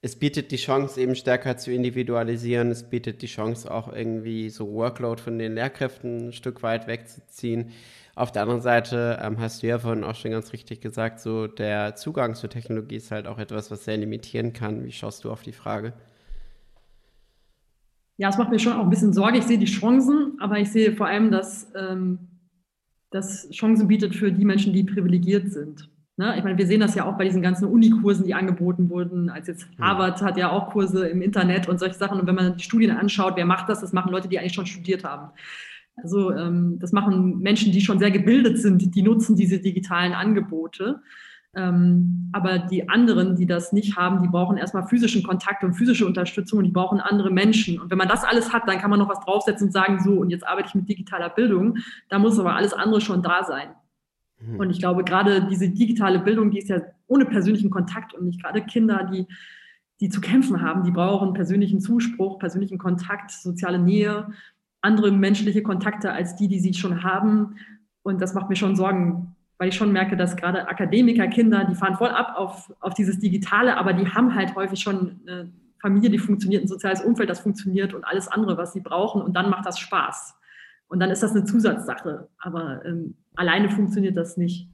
es 0.02 0.16
bietet 0.16 0.50
die 0.50 0.56
Chance, 0.56 0.98
eben 0.98 1.14
stärker 1.14 1.58
zu 1.58 1.70
individualisieren. 1.72 2.70
Es 2.70 2.88
bietet 2.88 3.20
die 3.20 3.26
Chance, 3.26 3.70
auch 3.70 3.92
irgendwie 3.92 4.48
so 4.48 4.72
Workload 4.72 5.20
von 5.20 5.38
den 5.38 5.54
Lehrkräften 5.54 6.28
ein 6.28 6.32
Stück 6.32 6.62
weit 6.62 6.86
wegzuziehen. 6.86 7.72
Auf 8.20 8.32
der 8.32 8.42
anderen 8.42 8.60
Seite 8.60 9.18
ähm, 9.22 9.40
hast 9.40 9.62
du 9.62 9.66
ja 9.66 9.78
vorhin 9.78 10.04
auch 10.04 10.14
schon 10.14 10.30
ganz 10.30 10.52
richtig 10.52 10.82
gesagt, 10.82 11.20
so 11.20 11.46
der 11.46 11.96
Zugang 11.96 12.34
zur 12.34 12.50
Technologie 12.50 12.96
ist 12.96 13.10
halt 13.10 13.26
auch 13.26 13.38
etwas, 13.38 13.70
was 13.70 13.86
sehr 13.86 13.96
limitieren 13.96 14.52
kann. 14.52 14.84
Wie 14.84 14.92
schaust 14.92 15.24
du 15.24 15.30
auf 15.30 15.40
die 15.40 15.54
Frage? 15.54 15.94
Ja, 18.18 18.28
es 18.28 18.36
macht 18.36 18.50
mir 18.50 18.58
schon 18.58 18.74
auch 18.74 18.82
ein 18.82 18.90
bisschen 18.90 19.14
Sorge. 19.14 19.38
Ich 19.38 19.44
sehe 19.44 19.56
die 19.56 19.64
Chancen, 19.64 20.36
aber 20.38 20.58
ich 20.58 20.70
sehe 20.70 20.94
vor 20.94 21.06
allem, 21.06 21.30
dass 21.30 21.72
ähm, 21.74 22.18
das 23.08 23.48
Chancen 23.52 23.88
bietet 23.88 24.14
für 24.14 24.30
die 24.30 24.44
Menschen, 24.44 24.74
die 24.74 24.84
privilegiert 24.84 25.50
sind. 25.50 25.88
Ne? 26.18 26.36
Ich 26.36 26.44
meine, 26.44 26.58
wir 26.58 26.66
sehen 26.66 26.80
das 26.80 26.94
ja 26.94 27.06
auch 27.06 27.16
bei 27.16 27.24
diesen 27.24 27.40
ganzen 27.40 27.68
Unikursen, 27.68 28.26
die 28.26 28.34
angeboten 28.34 28.90
wurden. 28.90 29.30
Als 29.30 29.46
jetzt 29.46 29.66
Harvard 29.80 30.20
hat 30.20 30.36
ja 30.36 30.50
auch 30.50 30.68
Kurse 30.68 31.08
im 31.08 31.22
Internet 31.22 31.70
und 31.70 31.80
solche 31.80 31.96
Sachen. 31.96 32.20
Und 32.20 32.26
wenn 32.26 32.34
man 32.34 32.58
die 32.58 32.64
Studien 32.64 32.90
anschaut, 32.90 33.36
wer 33.36 33.46
macht 33.46 33.70
das? 33.70 33.80
Das 33.80 33.94
machen 33.94 34.12
Leute, 34.12 34.28
die 34.28 34.38
eigentlich 34.38 34.52
schon 34.52 34.66
studiert 34.66 35.04
haben. 35.04 35.30
Also 36.02 36.32
ähm, 36.32 36.78
das 36.78 36.92
machen 36.92 37.38
Menschen, 37.40 37.72
die 37.72 37.80
schon 37.80 37.98
sehr 37.98 38.10
gebildet 38.10 38.58
sind, 38.58 38.94
die 38.94 39.02
nutzen 39.02 39.36
diese 39.36 39.60
digitalen 39.60 40.12
Angebote. 40.12 41.00
Ähm, 41.52 42.30
aber 42.32 42.60
die 42.60 42.88
anderen, 42.88 43.34
die 43.34 43.46
das 43.46 43.72
nicht 43.72 43.96
haben, 43.96 44.22
die 44.22 44.28
brauchen 44.28 44.56
erstmal 44.56 44.86
physischen 44.86 45.24
Kontakt 45.24 45.64
und 45.64 45.74
physische 45.74 46.06
Unterstützung 46.06 46.60
und 46.60 46.64
die 46.64 46.70
brauchen 46.70 47.00
andere 47.00 47.30
Menschen. 47.30 47.80
Und 47.80 47.90
wenn 47.90 47.98
man 47.98 48.08
das 48.08 48.22
alles 48.22 48.52
hat, 48.52 48.68
dann 48.68 48.78
kann 48.78 48.90
man 48.90 49.00
noch 49.00 49.08
was 49.08 49.18
draufsetzen 49.20 49.66
und 49.66 49.72
sagen, 49.72 50.00
so, 50.00 50.12
und 50.12 50.30
jetzt 50.30 50.46
arbeite 50.46 50.68
ich 50.68 50.74
mit 50.76 50.88
digitaler 50.88 51.28
Bildung. 51.28 51.78
Da 52.08 52.20
muss 52.20 52.38
aber 52.38 52.54
alles 52.54 52.72
andere 52.72 53.00
schon 53.00 53.22
da 53.22 53.42
sein. 53.42 53.70
Mhm. 54.40 54.60
Und 54.60 54.70
ich 54.70 54.78
glaube, 54.78 55.02
gerade 55.02 55.48
diese 55.50 55.68
digitale 55.68 56.20
Bildung, 56.20 56.52
die 56.52 56.58
ist 56.58 56.68
ja 56.68 56.82
ohne 57.08 57.24
persönlichen 57.24 57.70
Kontakt 57.70 58.14
und 58.14 58.26
nicht 58.26 58.40
gerade 58.40 58.62
Kinder, 58.62 59.10
die, 59.12 59.26
die 59.98 60.08
zu 60.08 60.20
kämpfen 60.20 60.62
haben, 60.62 60.84
die 60.84 60.92
brauchen 60.92 61.34
persönlichen 61.34 61.80
Zuspruch, 61.80 62.38
persönlichen 62.38 62.78
Kontakt, 62.78 63.32
soziale 63.32 63.80
Nähe, 63.80 64.28
andere 64.82 65.12
menschliche 65.12 65.62
Kontakte 65.62 66.12
als 66.12 66.36
die, 66.36 66.48
die 66.48 66.60
sie 66.60 66.74
schon 66.74 67.02
haben. 67.02 67.56
Und 68.02 68.20
das 68.20 68.34
macht 68.34 68.48
mir 68.48 68.56
schon 68.56 68.76
Sorgen, 68.76 69.36
weil 69.58 69.68
ich 69.68 69.74
schon 69.74 69.92
merke, 69.92 70.16
dass 70.16 70.36
gerade 70.36 70.68
Akademiker, 70.68 71.28
Kinder, 71.28 71.64
die 71.64 71.74
fahren 71.74 71.96
voll 71.96 72.08
ab 72.08 72.34
auf, 72.36 72.72
auf 72.80 72.94
dieses 72.94 73.18
Digitale, 73.18 73.76
aber 73.76 73.92
die 73.92 74.08
haben 74.08 74.34
halt 74.34 74.54
häufig 74.54 74.80
schon 74.80 75.20
eine 75.26 75.52
Familie, 75.80 76.10
die 76.10 76.18
funktioniert, 76.18 76.64
ein 76.64 76.68
soziales 76.68 77.02
Umfeld, 77.02 77.30
das 77.30 77.40
funktioniert 77.40 77.94
und 77.94 78.04
alles 78.04 78.28
andere, 78.28 78.56
was 78.56 78.72
sie 78.72 78.80
brauchen. 78.80 79.22
Und 79.22 79.34
dann 79.34 79.50
macht 79.50 79.66
das 79.66 79.78
Spaß. 79.78 80.34
Und 80.88 81.00
dann 81.00 81.10
ist 81.10 81.22
das 81.22 81.32
eine 81.32 81.44
Zusatzsache. 81.44 82.28
Aber 82.38 82.84
ähm, 82.84 83.16
alleine 83.34 83.70
funktioniert 83.70 84.16
das 84.16 84.36
nicht. 84.36 84.68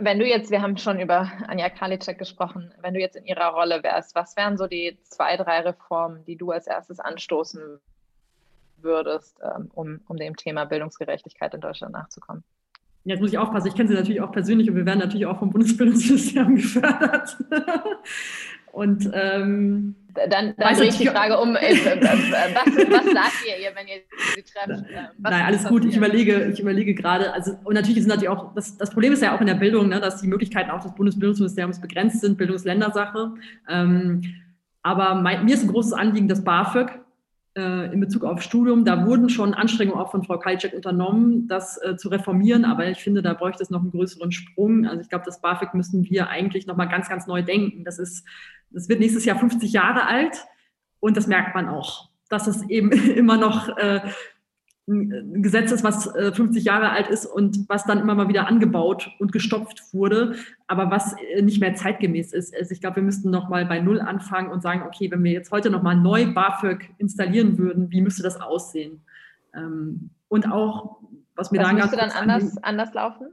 Wenn 0.00 0.18
du 0.18 0.26
jetzt, 0.26 0.50
wir 0.50 0.62
haben 0.62 0.76
schon 0.76 1.00
über 1.00 1.30
Anja 1.46 1.68
Karliczek 1.68 2.18
gesprochen, 2.18 2.72
wenn 2.80 2.94
du 2.94 3.00
jetzt 3.00 3.16
in 3.16 3.24
ihrer 3.24 3.48
Rolle 3.48 3.82
wärst, 3.82 4.14
was 4.14 4.36
wären 4.36 4.56
so 4.56 4.66
die 4.66 4.96
zwei, 5.02 5.36
drei 5.36 5.60
Reformen, 5.60 6.24
die 6.24 6.36
du 6.36 6.50
als 6.50 6.66
erstes 6.66 7.00
anstoßen 7.00 7.80
würdest, 8.78 9.38
ähm, 9.42 9.70
um, 9.74 10.00
um 10.06 10.16
dem 10.16 10.36
Thema 10.36 10.64
Bildungsgerechtigkeit 10.64 11.54
in 11.54 11.60
Deutschland 11.60 11.92
nachzukommen? 11.92 12.44
Jetzt 13.04 13.20
muss 13.20 13.32
ich 13.32 13.38
aufpassen, 13.38 13.68
ich 13.68 13.74
kenne 13.74 13.88
sie 13.88 13.94
natürlich 13.94 14.20
auch 14.20 14.32
persönlich 14.32 14.68
und 14.68 14.76
wir 14.76 14.84
werden 14.84 14.98
natürlich 14.98 15.26
auch 15.26 15.38
vom 15.38 15.50
Bundesbildungsministerium 15.50 16.54
gefördert. 16.56 17.36
Und 18.78 19.10
ähm, 19.12 19.96
dann, 20.14 20.54
dann 20.56 20.76
drehe 20.76 20.88
ich 20.88 20.98
die 20.98 21.08
Frage 21.08 21.36
um, 21.40 21.56
äh, 21.56 21.74
was, 22.00 22.90
was 22.90 23.04
sagt 23.12 23.44
ihr 23.44 23.58
ihr, 23.58 23.74
wenn 23.74 23.88
ihr 23.88 24.02
sie 24.36 24.42
trefft? 24.42 24.88
Äh, 24.88 25.08
Nein, 25.18 25.44
alles 25.44 25.64
gut. 25.64 25.84
Ich 25.84 25.96
überlege, 25.96 26.44
ich 26.52 26.60
überlege 26.60 26.94
gerade, 26.94 27.32
also 27.32 27.56
und 27.64 27.74
natürlich 27.74 27.98
ist 27.98 28.06
natürlich 28.06 28.28
auch, 28.28 28.54
das, 28.54 28.76
das 28.76 28.90
Problem 28.90 29.12
ist 29.12 29.20
ja 29.20 29.34
auch 29.34 29.40
in 29.40 29.48
der 29.48 29.56
Bildung, 29.56 29.88
ne, 29.88 29.98
dass 29.98 30.20
die 30.20 30.28
Möglichkeiten 30.28 30.70
auch 30.70 30.80
des 30.80 30.94
Bundesbildungsministeriums 30.94 31.80
begrenzt 31.80 32.20
sind, 32.20 32.38
Bildungsländersache. 32.38 33.32
Ähm, 33.68 34.22
aber 34.84 35.16
mein, 35.16 35.44
mir 35.44 35.54
ist 35.54 35.64
ein 35.64 35.72
großes 35.72 35.92
Anliegen 35.92 36.28
das 36.28 36.44
BAföG 36.44 37.00
äh, 37.58 37.92
in 37.92 38.00
Bezug 38.00 38.24
auf 38.24 38.40
Studium. 38.40 38.84
Da 38.84 39.04
wurden 39.04 39.28
schon 39.28 39.52
Anstrengungen 39.52 40.00
auch 40.00 40.10
von 40.10 40.22
Frau 40.22 40.38
Kalczek 40.38 40.72
unternommen, 40.72 41.48
das 41.48 41.78
äh, 41.82 41.96
zu 41.96 42.08
reformieren, 42.08 42.64
aber 42.64 42.88
ich 42.88 42.98
finde, 42.98 43.20
da 43.20 43.34
bräuchte 43.34 43.62
es 43.62 43.70
noch 43.70 43.80
einen 43.80 43.90
größeren 43.90 44.32
Sprung. 44.32 44.86
Also 44.86 45.00
ich 45.00 45.08
glaube, 45.08 45.24
das 45.26 45.40
BAföG 45.40 45.74
müssen 45.74 46.08
wir 46.08 46.28
eigentlich 46.28 46.66
nochmal 46.66 46.88
ganz, 46.88 47.08
ganz 47.08 47.26
neu 47.26 47.42
denken. 47.42 47.84
Das 47.84 47.98
ist, 47.98 48.24
das 48.70 48.88
wird 48.88 49.00
nächstes 49.00 49.24
Jahr 49.24 49.38
50 49.38 49.72
Jahre 49.72 50.06
alt 50.06 50.46
und 51.00 51.16
das 51.16 51.26
merkt 51.26 51.54
man 51.54 51.68
auch, 51.68 52.08
dass 52.28 52.46
es 52.46 52.62
eben 52.68 52.92
immer 53.16 53.36
noch 53.36 53.76
äh, 53.76 54.00
ein 54.88 55.42
Gesetz 55.42 55.70
ist, 55.70 55.84
was 55.84 56.10
50 56.10 56.56
äh, 56.56 56.66
Jahre 56.66 56.90
alt 56.90 57.08
ist 57.08 57.26
und 57.26 57.68
was 57.68 57.84
dann 57.84 57.98
immer 57.98 58.14
mal 58.14 58.28
wieder 58.28 58.46
angebaut 58.48 59.10
und 59.18 59.32
gestopft 59.32 59.82
wurde, 59.92 60.36
aber 60.66 60.90
was 60.90 61.14
äh, 61.34 61.42
nicht 61.42 61.60
mehr 61.60 61.74
zeitgemäß 61.74 62.32
ist. 62.32 62.56
Also 62.56 62.72
ich 62.72 62.80
glaube, 62.80 62.96
wir 62.96 63.02
müssten 63.02 63.30
noch 63.30 63.48
mal 63.48 63.66
bei 63.66 63.80
Null 63.80 64.00
anfangen 64.00 64.50
und 64.50 64.62
sagen, 64.62 64.82
okay, 64.86 65.10
wenn 65.10 65.22
wir 65.22 65.32
jetzt 65.32 65.50
heute 65.52 65.70
noch 65.70 65.82
mal 65.82 65.94
neu 65.94 66.32
BAföG 66.32 66.90
installieren 66.98 67.58
würden, 67.58 67.90
wie 67.90 68.00
müsste 68.00 68.22
das 68.22 68.40
aussehen? 68.40 69.02
Ähm, 69.54 70.10
und 70.28 70.50
auch, 70.50 70.98
was 71.34 71.50
mir 71.50 71.60
was 71.60 71.68
da 71.68 71.72
müsste 71.74 71.96
dann 71.96 72.10
anders, 72.10 72.56
anders 72.62 72.94
laufen? 72.94 73.28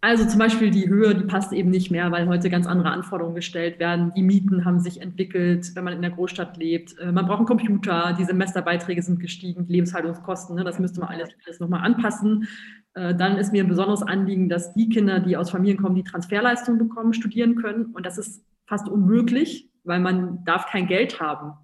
Also 0.00 0.24
zum 0.26 0.38
Beispiel 0.38 0.70
die 0.70 0.88
Höhe, 0.88 1.14
die 1.14 1.24
passt 1.24 1.52
eben 1.52 1.70
nicht 1.70 1.90
mehr, 1.90 2.12
weil 2.12 2.28
heute 2.28 2.50
ganz 2.50 2.66
andere 2.66 2.90
Anforderungen 2.90 3.34
gestellt 3.34 3.78
werden. 3.78 4.12
Die 4.14 4.22
Mieten 4.22 4.64
haben 4.64 4.78
sich 4.78 5.00
entwickelt, 5.00 5.72
wenn 5.74 5.84
man 5.84 5.94
in 5.94 6.02
der 6.02 6.10
Großstadt 6.10 6.56
lebt. 6.56 6.98
Äh, 6.98 7.12
man 7.12 7.26
braucht 7.26 7.38
einen 7.38 7.46
Computer, 7.46 8.14
die 8.18 8.24
Semesterbeiträge 8.24 9.02
sind 9.02 9.20
gestiegen, 9.20 9.66
die 9.66 9.72
Lebenshaltungskosten, 9.72 10.56
ne, 10.56 10.64
das 10.64 10.78
müsste 10.78 11.00
man 11.00 11.08
alles, 11.08 11.30
alles 11.44 11.60
nochmal 11.60 11.80
anpassen. 11.80 12.46
Äh, 12.94 13.14
dann 13.14 13.36
ist 13.36 13.52
mir 13.52 13.64
ein 13.64 13.68
besonderes 13.68 14.02
Anliegen, 14.02 14.48
dass 14.48 14.74
die 14.74 14.88
Kinder, 14.88 15.20
die 15.20 15.36
aus 15.36 15.50
Familien 15.50 15.78
kommen, 15.78 15.96
die 15.96 16.04
Transferleistungen 16.04 16.78
bekommen, 16.78 17.12
studieren 17.12 17.56
können. 17.56 17.86
Und 17.86 18.06
das 18.06 18.18
ist 18.18 18.44
fast 18.66 18.88
unmöglich, 18.88 19.70
weil 19.82 20.00
man 20.00 20.44
darf 20.44 20.66
kein 20.66 20.86
Geld 20.86 21.20
haben 21.20 21.54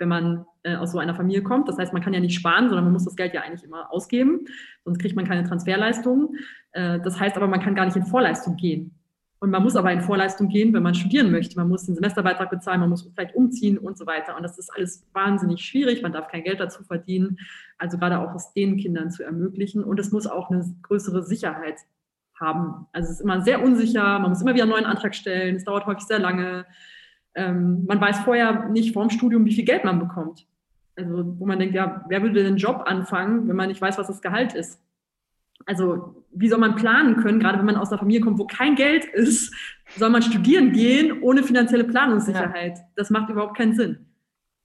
wenn 0.00 0.08
man 0.08 0.46
äh, 0.62 0.76
aus 0.76 0.92
so 0.92 0.98
einer 0.98 1.14
Familie 1.14 1.42
kommt. 1.42 1.68
Das 1.68 1.78
heißt, 1.78 1.92
man 1.92 2.02
kann 2.02 2.12
ja 2.12 2.20
nicht 2.20 2.34
sparen, 2.34 2.68
sondern 2.68 2.84
man 2.84 2.92
muss 2.92 3.04
das 3.04 3.16
Geld 3.16 3.34
ja 3.34 3.42
eigentlich 3.42 3.64
immer 3.64 3.92
ausgeben, 3.92 4.46
sonst 4.84 4.98
kriegt 4.98 5.16
man 5.16 5.26
keine 5.26 5.44
Transferleistungen. 5.44 6.38
Äh, 6.72 7.00
das 7.00 7.18
heißt 7.18 7.36
aber, 7.36 7.46
man 7.46 7.60
kann 7.60 7.74
gar 7.74 7.86
nicht 7.86 7.96
in 7.96 8.06
Vorleistung 8.06 8.56
gehen. 8.56 8.94
Und 9.42 9.50
man 9.50 9.62
muss 9.62 9.74
aber 9.74 9.90
in 9.90 10.02
Vorleistung 10.02 10.50
gehen, 10.50 10.74
wenn 10.74 10.82
man 10.82 10.94
studieren 10.94 11.30
möchte. 11.30 11.56
Man 11.56 11.68
muss 11.68 11.86
den 11.86 11.94
Semesterbeitrag 11.94 12.50
bezahlen, 12.50 12.80
man 12.80 12.90
muss 12.90 13.10
vielleicht 13.14 13.34
umziehen 13.34 13.78
und 13.78 13.96
so 13.96 14.06
weiter. 14.06 14.36
Und 14.36 14.42
das 14.42 14.58
ist 14.58 14.68
alles 14.76 15.06
wahnsinnig 15.14 15.62
schwierig. 15.62 16.02
Man 16.02 16.12
darf 16.12 16.28
kein 16.28 16.44
Geld 16.44 16.60
dazu 16.60 16.84
verdienen. 16.84 17.38
Also 17.78 17.96
gerade 17.96 18.18
auch 18.18 18.34
es 18.34 18.52
den 18.52 18.76
Kindern 18.76 19.10
zu 19.10 19.22
ermöglichen. 19.24 19.82
Und 19.82 19.98
es 19.98 20.12
muss 20.12 20.26
auch 20.26 20.50
eine 20.50 20.62
größere 20.82 21.22
Sicherheit 21.22 21.76
haben. 22.38 22.86
Also 22.92 23.06
es 23.06 23.14
ist 23.14 23.20
immer 23.22 23.40
sehr 23.40 23.62
unsicher. 23.62 24.18
Man 24.18 24.28
muss 24.28 24.42
immer 24.42 24.52
wieder 24.52 24.64
einen 24.64 24.72
neuen 24.72 24.84
Antrag 24.84 25.14
stellen. 25.14 25.56
Es 25.56 25.64
dauert 25.64 25.86
häufig 25.86 26.04
sehr 26.04 26.18
lange. 26.18 26.66
Ähm, 27.34 27.84
man 27.86 28.00
weiß 28.00 28.20
vorher 28.20 28.68
nicht 28.68 28.92
vorm 28.92 29.10
Studium, 29.10 29.44
wie 29.44 29.54
viel 29.54 29.64
Geld 29.64 29.84
man 29.84 29.98
bekommt. 29.98 30.46
Also 30.96 31.34
wo 31.38 31.46
man 31.46 31.58
denkt, 31.58 31.74
ja, 31.74 32.04
wer 32.08 32.22
würde 32.22 32.42
den 32.42 32.56
Job 32.56 32.82
anfangen, 32.86 33.48
wenn 33.48 33.56
man 33.56 33.68
nicht 33.68 33.80
weiß, 33.80 33.98
was 33.98 34.08
das 34.08 34.20
Gehalt 34.20 34.54
ist? 34.54 34.80
Also 35.66 36.24
wie 36.32 36.48
soll 36.48 36.58
man 36.58 36.74
planen 36.74 37.16
können, 37.16 37.40
gerade 37.40 37.58
wenn 37.58 37.66
man 37.66 37.76
aus 37.76 37.90
einer 37.90 37.98
Familie 37.98 38.20
kommt, 38.22 38.38
wo 38.38 38.46
kein 38.46 38.74
Geld 38.74 39.04
ist, 39.04 39.54
soll 39.96 40.10
man 40.10 40.22
studieren 40.22 40.72
gehen 40.72 41.22
ohne 41.22 41.42
finanzielle 41.42 41.84
Planungssicherheit? 41.84 42.78
Ja. 42.78 42.84
Das 42.96 43.10
macht 43.10 43.30
überhaupt 43.30 43.56
keinen 43.56 43.74
Sinn. 43.74 44.06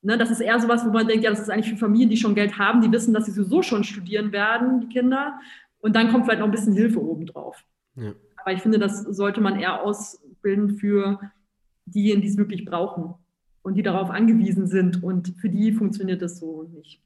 Ne, 0.01 0.18
das 0.18 0.30
ist 0.30 0.39
eher 0.39 0.59
sowas, 0.59 0.86
wo 0.86 0.91
man 0.91 1.07
denkt, 1.07 1.24
ja, 1.24 1.32
das 1.32 1.39
ist 1.39 1.49
eigentlich 1.49 1.72
für 1.72 1.78
Familien, 1.78 2.09
die 2.09 2.18
schon 2.18 2.36
Geld 2.36 2.59
haben, 2.59 2.82
die 2.82 2.91
wissen, 2.91 3.13
dass 3.13 3.26
sie 3.26 3.32
sowieso 3.32 3.63
schon 3.63 3.84
studieren 3.84 4.32
werden, 4.32 4.82
die 4.82 4.89
Kinder. 4.89 5.39
Und 5.80 5.95
dann 5.95 6.11
kommt 6.11 6.26
vielleicht 6.26 6.41
noch 6.41 6.47
ein 6.47 6.51
bisschen 6.51 6.74
Hilfe 6.74 7.01
obendrauf. 7.01 7.63
Ja. 7.95 8.13
Aber 8.38 8.53
ich 8.53 8.61
finde, 8.61 8.78
das 8.78 9.01
sollte 9.01 9.41
man 9.41 9.59
eher 9.59 9.82
ausbilden 9.82 10.78
für 10.78 11.20
diejenigen, 11.86 12.22
die 12.22 12.28
es 12.30 12.38
wirklich 12.38 12.66
brauchen 12.66 13.16
und 13.62 13.76
die 13.76 13.84
darauf 13.84 14.10
angewiesen 14.10 14.68
sind. 14.68 15.04
Und 15.04 15.36
für 15.38 15.50
die 15.50 15.72
funktioniert 15.72 16.22
das 16.22 16.40
so 16.40 16.64
nicht. 16.64 17.02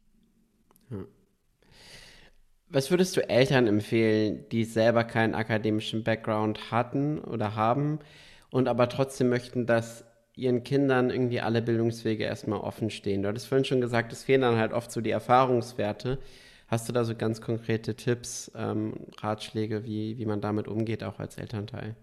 Was 2.71 2.91
würdest 2.91 3.17
du 3.17 3.27
Eltern 3.27 3.65
empfehlen, 3.65 4.45
die 4.51 4.63
selber 4.63 5.03
keinen 5.03 5.33
akademischen 5.33 6.03
Background 6.03 6.69
hatten 6.69 7.17
oder 7.17 7.55
haben 7.55 7.97
und 8.51 8.67
aber 8.67 8.89
trotzdem 8.89 9.29
möchten, 9.29 9.65
dass 9.65 10.05
ihren 10.35 10.63
Kindern 10.63 11.09
irgendwie 11.09 11.41
alle 11.41 11.63
Bildungswege 11.63 12.25
erstmal 12.25 12.59
offen 12.59 12.91
stehen? 12.91 13.23
Du 13.23 13.29
hattest 13.29 13.47
vorhin 13.47 13.65
schon 13.65 13.81
gesagt, 13.81 14.13
es 14.13 14.23
fehlen 14.23 14.41
dann 14.41 14.57
halt 14.57 14.73
oft 14.73 14.91
so 14.91 15.01
die 15.01 15.09
Erfahrungswerte. 15.09 16.19
Hast 16.67 16.87
du 16.87 16.93
da 16.93 17.03
so 17.05 17.15
ganz 17.15 17.41
konkrete 17.41 17.95
Tipps, 17.95 18.51
ähm, 18.55 18.93
Ratschläge, 19.17 19.83
wie, 19.83 20.19
wie 20.19 20.25
man 20.25 20.39
damit 20.39 20.67
umgeht, 20.67 21.03
auch 21.03 21.17
als 21.17 21.39
Elternteil? 21.39 21.95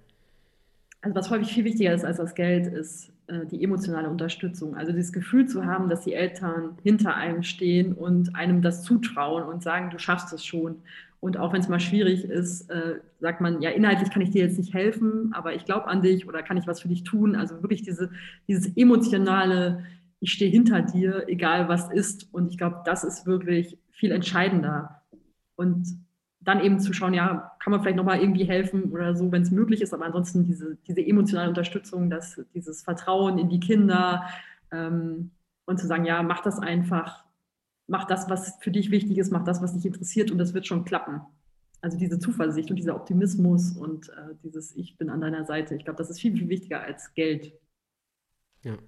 Also 1.06 1.14
was 1.14 1.30
häufig 1.30 1.52
viel 1.52 1.64
wichtiger 1.64 1.94
ist 1.94 2.04
als 2.04 2.16
das 2.16 2.34
Geld, 2.34 2.66
ist 2.66 3.12
äh, 3.28 3.46
die 3.46 3.62
emotionale 3.62 4.10
Unterstützung. 4.10 4.74
Also 4.74 4.90
dieses 4.90 5.12
Gefühl 5.12 5.46
zu 5.46 5.64
haben, 5.64 5.88
dass 5.88 6.02
die 6.02 6.14
Eltern 6.14 6.78
hinter 6.82 7.14
einem 7.14 7.44
stehen 7.44 7.92
und 7.92 8.34
einem 8.34 8.60
das 8.60 8.82
zutrauen 8.82 9.44
und 9.44 9.62
sagen, 9.62 9.90
du 9.90 10.00
schaffst 10.00 10.32
es 10.32 10.44
schon. 10.44 10.82
Und 11.20 11.36
auch 11.36 11.52
wenn 11.52 11.60
es 11.60 11.68
mal 11.68 11.78
schwierig 11.78 12.24
ist, 12.24 12.68
äh, 12.70 12.96
sagt 13.20 13.40
man, 13.40 13.62
ja, 13.62 13.70
inhaltlich 13.70 14.10
kann 14.10 14.20
ich 14.20 14.30
dir 14.30 14.42
jetzt 14.42 14.58
nicht 14.58 14.74
helfen, 14.74 15.32
aber 15.32 15.54
ich 15.54 15.64
glaube 15.64 15.86
an 15.86 16.02
dich 16.02 16.26
oder 16.26 16.42
kann 16.42 16.56
ich 16.56 16.66
was 16.66 16.80
für 16.80 16.88
dich 16.88 17.04
tun. 17.04 17.36
Also 17.36 17.62
wirklich 17.62 17.82
diese, 17.82 18.10
dieses 18.48 18.76
emotionale, 18.76 19.84
ich 20.18 20.32
stehe 20.32 20.50
hinter 20.50 20.82
dir, 20.82 21.28
egal 21.28 21.68
was 21.68 21.88
ist. 21.92 22.34
Und 22.34 22.50
ich 22.50 22.58
glaube, 22.58 22.82
das 22.84 23.04
ist 23.04 23.26
wirklich 23.26 23.78
viel 23.92 24.10
entscheidender. 24.10 25.02
Und 25.54 25.86
dann 26.46 26.60
eben 26.60 26.78
zu 26.78 26.92
schauen, 26.92 27.12
ja, 27.12 27.52
kann 27.58 27.72
man 27.72 27.82
vielleicht 27.82 27.96
nochmal 27.96 28.20
irgendwie 28.20 28.44
helfen 28.44 28.92
oder 28.92 29.16
so, 29.16 29.32
wenn 29.32 29.42
es 29.42 29.50
möglich 29.50 29.82
ist, 29.82 29.92
aber 29.92 30.06
ansonsten 30.06 30.44
diese, 30.44 30.76
diese 30.86 31.04
emotionale 31.04 31.48
Unterstützung, 31.48 32.08
das, 32.08 32.40
dieses 32.54 32.82
Vertrauen 32.82 33.38
in 33.38 33.48
die 33.48 33.58
Kinder 33.58 34.24
ähm, 34.70 35.32
und 35.66 35.80
zu 35.80 35.88
sagen, 35.88 36.04
ja, 36.04 36.22
mach 36.22 36.42
das 36.42 36.60
einfach, 36.60 37.24
mach 37.88 38.04
das, 38.04 38.30
was 38.30 38.56
für 38.60 38.70
dich 38.70 38.92
wichtig 38.92 39.18
ist, 39.18 39.32
mach 39.32 39.42
das, 39.42 39.60
was 39.60 39.74
dich 39.74 39.84
interessiert 39.84 40.30
und 40.30 40.38
das 40.38 40.54
wird 40.54 40.68
schon 40.68 40.84
klappen. 40.84 41.20
Also 41.80 41.98
diese 41.98 42.20
Zuversicht 42.20 42.70
und 42.70 42.76
dieser 42.76 42.94
Optimismus 42.94 43.72
und 43.76 44.08
äh, 44.10 44.34
dieses 44.44 44.74
Ich 44.76 44.96
bin 44.96 45.10
an 45.10 45.20
deiner 45.20 45.44
Seite, 45.44 45.74
ich 45.74 45.84
glaube, 45.84 45.98
das 45.98 46.10
ist 46.10 46.20
viel, 46.20 46.32
viel 46.32 46.48
wichtiger 46.48 46.80
als 46.80 47.12
Geld. 47.14 47.52
Ja. 48.62 48.78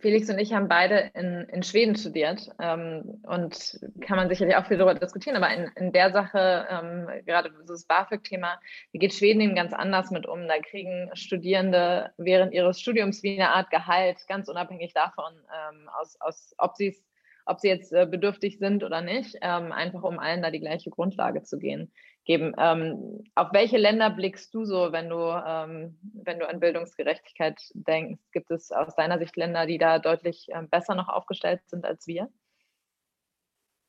Felix 0.00 0.28
und 0.30 0.38
ich 0.38 0.52
haben 0.52 0.68
beide 0.68 1.10
in, 1.14 1.46
in 1.52 1.62
Schweden 1.62 1.96
studiert 1.96 2.48
ähm, 2.60 3.20
und 3.24 3.80
kann 4.00 4.16
man 4.16 4.28
sicherlich 4.28 4.56
auch 4.56 4.66
viel 4.66 4.78
darüber 4.78 4.98
diskutieren, 4.98 5.36
aber 5.36 5.52
in, 5.52 5.70
in 5.76 5.92
der 5.92 6.12
Sache, 6.12 6.66
ähm, 6.70 7.08
gerade 7.26 7.50
das 7.66 7.84
BAföG-Thema, 7.84 8.60
wie 8.92 8.98
geht 8.98 9.14
Schweden 9.14 9.40
eben 9.40 9.54
ganz 9.54 9.72
anders 9.72 10.10
mit 10.10 10.26
um. 10.26 10.46
Da 10.46 10.58
kriegen 10.58 11.10
Studierende 11.14 12.12
während 12.16 12.52
ihres 12.52 12.80
Studiums 12.80 13.22
wie 13.22 13.40
eine 13.40 13.50
Art 13.50 13.70
Gehalt, 13.70 14.18
ganz 14.28 14.48
unabhängig 14.48 14.92
davon, 14.92 15.32
ähm, 15.34 15.88
aus, 15.98 16.20
aus, 16.20 16.54
ob 16.58 16.76
sie 16.76 16.88
es 16.88 17.07
ob 17.48 17.60
sie 17.60 17.68
jetzt 17.68 17.92
äh, 17.92 18.06
bedürftig 18.06 18.58
sind 18.58 18.84
oder 18.84 19.00
nicht, 19.00 19.36
ähm, 19.40 19.72
einfach 19.72 20.02
um 20.02 20.18
allen 20.18 20.42
da 20.42 20.50
die 20.50 20.60
gleiche 20.60 20.90
Grundlage 20.90 21.42
zu 21.42 21.58
gehen, 21.58 21.90
geben. 22.24 22.52
Ähm, 22.58 23.24
auf 23.34 23.52
welche 23.52 23.78
Länder 23.78 24.10
blickst 24.10 24.54
du 24.54 24.64
so, 24.64 24.92
wenn 24.92 25.08
du, 25.08 25.16
ähm, 25.16 25.98
wenn 26.24 26.38
du 26.38 26.48
an 26.48 26.60
Bildungsgerechtigkeit 26.60 27.58
denkst? 27.72 28.22
Gibt 28.32 28.50
es 28.50 28.70
aus 28.70 28.94
deiner 28.94 29.18
Sicht 29.18 29.36
Länder, 29.36 29.66
die 29.66 29.78
da 29.78 29.98
deutlich 29.98 30.46
äh, 30.48 30.62
besser 30.70 30.94
noch 30.94 31.08
aufgestellt 31.08 31.62
sind 31.66 31.84
als 31.84 32.06
wir? 32.06 32.28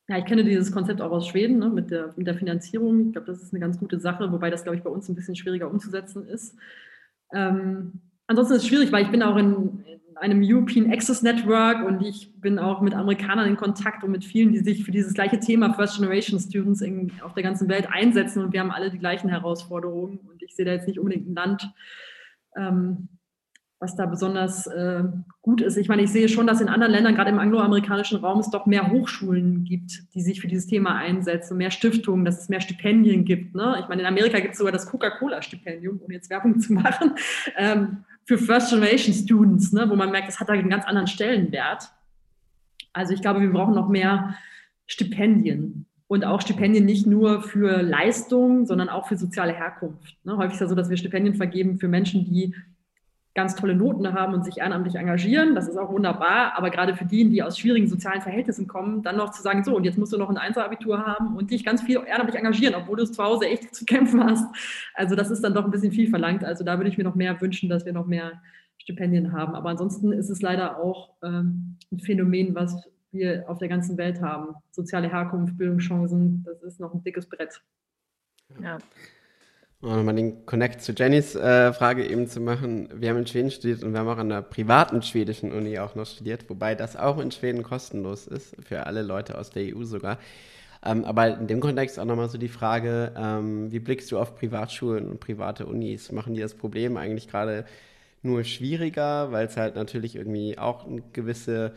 Ja, 0.07 0.17
ich 0.17 0.25
kenne 0.25 0.43
dieses 0.43 0.71
Konzept 0.71 1.01
auch 1.01 1.11
aus 1.11 1.27
Schweden 1.27 1.59
ne, 1.59 1.69
mit, 1.69 1.91
der, 1.91 2.13
mit 2.15 2.25
der 2.25 2.33
Finanzierung. 2.33 3.07
Ich 3.07 3.11
glaube, 3.11 3.27
das 3.27 3.43
ist 3.43 3.53
eine 3.53 3.59
ganz 3.59 3.77
gute 3.77 3.99
Sache, 3.99 4.31
wobei 4.31 4.49
das, 4.49 4.63
glaube 4.63 4.77
ich, 4.77 4.83
bei 4.83 4.89
uns 4.89 5.07
ein 5.07 5.15
bisschen 5.15 5.35
schwieriger 5.35 5.69
umzusetzen 5.69 6.27
ist. 6.27 6.57
Ähm, 7.31 8.01
ansonsten 8.25 8.55
ist 8.55 8.63
es 8.63 8.67
schwierig, 8.67 8.91
weil 8.91 9.03
ich 9.03 9.11
bin 9.11 9.21
auch 9.21 9.37
in, 9.37 9.85
einem 10.19 10.41
European 10.43 10.91
Access 10.91 11.21
Network 11.21 11.85
und 11.85 12.01
ich 12.01 12.33
bin 12.41 12.59
auch 12.59 12.81
mit 12.81 12.93
Amerikanern 12.93 13.47
in 13.47 13.55
Kontakt 13.55 14.03
und 14.03 14.11
mit 14.11 14.25
vielen, 14.25 14.51
die 14.51 14.59
sich 14.59 14.83
für 14.83 14.91
dieses 14.91 15.13
gleiche 15.13 15.39
Thema 15.39 15.73
First 15.73 15.97
Generation 15.97 16.39
Students 16.39 16.81
in, 16.81 17.11
auf 17.21 17.33
der 17.33 17.43
ganzen 17.43 17.69
Welt 17.69 17.87
einsetzen 17.91 18.43
und 18.43 18.53
wir 18.53 18.59
haben 18.59 18.71
alle 18.71 18.91
die 18.91 18.99
gleichen 18.99 19.29
Herausforderungen 19.29 20.19
und 20.29 20.41
ich 20.43 20.55
sehe 20.55 20.65
da 20.65 20.71
jetzt 20.73 20.87
nicht 20.87 20.99
unbedingt 20.99 21.27
ein 21.29 21.35
Land, 21.35 21.71
ähm, 22.55 23.09
was 23.79 23.95
da 23.95 24.05
besonders 24.05 24.67
äh, 24.67 25.03
gut 25.41 25.61
ist. 25.61 25.77
Ich 25.77 25.87
meine, 25.87 26.01
ich 26.01 26.11
sehe 26.11 26.27
schon, 26.27 26.47
dass 26.47 26.59
in 26.59 26.67
anderen 26.67 26.91
Ländern, 26.91 27.15
gerade 27.15 27.29
im 27.29 27.39
angloamerikanischen 27.39 28.19
Raum, 28.19 28.39
es 28.39 28.49
doch 28.49 28.65
mehr 28.65 28.91
Hochschulen 28.91 29.63
gibt, 29.63 30.13
die 30.13 30.21
sich 30.21 30.41
für 30.41 30.49
dieses 30.49 30.67
Thema 30.67 30.95
einsetzen, 30.95 31.55
mehr 31.55 31.71
Stiftungen, 31.71 32.25
dass 32.25 32.41
es 32.41 32.49
mehr 32.49 32.59
Stipendien 32.59 33.23
gibt. 33.23 33.55
Ne? 33.55 33.77
Ich 33.79 33.87
meine, 33.87 34.01
in 34.01 34.07
Amerika 34.07 34.39
gibt 34.39 34.51
es 34.51 34.57
sogar 34.57 34.73
das 34.73 34.85
Coca-Cola-Stipendium, 34.87 35.99
um 35.99 36.11
jetzt 36.11 36.29
Werbung 36.29 36.59
zu 36.59 36.73
machen, 36.73 37.13
ähm, 37.57 38.03
für 38.29 38.37
First 38.37 38.69
Generation 38.69 39.11
Students, 39.15 39.73
ne? 39.73 39.89
wo 39.89 39.95
man 39.95 40.11
merkt, 40.11 40.27
das 40.27 40.39
hat 40.39 40.49
da 40.49 40.53
einen 40.53 40.69
ganz 40.69 40.85
anderen 40.85 41.07
Stellenwert. 41.07 41.89
Also 42.93 43.11
ich 43.11 43.21
glaube, 43.21 43.41
wir 43.41 43.51
brauchen 43.51 43.73
noch 43.73 43.89
mehr 43.89 44.35
Stipendien. 44.85 45.87
Und 46.05 46.23
auch 46.23 46.39
Stipendien 46.39 46.85
nicht 46.85 47.07
nur 47.07 47.41
für 47.41 47.81
Leistung, 47.81 48.67
sondern 48.67 48.87
auch 48.87 49.07
für 49.07 49.17
soziale 49.17 49.51
Herkunft. 49.51 50.15
Ne? 50.25 50.37
Häufig 50.37 50.53
ist 50.53 50.59
ja 50.59 50.67
so, 50.67 50.75
dass 50.75 50.91
wir 50.91 50.97
Stipendien 50.97 51.37
vergeben 51.37 51.79
für 51.79 51.87
Menschen, 51.87 52.23
die 52.23 52.53
ganz 53.35 53.55
tolle 53.55 53.75
Noten 53.75 54.11
haben 54.13 54.33
und 54.33 54.43
sich 54.43 54.57
ehrenamtlich 54.57 54.95
engagieren. 54.95 55.55
Das 55.55 55.67
ist 55.67 55.77
auch 55.77 55.91
wunderbar. 55.91 56.57
Aber 56.57 56.69
gerade 56.69 56.95
für 56.95 57.05
die, 57.05 57.29
die 57.29 57.43
aus 57.43 57.57
schwierigen 57.57 57.87
sozialen 57.87 58.21
Verhältnissen 58.21 58.67
kommen, 58.67 59.03
dann 59.03 59.17
noch 59.17 59.31
zu 59.31 59.41
sagen, 59.41 59.63
so, 59.63 59.75
und 59.75 59.83
jetzt 59.83 59.97
musst 59.97 60.11
du 60.11 60.17
noch 60.17 60.29
ein 60.29 60.37
Einzelabitur 60.37 61.05
haben 61.05 61.37
und 61.37 61.51
dich 61.51 61.63
ganz 61.63 61.81
viel 61.81 62.01
ehrenamtlich 62.05 62.37
engagieren, 62.37 62.75
obwohl 62.75 62.97
du 62.97 63.03
es 63.03 63.11
zu 63.11 63.23
Hause 63.23 63.45
echt 63.45 63.73
zu 63.75 63.85
kämpfen 63.85 64.23
hast. 64.23 64.45
Also 64.95 65.15
das 65.15 65.29
ist 65.29 65.43
dann 65.43 65.53
doch 65.53 65.63
ein 65.63 65.71
bisschen 65.71 65.91
viel 65.91 66.09
verlangt. 66.09 66.43
Also 66.43 66.63
da 66.63 66.77
würde 66.77 66.89
ich 66.89 66.97
mir 66.97 67.03
noch 67.03 67.15
mehr 67.15 67.39
wünschen, 67.39 67.69
dass 67.69 67.85
wir 67.85 67.93
noch 67.93 68.07
mehr 68.07 68.41
Stipendien 68.77 69.31
haben. 69.31 69.55
Aber 69.55 69.69
ansonsten 69.69 70.11
ist 70.11 70.29
es 70.29 70.41
leider 70.41 70.79
auch 70.79 71.11
ähm, 71.23 71.77
ein 71.91 71.99
Phänomen, 71.99 72.55
was 72.55 72.75
wir 73.11 73.45
auf 73.47 73.59
der 73.59 73.67
ganzen 73.67 73.97
Welt 73.97 74.21
haben. 74.21 74.55
Soziale 74.71 75.09
Herkunft, 75.09 75.57
Bildungschancen, 75.57 76.43
das 76.45 76.61
ist 76.63 76.79
noch 76.79 76.93
ein 76.93 77.03
dickes 77.03 77.27
Brett. 77.27 77.61
Ja. 78.61 78.79
Um 79.81 79.95
nochmal 79.95 80.15
den 80.15 80.45
Connect 80.45 80.81
zu 80.81 80.91
Jennys 80.91 81.35
äh, 81.35 81.71
Frage 81.71 82.05
eben 82.05 82.27
zu 82.27 82.41
machen. 82.41 82.89
Wir 82.93 83.09
haben 83.09 83.19
in 83.19 83.27
Schweden 83.27 83.49
studiert 83.49 83.81
und 83.81 83.93
wir 83.93 83.99
haben 83.99 84.09
auch 84.09 84.17
an 84.17 84.29
einer 84.29 84.41
privaten 84.41 85.01
schwedischen 85.01 85.53
Uni 85.53 85.79
auch 85.79 85.95
noch 85.95 86.05
studiert, 86.05 86.49
wobei 86.49 86.75
das 86.75 86.97
auch 86.97 87.17
in 87.17 87.31
Schweden 87.31 87.63
kostenlos 87.63 88.27
ist, 88.27 88.57
für 88.61 88.85
alle 88.87 89.03
Leute 89.03 89.37
aus 89.37 89.51
der 89.51 89.73
EU 89.73 89.85
sogar. 89.85 90.19
Ähm, 90.83 91.05
aber 91.05 91.39
in 91.39 91.47
dem 91.47 91.61
Kontext 91.61 91.97
auch 91.97 92.03
nochmal 92.03 92.27
so 92.27 92.37
die 92.37 92.49
Frage, 92.49 93.13
ähm, 93.17 93.71
wie 93.71 93.79
blickst 93.79 94.11
du 94.11 94.19
auf 94.19 94.35
Privatschulen 94.35 95.09
und 95.09 95.21
private 95.21 95.65
Unis? 95.65 96.11
Machen 96.11 96.33
die 96.33 96.41
das 96.41 96.55
Problem 96.55 96.97
eigentlich 96.97 97.29
gerade 97.29 97.63
nur 98.21 98.43
schwieriger, 98.43 99.31
weil 99.31 99.47
es 99.47 99.55
halt 99.55 99.75
natürlich 99.75 100.17
irgendwie 100.17 100.57
auch 100.57 100.85
eine 100.85 101.03
gewisse 101.13 101.71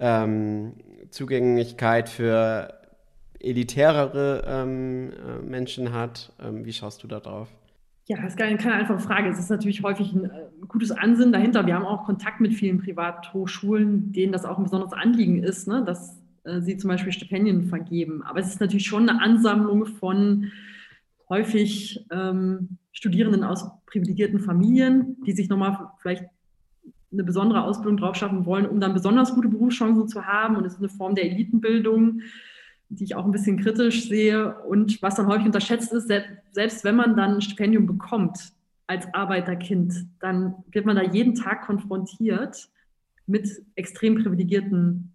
ähm, 0.00 0.72
Zugänglichkeit 1.10 2.08
für 2.08 2.72
elitärere 3.46 4.44
ähm, 4.46 5.10
äh, 5.10 5.46
Menschen 5.46 5.92
hat. 5.92 6.32
Ähm, 6.40 6.64
wie 6.64 6.72
schaust 6.72 7.02
du 7.02 7.08
da 7.08 7.20
drauf? 7.20 7.48
Ja, 8.08 8.16
das 8.22 8.34
ist 8.34 8.38
keine, 8.38 8.56
einfache 8.72 9.00
Frage. 9.00 9.28
Es 9.28 9.38
ist 9.38 9.50
natürlich 9.50 9.82
häufig 9.82 10.12
ein, 10.12 10.26
äh, 10.26 10.46
gutes 10.68 10.92
Ansinnen 10.92 11.32
dahinter. 11.32 11.66
Wir 11.66 11.74
haben 11.74 11.84
auch 11.84 12.04
Kontakt 12.04 12.40
mit 12.40 12.54
vielen 12.54 12.78
Privathochschulen, 12.78 14.12
denen 14.12 14.32
das 14.32 14.44
auch 14.44 14.58
ein 14.58 14.64
besonderes 14.64 14.92
Anliegen 14.92 15.42
ist, 15.42 15.66
ne? 15.66 15.84
dass 15.84 16.20
äh, 16.44 16.60
sie 16.60 16.76
zum 16.76 16.88
Beispiel 16.88 17.12
Stipendien 17.12 17.64
vergeben. 17.64 18.22
Aber 18.22 18.38
es 18.38 18.48
ist 18.48 18.60
natürlich 18.60 18.86
schon 18.86 19.08
eine 19.08 19.20
Ansammlung 19.20 19.86
von 19.86 20.52
häufig 21.28 22.06
ähm, 22.12 22.78
Studierenden 22.92 23.42
aus 23.42 23.68
privilegierten 23.86 24.38
Familien, 24.38 25.16
die 25.26 25.32
sich 25.32 25.48
nochmal 25.48 25.90
vielleicht 26.00 26.24
eine 27.12 27.24
besondere 27.24 27.62
Ausbildung 27.62 27.96
drauf 27.96 28.16
schaffen 28.16 28.46
wollen, 28.46 28.66
um 28.66 28.80
dann 28.80 28.94
besonders 28.94 29.34
gute 29.34 29.48
Berufschancen 29.48 30.06
zu 30.06 30.26
haben. 30.26 30.56
Und 30.56 30.64
es 30.64 30.74
ist 30.74 30.78
eine 30.78 30.88
Form 30.88 31.14
der 31.14 31.24
Elitenbildung 31.24 32.20
die 32.88 33.04
ich 33.04 33.14
auch 33.14 33.24
ein 33.24 33.32
bisschen 33.32 33.58
kritisch 33.58 34.08
sehe. 34.08 34.56
Und 34.62 35.02
was 35.02 35.16
dann 35.16 35.26
häufig 35.26 35.46
unterschätzt 35.46 35.92
ist, 35.92 36.08
selbst 36.52 36.84
wenn 36.84 36.96
man 36.96 37.16
dann 37.16 37.36
ein 37.36 37.40
Stipendium 37.40 37.86
bekommt 37.86 38.52
als 38.86 39.12
Arbeiterkind, 39.12 40.06
dann 40.20 40.54
wird 40.70 40.86
man 40.86 40.96
da 40.96 41.02
jeden 41.02 41.34
Tag 41.34 41.62
konfrontiert 41.66 42.68
mit 43.26 43.48
extrem 43.74 44.22
privilegierten 44.22 45.12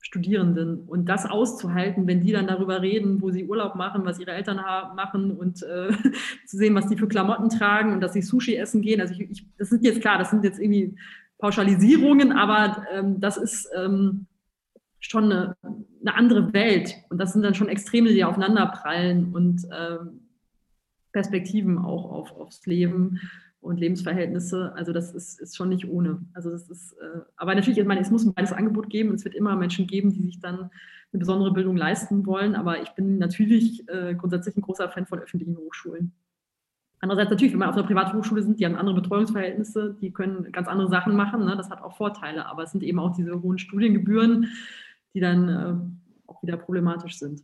Studierenden. 0.00 0.80
Und 0.86 1.06
das 1.06 1.26
auszuhalten, 1.26 2.06
wenn 2.06 2.22
die 2.22 2.32
dann 2.32 2.46
darüber 2.46 2.80
reden, 2.80 3.20
wo 3.20 3.30
sie 3.30 3.44
Urlaub 3.44 3.74
machen, 3.74 4.06
was 4.06 4.18
ihre 4.18 4.32
Eltern 4.32 4.56
machen 4.96 5.32
und 5.32 5.62
äh, 5.62 5.92
zu 6.46 6.56
sehen, 6.56 6.74
was 6.74 6.88
die 6.88 6.96
für 6.96 7.06
Klamotten 7.08 7.50
tragen 7.50 7.92
und 7.92 8.00
dass 8.00 8.14
sie 8.14 8.22
Sushi 8.22 8.56
essen 8.56 8.80
gehen. 8.80 9.00
Also 9.00 9.12
ich, 9.14 9.30
ich, 9.30 9.46
das 9.58 9.68
sind 9.68 9.84
jetzt 9.84 10.00
klar, 10.00 10.18
das 10.18 10.30
sind 10.30 10.42
jetzt 10.42 10.58
irgendwie 10.58 10.96
Pauschalisierungen, 11.38 12.32
aber 12.32 12.84
ähm, 12.92 13.20
das 13.20 13.36
ist 13.36 13.68
ähm, 13.76 14.26
schon 15.00 15.24
eine, 15.24 15.56
eine, 15.62 16.14
andere 16.14 16.52
Welt. 16.52 16.94
Und 17.08 17.18
das 17.18 17.32
sind 17.32 17.42
dann 17.42 17.54
schon 17.54 17.68
Extreme, 17.68 18.10
die 18.10 18.24
aufeinanderprallen 18.24 19.32
und 19.32 19.66
ähm, 19.72 20.20
Perspektiven 21.12 21.78
auch 21.78 22.10
auf, 22.10 22.32
aufs 22.36 22.66
Leben 22.66 23.18
und 23.60 23.78
Lebensverhältnisse. 23.78 24.72
Also 24.74 24.92
das 24.92 25.12
ist, 25.14 25.40
ist 25.40 25.56
schon 25.56 25.68
nicht 25.68 25.88
ohne. 25.88 26.20
Also 26.34 26.50
das 26.50 26.68
ist, 26.68 26.92
äh, 26.94 27.20
aber 27.36 27.54
natürlich, 27.54 27.78
ich 27.78 27.86
meine, 27.86 28.00
es 28.00 28.10
muss 28.10 28.24
ein 28.24 28.34
beides 28.34 28.52
Angebot 28.52 28.88
geben. 28.88 29.14
Es 29.14 29.24
wird 29.24 29.34
immer 29.34 29.56
Menschen 29.56 29.86
geben, 29.86 30.12
die 30.12 30.22
sich 30.22 30.40
dann 30.40 30.70
eine 31.12 31.18
besondere 31.18 31.52
Bildung 31.52 31.76
leisten 31.76 32.24
wollen. 32.26 32.54
Aber 32.54 32.80
ich 32.82 32.90
bin 32.90 33.18
natürlich 33.18 33.88
äh, 33.88 34.14
grundsätzlich 34.14 34.56
ein 34.56 34.62
großer 34.62 34.88
Fan 34.90 35.06
von 35.06 35.18
öffentlichen 35.18 35.56
Hochschulen. 35.56 36.12
Andererseits 37.00 37.30
natürlich, 37.30 37.52
wenn 37.52 37.60
man 37.60 37.70
auf 37.70 37.76
einer 37.76 37.86
Privathochschule 37.86 38.42
sind, 38.42 38.60
die 38.60 38.66
haben 38.66 38.76
andere 38.76 38.96
Betreuungsverhältnisse, 38.96 39.96
die 40.00 40.12
können 40.12 40.52
ganz 40.52 40.68
andere 40.68 40.88
Sachen 40.88 41.16
machen. 41.16 41.44
Ne? 41.46 41.56
Das 41.56 41.70
hat 41.70 41.82
auch 41.82 41.96
Vorteile. 41.96 42.46
Aber 42.46 42.62
es 42.62 42.72
sind 42.72 42.82
eben 42.82 42.98
auch 42.98 43.14
diese 43.16 43.42
hohen 43.42 43.58
Studiengebühren, 43.58 44.48
die 45.14 45.20
dann 45.20 45.48
äh, 45.48 46.30
auch 46.30 46.42
wieder 46.42 46.56
problematisch 46.56 47.18
sind. 47.18 47.42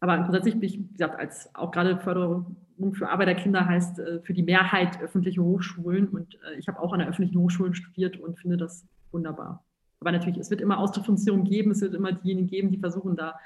Aber 0.00 0.18
grundsätzlich 0.18 0.54
bin 0.54 0.62
ich, 0.64 0.78
wie 0.78 0.92
gesagt, 0.92 1.18
als 1.18 1.54
auch 1.54 1.70
gerade 1.70 1.98
Förderung 1.98 2.56
für 2.92 3.08
Arbeiterkinder 3.08 3.66
heißt 3.66 4.00
äh, 4.00 4.20
für 4.22 4.34
die 4.34 4.42
Mehrheit 4.42 5.00
öffentliche 5.00 5.42
Hochschulen. 5.42 6.08
Und 6.08 6.34
äh, 6.34 6.58
ich 6.58 6.66
habe 6.68 6.80
auch 6.80 6.92
an 6.92 6.98
der 6.98 7.08
öffentlichen 7.08 7.38
Hochschule 7.38 7.74
studiert 7.74 8.18
und 8.18 8.38
finde 8.38 8.56
das 8.56 8.84
wunderbar. 9.12 9.64
Aber 10.00 10.10
natürlich, 10.10 10.38
es 10.38 10.50
wird 10.50 10.60
immer 10.60 10.78
Ausdifferenzierung 10.78 11.44
geben, 11.44 11.70
es 11.70 11.80
wird 11.80 11.94
immer 11.94 12.12
diejenigen 12.12 12.48
geben, 12.48 12.70
die 12.72 12.78
versuchen, 12.78 13.14
da 13.14 13.38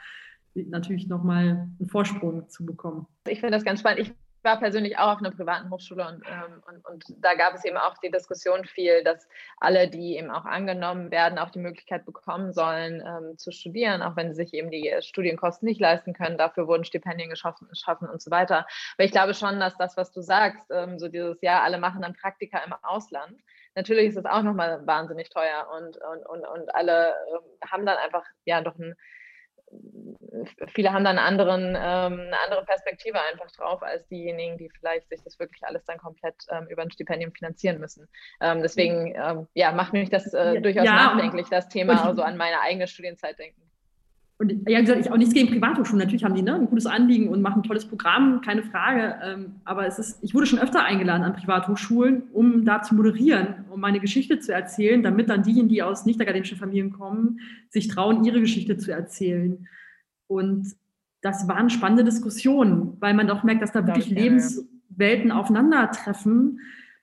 natürlich 0.55 1.07
nochmal 1.07 1.68
einen 1.78 1.88
Vorsprung 1.88 2.49
zu 2.49 2.64
bekommen. 2.64 3.07
Ich 3.28 3.40
finde 3.40 3.53
das 3.53 3.64
ganz 3.64 3.80
spannend. 3.80 4.01
Ich 4.01 4.14
war 4.47 4.59
persönlich 4.59 4.97
auch 4.97 5.12
auf 5.12 5.18
einer 5.18 5.32
privaten 5.32 5.70
Hochschule 5.70 6.07
und, 6.07 6.22
ähm, 6.26 6.62
und, 6.66 6.86
und, 6.86 7.05
da 7.22 7.34
gab 7.34 7.55
es 7.55 7.64
eben 7.64 7.76
auch 7.76 7.99
die 7.99 8.11
Diskussion 8.11 8.64
viel, 8.64 9.05
dass 9.05 9.28
alle, 9.59 9.90
die 9.90 10.16
eben 10.16 10.30
auch 10.30 10.47
angenommen 10.47 11.11
werden, 11.11 11.38
auch 11.38 11.51
die 11.51 11.59
Möglichkeit 11.59 12.07
bekommen 12.07 12.53
sollen, 12.53 13.03
ähm, 13.07 13.36
zu 13.36 13.51
studieren, 13.51 14.01
auch 14.01 14.16
wenn 14.16 14.32
sie 14.32 14.44
sich 14.44 14.55
eben 14.55 14.70
die 14.70 14.94
Studienkosten 15.01 15.66
nicht 15.66 15.80
leisten 15.80 16.14
können. 16.14 16.38
Dafür 16.38 16.66
wurden 16.68 16.84
Stipendien 16.84 17.28
geschaffen, 17.28 17.68
geschaffen 17.68 18.09
und 18.09 18.22
so 18.22 18.30
weiter. 18.30 18.66
Aber 18.97 19.05
ich 19.05 19.11
glaube 19.11 19.34
schon, 19.34 19.61
dass 19.61 19.76
das, 19.76 19.97
was 19.97 20.12
du 20.12 20.22
sagst, 20.22 20.70
ähm, 20.70 20.99
so 20.99 21.09
dieses 21.09 21.42
Jahr, 21.42 21.62
alle 21.62 21.78
machen 21.78 22.03
dann 22.03 22.14
Praktika 22.14 22.59
im 22.64 22.72
Ausland. 22.82 23.38
Natürlich 23.74 24.07
ist 24.07 24.16
es 24.16 24.24
auch 24.24 24.42
nochmal 24.42 24.86
wahnsinnig 24.86 25.28
teuer 25.28 25.68
und, 25.76 25.99
und, 25.99 26.26
und, 26.26 26.47
und 26.47 26.74
alle 26.74 27.09
ähm, 27.09 27.70
haben 27.70 27.84
dann 27.84 27.99
einfach 27.99 28.24
ja 28.47 28.62
doch 28.62 28.78
ein 28.78 28.97
viele 30.74 30.93
haben 30.93 31.05
dann 31.05 31.18
anderen, 31.18 31.70
ähm, 31.70 31.74
eine 31.74 32.41
andere 32.45 32.64
Perspektive 32.64 33.18
einfach 33.30 33.51
drauf 33.53 33.82
als 33.82 34.07
diejenigen, 34.09 34.59
die 34.59 34.70
vielleicht 34.70 35.09
sich 35.09 35.22
das 35.22 35.39
wirklich 35.39 35.62
alles 35.64 35.84
dann 35.84 35.99
komplett 35.99 36.34
ähm, 36.51 36.66
über 36.68 36.82
ein 36.82 36.91
Stipendium 36.91 37.32
finanzieren 37.32 37.80
müssen. 37.80 38.09
Ähm, 38.41 38.62
deswegen 38.62 39.14
ähm, 39.16 39.47
ja, 39.55 39.72
macht 39.72 39.93
mich 39.93 40.11
das 40.11 40.32
äh, 40.34 40.61
durchaus 40.61 40.84
ja, 40.84 40.95
nachdenklich, 40.95 41.49
das 41.49 41.68
Thema 41.68 42.07
also 42.07 42.22
an 42.22 42.37
meine 42.37 42.61
eigene 42.61 42.87
Studienzeit 42.87 43.39
denken. 43.39 43.62
Und 44.39 44.68
ja, 44.68 44.80
gesagt, 44.80 45.01
ich 45.01 45.11
auch 45.11 45.16
nichts 45.16 45.32
gegen 45.32 45.49
Privathochschulen. 45.49 45.99
Natürlich 45.99 46.22
haben 46.22 46.34
die 46.34 46.43
ne, 46.43 46.55
ein 46.55 46.66
gutes 46.66 46.84
Anliegen 46.84 47.28
und 47.28 47.41
machen 47.41 47.61
ein 47.61 47.62
tolles 47.62 47.87
Programm, 47.87 48.43
keine 48.43 48.62
Frage. 48.62 49.18
Ähm, 49.24 49.61
aber 49.64 49.87
es 49.87 49.99
ist, 49.99 50.22
ich 50.22 50.34
wurde 50.34 50.45
schon 50.45 50.59
öfter 50.59 50.84
eingeladen 50.84 51.22
an 51.22 51.32
Privathochschulen, 51.32 52.24
um 52.34 52.66
da 52.66 52.82
zu 52.82 52.95
moderieren, 52.95 53.64
um 53.70 53.80
meine 53.80 53.99
Geschichte 53.99 54.39
zu 54.39 54.53
erzählen, 54.53 55.03
damit 55.03 55.30
dann 55.30 55.43
diejenigen, 55.43 55.68
die 55.68 55.82
aus 55.82 56.05
nicht 56.05 56.20
akademischen 56.20 56.59
Familien 56.59 56.93
kommen, 56.93 57.41
sich 57.70 57.89
trauen, 57.89 58.24
ihre 58.24 58.41
Geschichte 58.41 58.76
zu 58.76 58.93
erzählen. 58.93 59.66
Und 60.27 60.74
das 61.22 61.49
waren 61.49 61.70
spannende 61.70 62.05
Diskussionen, 62.05 62.97
weil 63.01 63.14
man 63.14 63.27
doch 63.27 63.43
merkt, 63.43 63.62
dass 63.62 63.72
da 63.72 63.87
wirklich 63.87 64.11
Lebenswelten 64.11 65.33
aufeinandertreffen. 65.33 66.61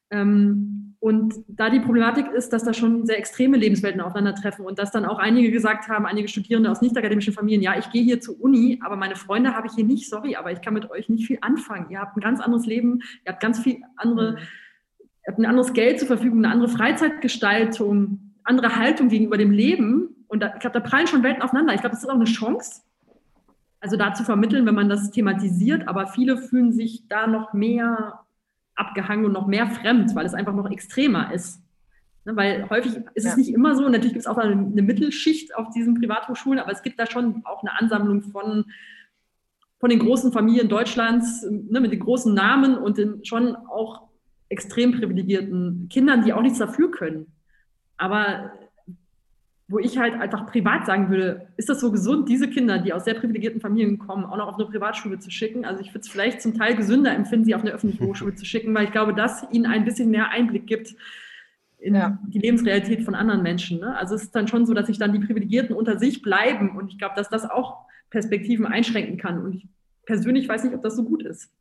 Ähm, 0.10 0.84
und 1.04 1.34
da 1.50 1.70
die 1.70 1.82
Problematik 1.82 2.32
ist, 2.32 2.54
dass 2.54 2.64
da 2.64 2.74
schon 2.74 3.06
sehr 3.06 3.18
extreme 3.18 3.58
Lebenswelten 3.58 4.00
aufeinandertreffen 4.00 4.66
und 4.66 4.80
dass 4.80 4.90
dann 4.90 5.04
auch 5.04 5.20
einige 5.20 5.52
gesagt 5.52 5.90
haben, 5.90 6.06
einige 6.06 6.30
Studierende 6.30 6.72
aus 6.72 6.80
nicht-akademischen 6.80 7.34
Familien, 7.34 7.62
ja, 7.62 7.78
ich 7.78 7.90
gehe 7.90 8.02
hier 8.02 8.22
zur 8.22 8.40
Uni, 8.40 8.80
aber 8.82 8.96
meine 8.96 9.18
Freunde 9.18 9.54
habe 9.54 9.68
ich 9.68 9.74
hier 9.74 9.84
nicht, 9.84 10.10
sorry, 10.10 10.38
aber 10.38 10.54
ich 10.54 10.62
kann 10.62 10.74
mit 10.74 10.90
euch 10.90 11.10
nicht 11.10 11.28
viel 11.28 11.40
anfangen. 11.42 11.90
Ihr 11.90 12.00
habt 12.00 12.16
ein 12.16 12.22
ganz 12.22 12.40
anderes 12.40 12.66
Leben, 12.66 13.02
ihr 13.26 13.34
habt 13.34 13.42
ganz 13.42 13.60
viel 13.60 13.82
andere, 13.98 14.32
mhm. 14.32 14.38
ihr 14.38 15.28
habt 15.28 15.40
ein 15.40 15.46
anderes 15.46 15.74
Geld 15.74 16.00
zur 16.00 16.08
Verfügung, 16.08 16.38
eine 16.38 16.54
andere 16.54 16.70
Freizeitgestaltung, 16.70 18.36
andere 18.46 18.78
Haltung 18.78 19.10
gegenüber 19.10 19.38
dem 19.38 19.52
Leben. 19.52 20.26
Und 20.30 20.42
da, 20.42 20.54
ich 20.54 20.62
glaube, 20.62 20.80
da 20.80 20.80
prallen 20.80 21.08
schon 21.08 21.22
Welten 21.22 21.44
aufeinander. 21.44 21.74
Ich 21.74 21.82
glaube, 21.82 21.96
das 21.96 22.04
ist 22.04 22.10
auch 22.10 22.16
eine 22.16 22.24
Chance, 22.24 22.82
also 23.84 23.98
da 23.98 24.14
zu 24.14 24.24
vermitteln, 24.24 24.66
wenn 24.66 24.76
man 24.76 24.88
das 24.88 25.12
thematisiert, 25.12 25.90
aber 25.90 26.08
viele 26.08 26.38
fühlen 26.38 26.72
sich 26.72 27.06
da 27.10 27.28
noch 27.28 27.52
mehr 27.52 28.22
abgehangen 28.76 29.26
und 29.26 29.34
noch 29.34 29.46
mehr 29.46 29.68
fremd, 29.68 30.16
weil 30.16 30.26
es 30.26 30.34
einfach 30.34 30.56
noch 30.56 30.72
extremer 30.72 31.34
ist. 31.34 31.62
Ne, 32.24 32.34
weil 32.38 32.70
häufig 32.70 32.96
ist 33.14 33.26
ja. 33.26 33.32
es 33.32 33.38
nicht 33.38 33.54
immer 33.54 33.76
so, 33.76 33.84
natürlich 33.84 34.14
gibt 34.14 34.26
es 34.26 34.28
auch 34.28 34.38
eine, 34.38 34.54
eine, 34.54 34.82
Mittelschicht 34.82 35.54
auf 35.56 35.70
diesen 35.72 35.96
Privathochschulen, 35.96 36.60
aber 36.60 36.72
es 36.72 36.82
gibt 36.82 36.98
da 36.98 37.06
schon 37.06 37.42
auch 37.44 37.62
eine 37.62 37.78
Ansammlung 37.78 38.22
von, 38.22 38.64
von 39.82 39.90
den 39.90 40.00
großen 40.00 40.32
Familien 40.32 40.70
Deutschlands 40.70 41.46
ne, 41.50 41.82
mit 41.82 41.92
den 41.92 42.00
großen 42.00 42.34
Namen 42.34 42.78
und 42.78 42.98
den 42.98 43.26
schon 43.26 43.58
auch 43.58 44.08
extrem 44.48 44.94
privilegierten 44.94 45.90
Kindern, 45.90 46.24
die 46.24 46.32
auch 46.32 46.42
nichts 46.42 46.60
dafür 46.60 46.90
können. 46.90 47.34
Aber 47.98 48.54
wo 49.74 49.80
ich 49.80 49.98
halt 49.98 50.14
einfach 50.14 50.46
privat 50.46 50.86
sagen 50.86 51.10
würde, 51.10 51.48
ist 51.58 51.68
das 51.68 51.80
so 51.82 51.92
gesund, 51.92 52.30
diese 52.30 52.48
Kinder, 52.48 52.78
die 52.78 52.94
aus 52.94 53.06
sehr 53.06 53.16
privilegierten 53.16 53.60
Familien 53.60 53.98
kommen, 53.98 54.24
auch 54.24 54.38
noch 54.38 54.48
auf 54.48 54.56
eine 54.56 54.66
Privatschule 54.66 55.18
zu 55.18 55.32
schicken? 55.32 55.66
Also 55.66 55.82
ich 55.82 55.90
würde 55.90 56.02
es 56.02 56.10
vielleicht 56.10 56.44
zum 56.44 56.54
Teil 56.54 56.76
gesünder 56.76 57.12
empfinden, 57.12 57.44
sie 57.44 57.56
auf 57.56 57.62
eine 57.62 57.72
öffentliche 57.72 58.04
Hochschule 58.08 58.36
zu 58.36 58.46
schicken, 58.46 58.74
weil 58.76 58.86
ich 58.86 58.92
glaube, 58.92 59.16
dass 59.16 59.46
ihnen 59.52 59.66
ein 59.66 59.84
bisschen 59.84 60.12
mehr 60.12 60.30
Einblick 60.30 60.68
gibt 60.68 60.96
in 61.80 61.96
ja. 61.96 62.20
die 62.28 62.38
Lebensrealität 62.38 63.02
von 63.02 63.16
anderen 63.16 63.42
Menschen. 63.42 63.80
Ne? 63.80 63.98
Also 63.98 64.14
es 64.14 64.24
ist 64.24 64.36
dann 64.36 64.48
schon 64.48 64.68
so, 64.68 64.76
dass 64.76 64.86
sich 64.86 65.00
dann 65.00 65.12
die 65.12 65.26
Privilegierten 65.26 65.76
unter 65.76 65.98
sich 65.98 66.22
bleiben 66.22 66.78
und 66.78 66.92
ich 66.92 67.00
glaube, 67.00 67.16
dass 67.16 67.30
das 67.30 67.50
auch 67.50 67.86
Perspektiven 68.12 68.68
einschränken 68.68 69.18
kann. 69.18 69.44
Und 69.44 69.56
ich 69.56 69.68
persönlich 70.06 70.48
weiß 70.48 70.64
nicht, 70.66 70.76
ob 70.76 70.84
das 70.84 70.96
so 70.96 71.04
gut 71.04 71.24
ist. 71.24 71.52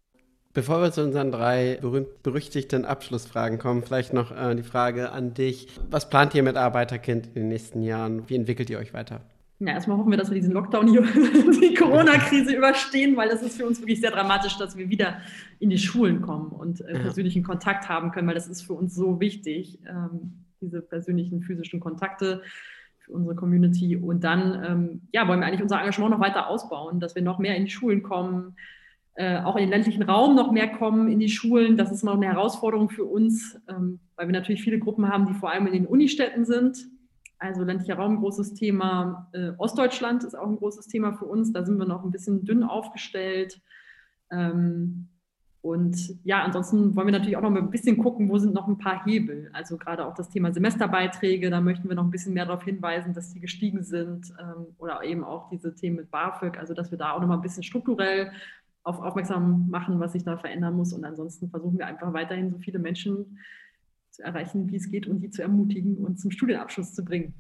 Bevor 0.55 0.83
wir 0.83 0.93
zu 0.93 1.03
unseren 1.03 1.33
drei 1.33 1.79
berühmt-berüchtigten 1.81 2.85
Abschlussfragen 2.85 3.59
kommen, 3.59 3.83
vielleicht 3.83 4.13
noch 4.13 4.37
äh, 4.37 4.55
die 4.55 4.63
Frage 4.63 5.11
an 5.11 5.33
dich. 5.33 5.69
Was 5.91 6.11
plant 6.11 6.35
ihr 6.35 6.43
mit 6.43 6.57
Arbeiterkind 6.57 7.29
in 7.29 7.35
den 7.35 7.49
nächsten 7.49 7.83
Jahren? 7.83 8.29
Wie 8.29 8.37
entwickelt 8.37 8.69
ihr 8.69 8.79
euch 8.79 8.93
weiter? 8.93 9.23
Ja, 9.61 9.69
erstmal 9.75 9.97
hoffen 9.97 10.11
wir, 10.11 10.19
dass 10.19 10.29
wir 10.29 10.35
diesen 10.35 10.53
Lockdown 10.53 10.89
hier, 10.89 11.03
die 11.61 11.73
Corona-Krise 11.73 12.55
überstehen, 12.55 13.17
weil 13.17 13.31
das 13.31 13.43
ist 13.43 13.57
für 13.57 13.65
uns 13.65 13.81
wirklich 13.81 14.01
sehr 14.01 14.11
dramatisch, 14.11 14.59
dass 14.59 14.77
wir 14.77 14.91
wieder 14.91 15.19
in 15.59 15.71
die 15.71 15.79
Schulen 15.79 16.21
kommen 16.21 16.49
und 16.49 16.83
äh, 16.83 16.99
persönlichen 16.99 17.45
Kontakt 17.45 17.89
haben 17.89 18.11
können, 18.11 18.29
weil 18.29 18.35
das 18.35 18.49
ist 18.49 18.61
für 18.61 18.75
uns 18.75 18.95
so 18.95 19.21
wichtig, 19.21 19.79
ähm, 19.89 20.45
diese 20.61 20.83
persönlichen 20.83 21.41
physischen 21.41 21.81
Kontakte 21.81 22.43
für 22.99 23.13
unsere 23.13 23.37
Community. 23.37 23.97
Und 23.97 24.23
dann 24.23 24.65
ähm, 24.65 25.01
ja, 25.13 25.27
wollen 25.27 25.41
wir 25.41 25.47
eigentlich 25.47 25.63
unser 25.63 25.79
Engagement 25.79 26.11
noch 26.11 26.21
weiter 26.21 26.49
ausbauen, 26.49 27.01
dass 27.01 27.15
wir 27.15 27.23
noch 27.23 27.39
mehr 27.39 27.57
in 27.57 27.65
die 27.65 27.71
Schulen 27.71 28.03
kommen, 28.03 28.57
äh, 29.15 29.41
auch 29.41 29.57
in 29.57 29.65
den 29.65 29.71
ländlichen 29.71 30.03
Raum 30.03 30.35
noch 30.35 30.53
mehr 30.53 30.69
kommen 30.69 31.11
in 31.11 31.19
die 31.19 31.29
Schulen. 31.29 31.77
Das 31.77 31.91
ist 31.93 32.03
noch 32.03 32.15
eine 32.15 32.27
Herausforderung 32.27 32.89
für 32.89 33.05
uns, 33.05 33.61
ähm, 33.69 34.01
weil 34.17 34.27
wir 34.27 34.33
natürlich 34.33 34.63
viele 34.63 34.79
Gruppen 34.79 35.09
haben, 35.09 35.27
die 35.27 35.35
vor 35.35 35.51
allem 35.51 35.67
in 35.67 35.75
den 35.75 35.87
Unistädten 35.87 36.45
sind. 36.45 36.87
Also 37.39 37.63
ländlicher 37.65 37.97
Raum, 37.97 38.21
großes 38.21 38.55
Thema. 38.55 39.29
Äh, 39.33 39.51
Ostdeutschland 39.59 40.25
ist 40.25 40.35
auch 40.35 40.47
ein 40.47 40.57
großes 40.57 40.87
Thema 40.87 41.13
für 41.13 41.27
uns. 41.27 41.53
Da 41.53 41.65
sind 41.65 41.77
wir 41.77 41.87
noch 41.87 42.05
ein 42.05 42.11
bisschen 42.11 42.45
dünn 42.45 42.63
aufgestellt. 42.63 43.61
Ähm, 44.31 45.09
und 45.61 46.19
ja, 46.25 46.43
ansonsten 46.43 46.97
wollen 46.97 47.07
wir 47.07 47.13
natürlich 47.13 47.37
auch 47.37 47.43
noch 47.43 47.55
ein 47.55 47.71
bisschen 47.71 47.97
gucken, 47.99 48.29
wo 48.29 48.39
sind 48.39 48.53
noch 48.53 48.67
ein 48.67 48.79
paar 48.79 49.05
Hebel. 49.05 49.49
Also 49.53 49.77
gerade 49.77 50.07
auch 50.07 50.15
das 50.15 50.29
Thema 50.29 50.53
Semesterbeiträge, 50.53 51.51
da 51.51 51.61
möchten 51.61 51.89
wir 51.89 51.95
noch 51.95 52.03
ein 52.03 52.11
bisschen 52.11 52.35
mehr 52.35 52.47
darauf 52.47 52.65
hinweisen, 52.65 53.15
dass 53.15 53.33
die 53.33 53.41
gestiegen 53.41 53.85
sind. 53.85 54.33
Ähm, 54.41 54.67
oder 54.79 55.05
eben 55.05 55.23
auch 55.23 55.51
diese 55.51 55.75
Themen 55.75 55.97
mit 55.97 56.11
BAföG, 56.11 56.59
also 56.59 56.75
dass 56.75 56.91
wir 56.91 56.99
da 56.99 57.13
auch 57.13 57.21
noch 57.21 57.29
mal 57.29 57.37
ein 57.37 57.43
bisschen 57.43 57.63
strukturell 57.63 58.33
auf 58.85 58.99
aufmerksam 59.01 59.68
machen, 59.70 60.01
was 60.01 60.12
sich 60.12 60.24
da 60.24 60.37
verändern 60.37 60.74
muss. 60.74 60.93
Und 60.93 61.05
ansonsten 61.05 61.49
versuchen 61.51 61.78
wir 61.78 61.87
einfach 61.87 62.12
weiterhin 62.12 62.51
so 62.51 62.59
viele 62.59 62.78
Menschen 62.78 63.39
zu 64.11 64.22
erreichen, 64.22 64.70
wie 64.70 64.76
es 64.76 64.91
geht 64.91 65.07
und 65.07 65.20
die 65.20 65.30
zu 65.30 65.43
ermutigen 65.43 65.97
und 65.99 66.18
zum 66.18 66.30
Studienabschluss 66.30 66.93
zu 66.93 67.05
bringen. 67.05 67.35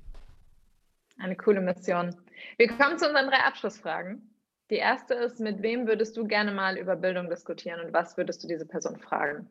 Eine 1.18 1.36
coole 1.36 1.60
Mission. 1.60 2.14
Wir 2.56 2.68
kommen 2.68 2.98
zu 2.98 3.06
unseren 3.06 3.28
drei 3.28 3.44
Abschlussfragen. 3.44 4.22
Die 4.70 4.76
erste 4.76 5.14
ist, 5.14 5.38
mit 5.38 5.62
wem 5.62 5.86
würdest 5.86 6.16
du 6.16 6.24
gerne 6.24 6.52
mal 6.52 6.78
über 6.78 6.96
Bildung 6.96 7.28
diskutieren 7.28 7.80
und 7.84 7.92
was 7.92 8.16
würdest 8.16 8.42
du 8.42 8.48
diese 8.48 8.64
Person 8.64 8.96
fragen? 8.98 9.46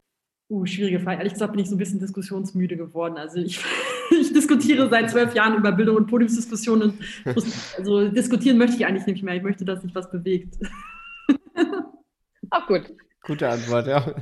Uh, 0.50 0.66
schwierige 0.66 1.00
Frage. 1.00 1.20
Ehrlich 1.20 1.34
gesagt 1.34 1.54
bin 1.54 1.62
ich 1.62 1.70
so 1.70 1.76
ein 1.76 1.78
bisschen 1.78 2.00
diskussionsmüde 2.00 2.76
geworden. 2.76 3.18
Also 3.18 3.38
ich, 3.38 3.64
ich 4.12 4.34
diskutiere 4.34 4.90
seit 4.90 5.10
zwölf 5.12 5.34
Jahren 5.36 5.56
über 5.56 5.72
Bildung 5.72 5.96
und 5.98 6.08
Podiumsdiskussionen. 6.08 7.00
also 7.78 8.10
diskutieren 8.10 8.58
möchte 8.58 8.78
ich 8.78 8.86
eigentlich 8.86 9.06
nicht 9.06 9.24
mehr. 9.24 9.36
Ich 9.36 9.44
möchte, 9.44 9.64
dass 9.64 9.82
sich 9.82 9.94
was 9.94 10.10
bewegt. 10.10 10.58
Auch 12.52 12.68
gut. 12.68 12.94
Gute 13.24 13.50
Antwort, 13.50 13.88
ja. 13.88 14.14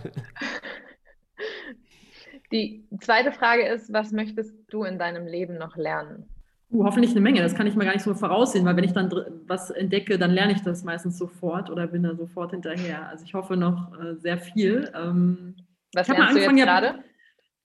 Die 2.51 2.87
zweite 3.01 3.31
Frage 3.31 3.67
ist, 3.67 3.93
was 3.93 4.11
möchtest 4.11 4.55
du 4.69 4.83
in 4.83 4.97
deinem 4.97 5.27
Leben 5.27 5.57
noch 5.57 5.75
lernen? 5.75 6.27
Uh, 6.71 6.83
hoffentlich 6.83 7.11
eine 7.11 7.21
Menge. 7.21 7.41
Das 7.41 7.55
kann 7.55 7.67
ich 7.67 7.75
mir 7.75 7.85
gar 7.85 7.93
nicht 7.93 8.03
so 8.03 8.13
voraussehen, 8.13 8.65
weil 8.65 8.75
wenn 8.75 8.83
ich 8.83 8.93
dann 8.93 9.11
was 9.47 9.71
entdecke, 9.71 10.19
dann 10.19 10.31
lerne 10.31 10.53
ich 10.53 10.61
das 10.61 10.83
meistens 10.83 11.17
sofort 11.17 11.69
oder 11.69 11.87
bin 11.87 12.03
da 12.03 12.15
sofort 12.15 12.51
hinterher. 12.51 13.07
Also 13.09 13.25
ich 13.25 13.33
hoffe 13.33 13.57
noch 13.57 13.91
äh, 13.99 14.15
sehr 14.15 14.37
viel. 14.37 14.91
Ähm, 14.95 15.55
was 15.93 16.07
ich 16.07 16.15
lernst 16.15 16.35
du 16.35 16.41
jetzt 16.41 16.55
gerade? 16.55 17.03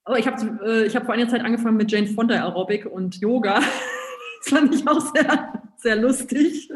Oh, 0.06 0.14
ich 0.14 0.26
habe 0.26 0.42
äh, 0.66 0.88
hab 0.88 1.04
vor 1.04 1.14
einiger 1.14 1.30
Zeit 1.30 1.44
angefangen 1.44 1.76
mit 1.76 1.90
Jane 1.90 2.06
Fonda 2.06 2.34
Aerobic 2.34 2.86
und 2.86 3.16
Yoga. 3.20 3.54
das 4.40 4.48
fand 4.48 4.74
ich 4.74 4.86
auch 4.86 5.00
sehr, 5.14 5.52
sehr 5.84 5.96
lustig. 5.96 6.70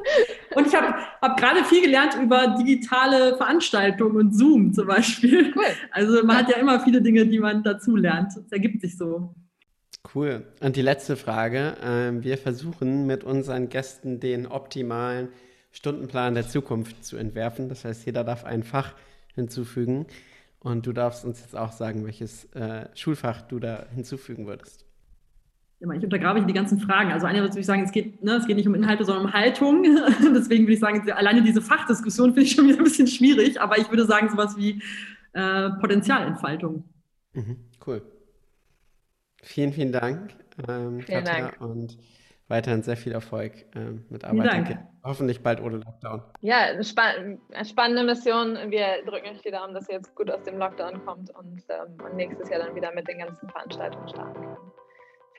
Und 0.54 0.66
ich 0.66 0.74
habe 0.74 0.94
hab 1.20 1.36
gerade 1.36 1.64
viel 1.64 1.82
gelernt 1.82 2.14
über 2.22 2.56
digitale 2.58 3.36
Veranstaltungen 3.36 4.16
und 4.16 4.32
Zoom 4.32 4.72
zum 4.72 4.86
Beispiel. 4.86 5.52
Cool. 5.54 5.64
Also 5.90 6.24
man 6.24 6.36
ja. 6.36 6.42
hat 6.42 6.50
ja 6.50 6.56
immer 6.56 6.80
viele 6.80 7.00
Dinge, 7.00 7.26
die 7.26 7.38
man 7.38 7.62
dazu 7.62 7.96
lernt. 7.96 8.36
Es 8.36 8.52
ergibt 8.52 8.80
sich 8.80 8.96
so. 8.96 9.34
Cool. 10.14 10.44
Und 10.60 10.76
die 10.76 10.82
letzte 10.82 11.16
Frage. 11.16 11.76
Ähm, 11.82 12.22
wir 12.22 12.38
versuchen 12.38 13.06
mit 13.06 13.24
unseren 13.24 13.68
Gästen 13.68 14.20
den 14.20 14.46
optimalen 14.46 15.28
Stundenplan 15.70 16.34
der 16.34 16.48
Zukunft 16.48 17.04
zu 17.04 17.16
entwerfen. 17.16 17.68
Das 17.68 17.84
heißt, 17.84 18.04
jeder 18.06 18.24
darf 18.24 18.44
ein 18.44 18.62
Fach 18.62 18.94
hinzufügen. 19.34 20.06
Und 20.58 20.86
du 20.86 20.92
darfst 20.92 21.24
uns 21.24 21.40
jetzt 21.40 21.56
auch 21.56 21.72
sagen, 21.72 22.04
welches 22.04 22.44
äh, 22.54 22.88
Schulfach 22.94 23.42
du 23.42 23.58
da 23.58 23.86
hinzufügen 23.94 24.46
würdest 24.46 24.89
ich 25.80 26.04
untergrabe 26.04 26.38
hier 26.38 26.46
die 26.46 26.52
ganzen 26.52 26.78
Fragen. 26.78 27.10
Also 27.10 27.26
einerseits 27.26 27.54
würde 27.54 27.60
ich 27.60 27.66
sagen, 27.66 27.82
es 27.82 27.92
geht, 27.92 28.22
ne, 28.22 28.32
es 28.32 28.46
geht 28.46 28.56
nicht 28.56 28.68
um 28.68 28.74
Inhalte, 28.74 29.04
sondern 29.04 29.26
um 29.26 29.32
Haltung. 29.32 29.82
Deswegen 30.34 30.64
würde 30.64 30.74
ich 30.74 30.80
sagen, 30.80 31.10
alleine 31.12 31.42
diese 31.42 31.62
Fachdiskussion 31.62 32.34
finde 32.34 32.42
ich 32.42 32.52
schon 32.52 32.66
wieder 32.66 32.78
ein 32.78 32.84
bisschen 32.84 33.06
schwierig, 33.06 33.60
aber 33.60 33.78
ich 33.78 33.88
würde 33.88 34.04
sagen, 34.04 34.28
sowas 34.28 34.56
wie 34.58 34.82
äh, 35.32 35.70
Potenzialentfaltung. 35.80 36.84
Mhm, 37.32 37.56
cool. 37.86 38.02
Vielen, 39.42 39.72
vielen 39.72 39.92
Dank, 39.92 40.34
ähm, 40.68 41.00
vielen 41.00 41.24
Katja, 41.24 41.40
Dank. 41.48 41.60
und 41.60 41.96
weiterhin 42.48 42.82
sehr 42.82 42.96
viel 42.96 43.12
Erfolg 43.12 43.64
ähm, 43.74 44.04
mit 44.10 44.24
Arbeit. 44.24 44.78
Hoffentlich 45.02 45.42
bald 45.42 45.62
ohne 45.62 45.78
Lockdown. 45.78 46.22
Ja, 46.42 46.82
spann 46.82 47.40
spannende 47.64 48.04
Mission. 48.04 48.58
Wir 48.68 49.02
drücken 49.06 49.28
euch 49.28 49.40
die 49.40 49.50
Daumen, 49.50 49.72
dass 49.72 49.88
ihr 49.88 49.94
jetzt 49.94 50.14
gut 50.14 50.30
aus 50.30 50.42
dem 50.42 50.58
Lockdown 50.58 51.02
kommt 51.06 51.30
und 51.30 51.62
ähm, 51.70 52.16
nächstes 52.16 52.50
Jahr 52.50 52.58
dann 52.66 52.74
wieder 52.74 52.92
mit 52.94 53.08
den 53.08 53.18
ganzen 53.18 53.48
Veranstaltungen 53.48 54.08
starten 54.08 54.42
könnt. 54.42 54.58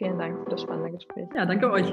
Vielen 0.01 0.17
Dank 0.17 0.43
für 0.43 0.49
das 0.49 0.61
spannende 0.63 0.89
Gespräch. 0.89 1.29
Ja, 1.35 1.45
danke 1.45 1.69
euch. 1.69 1.85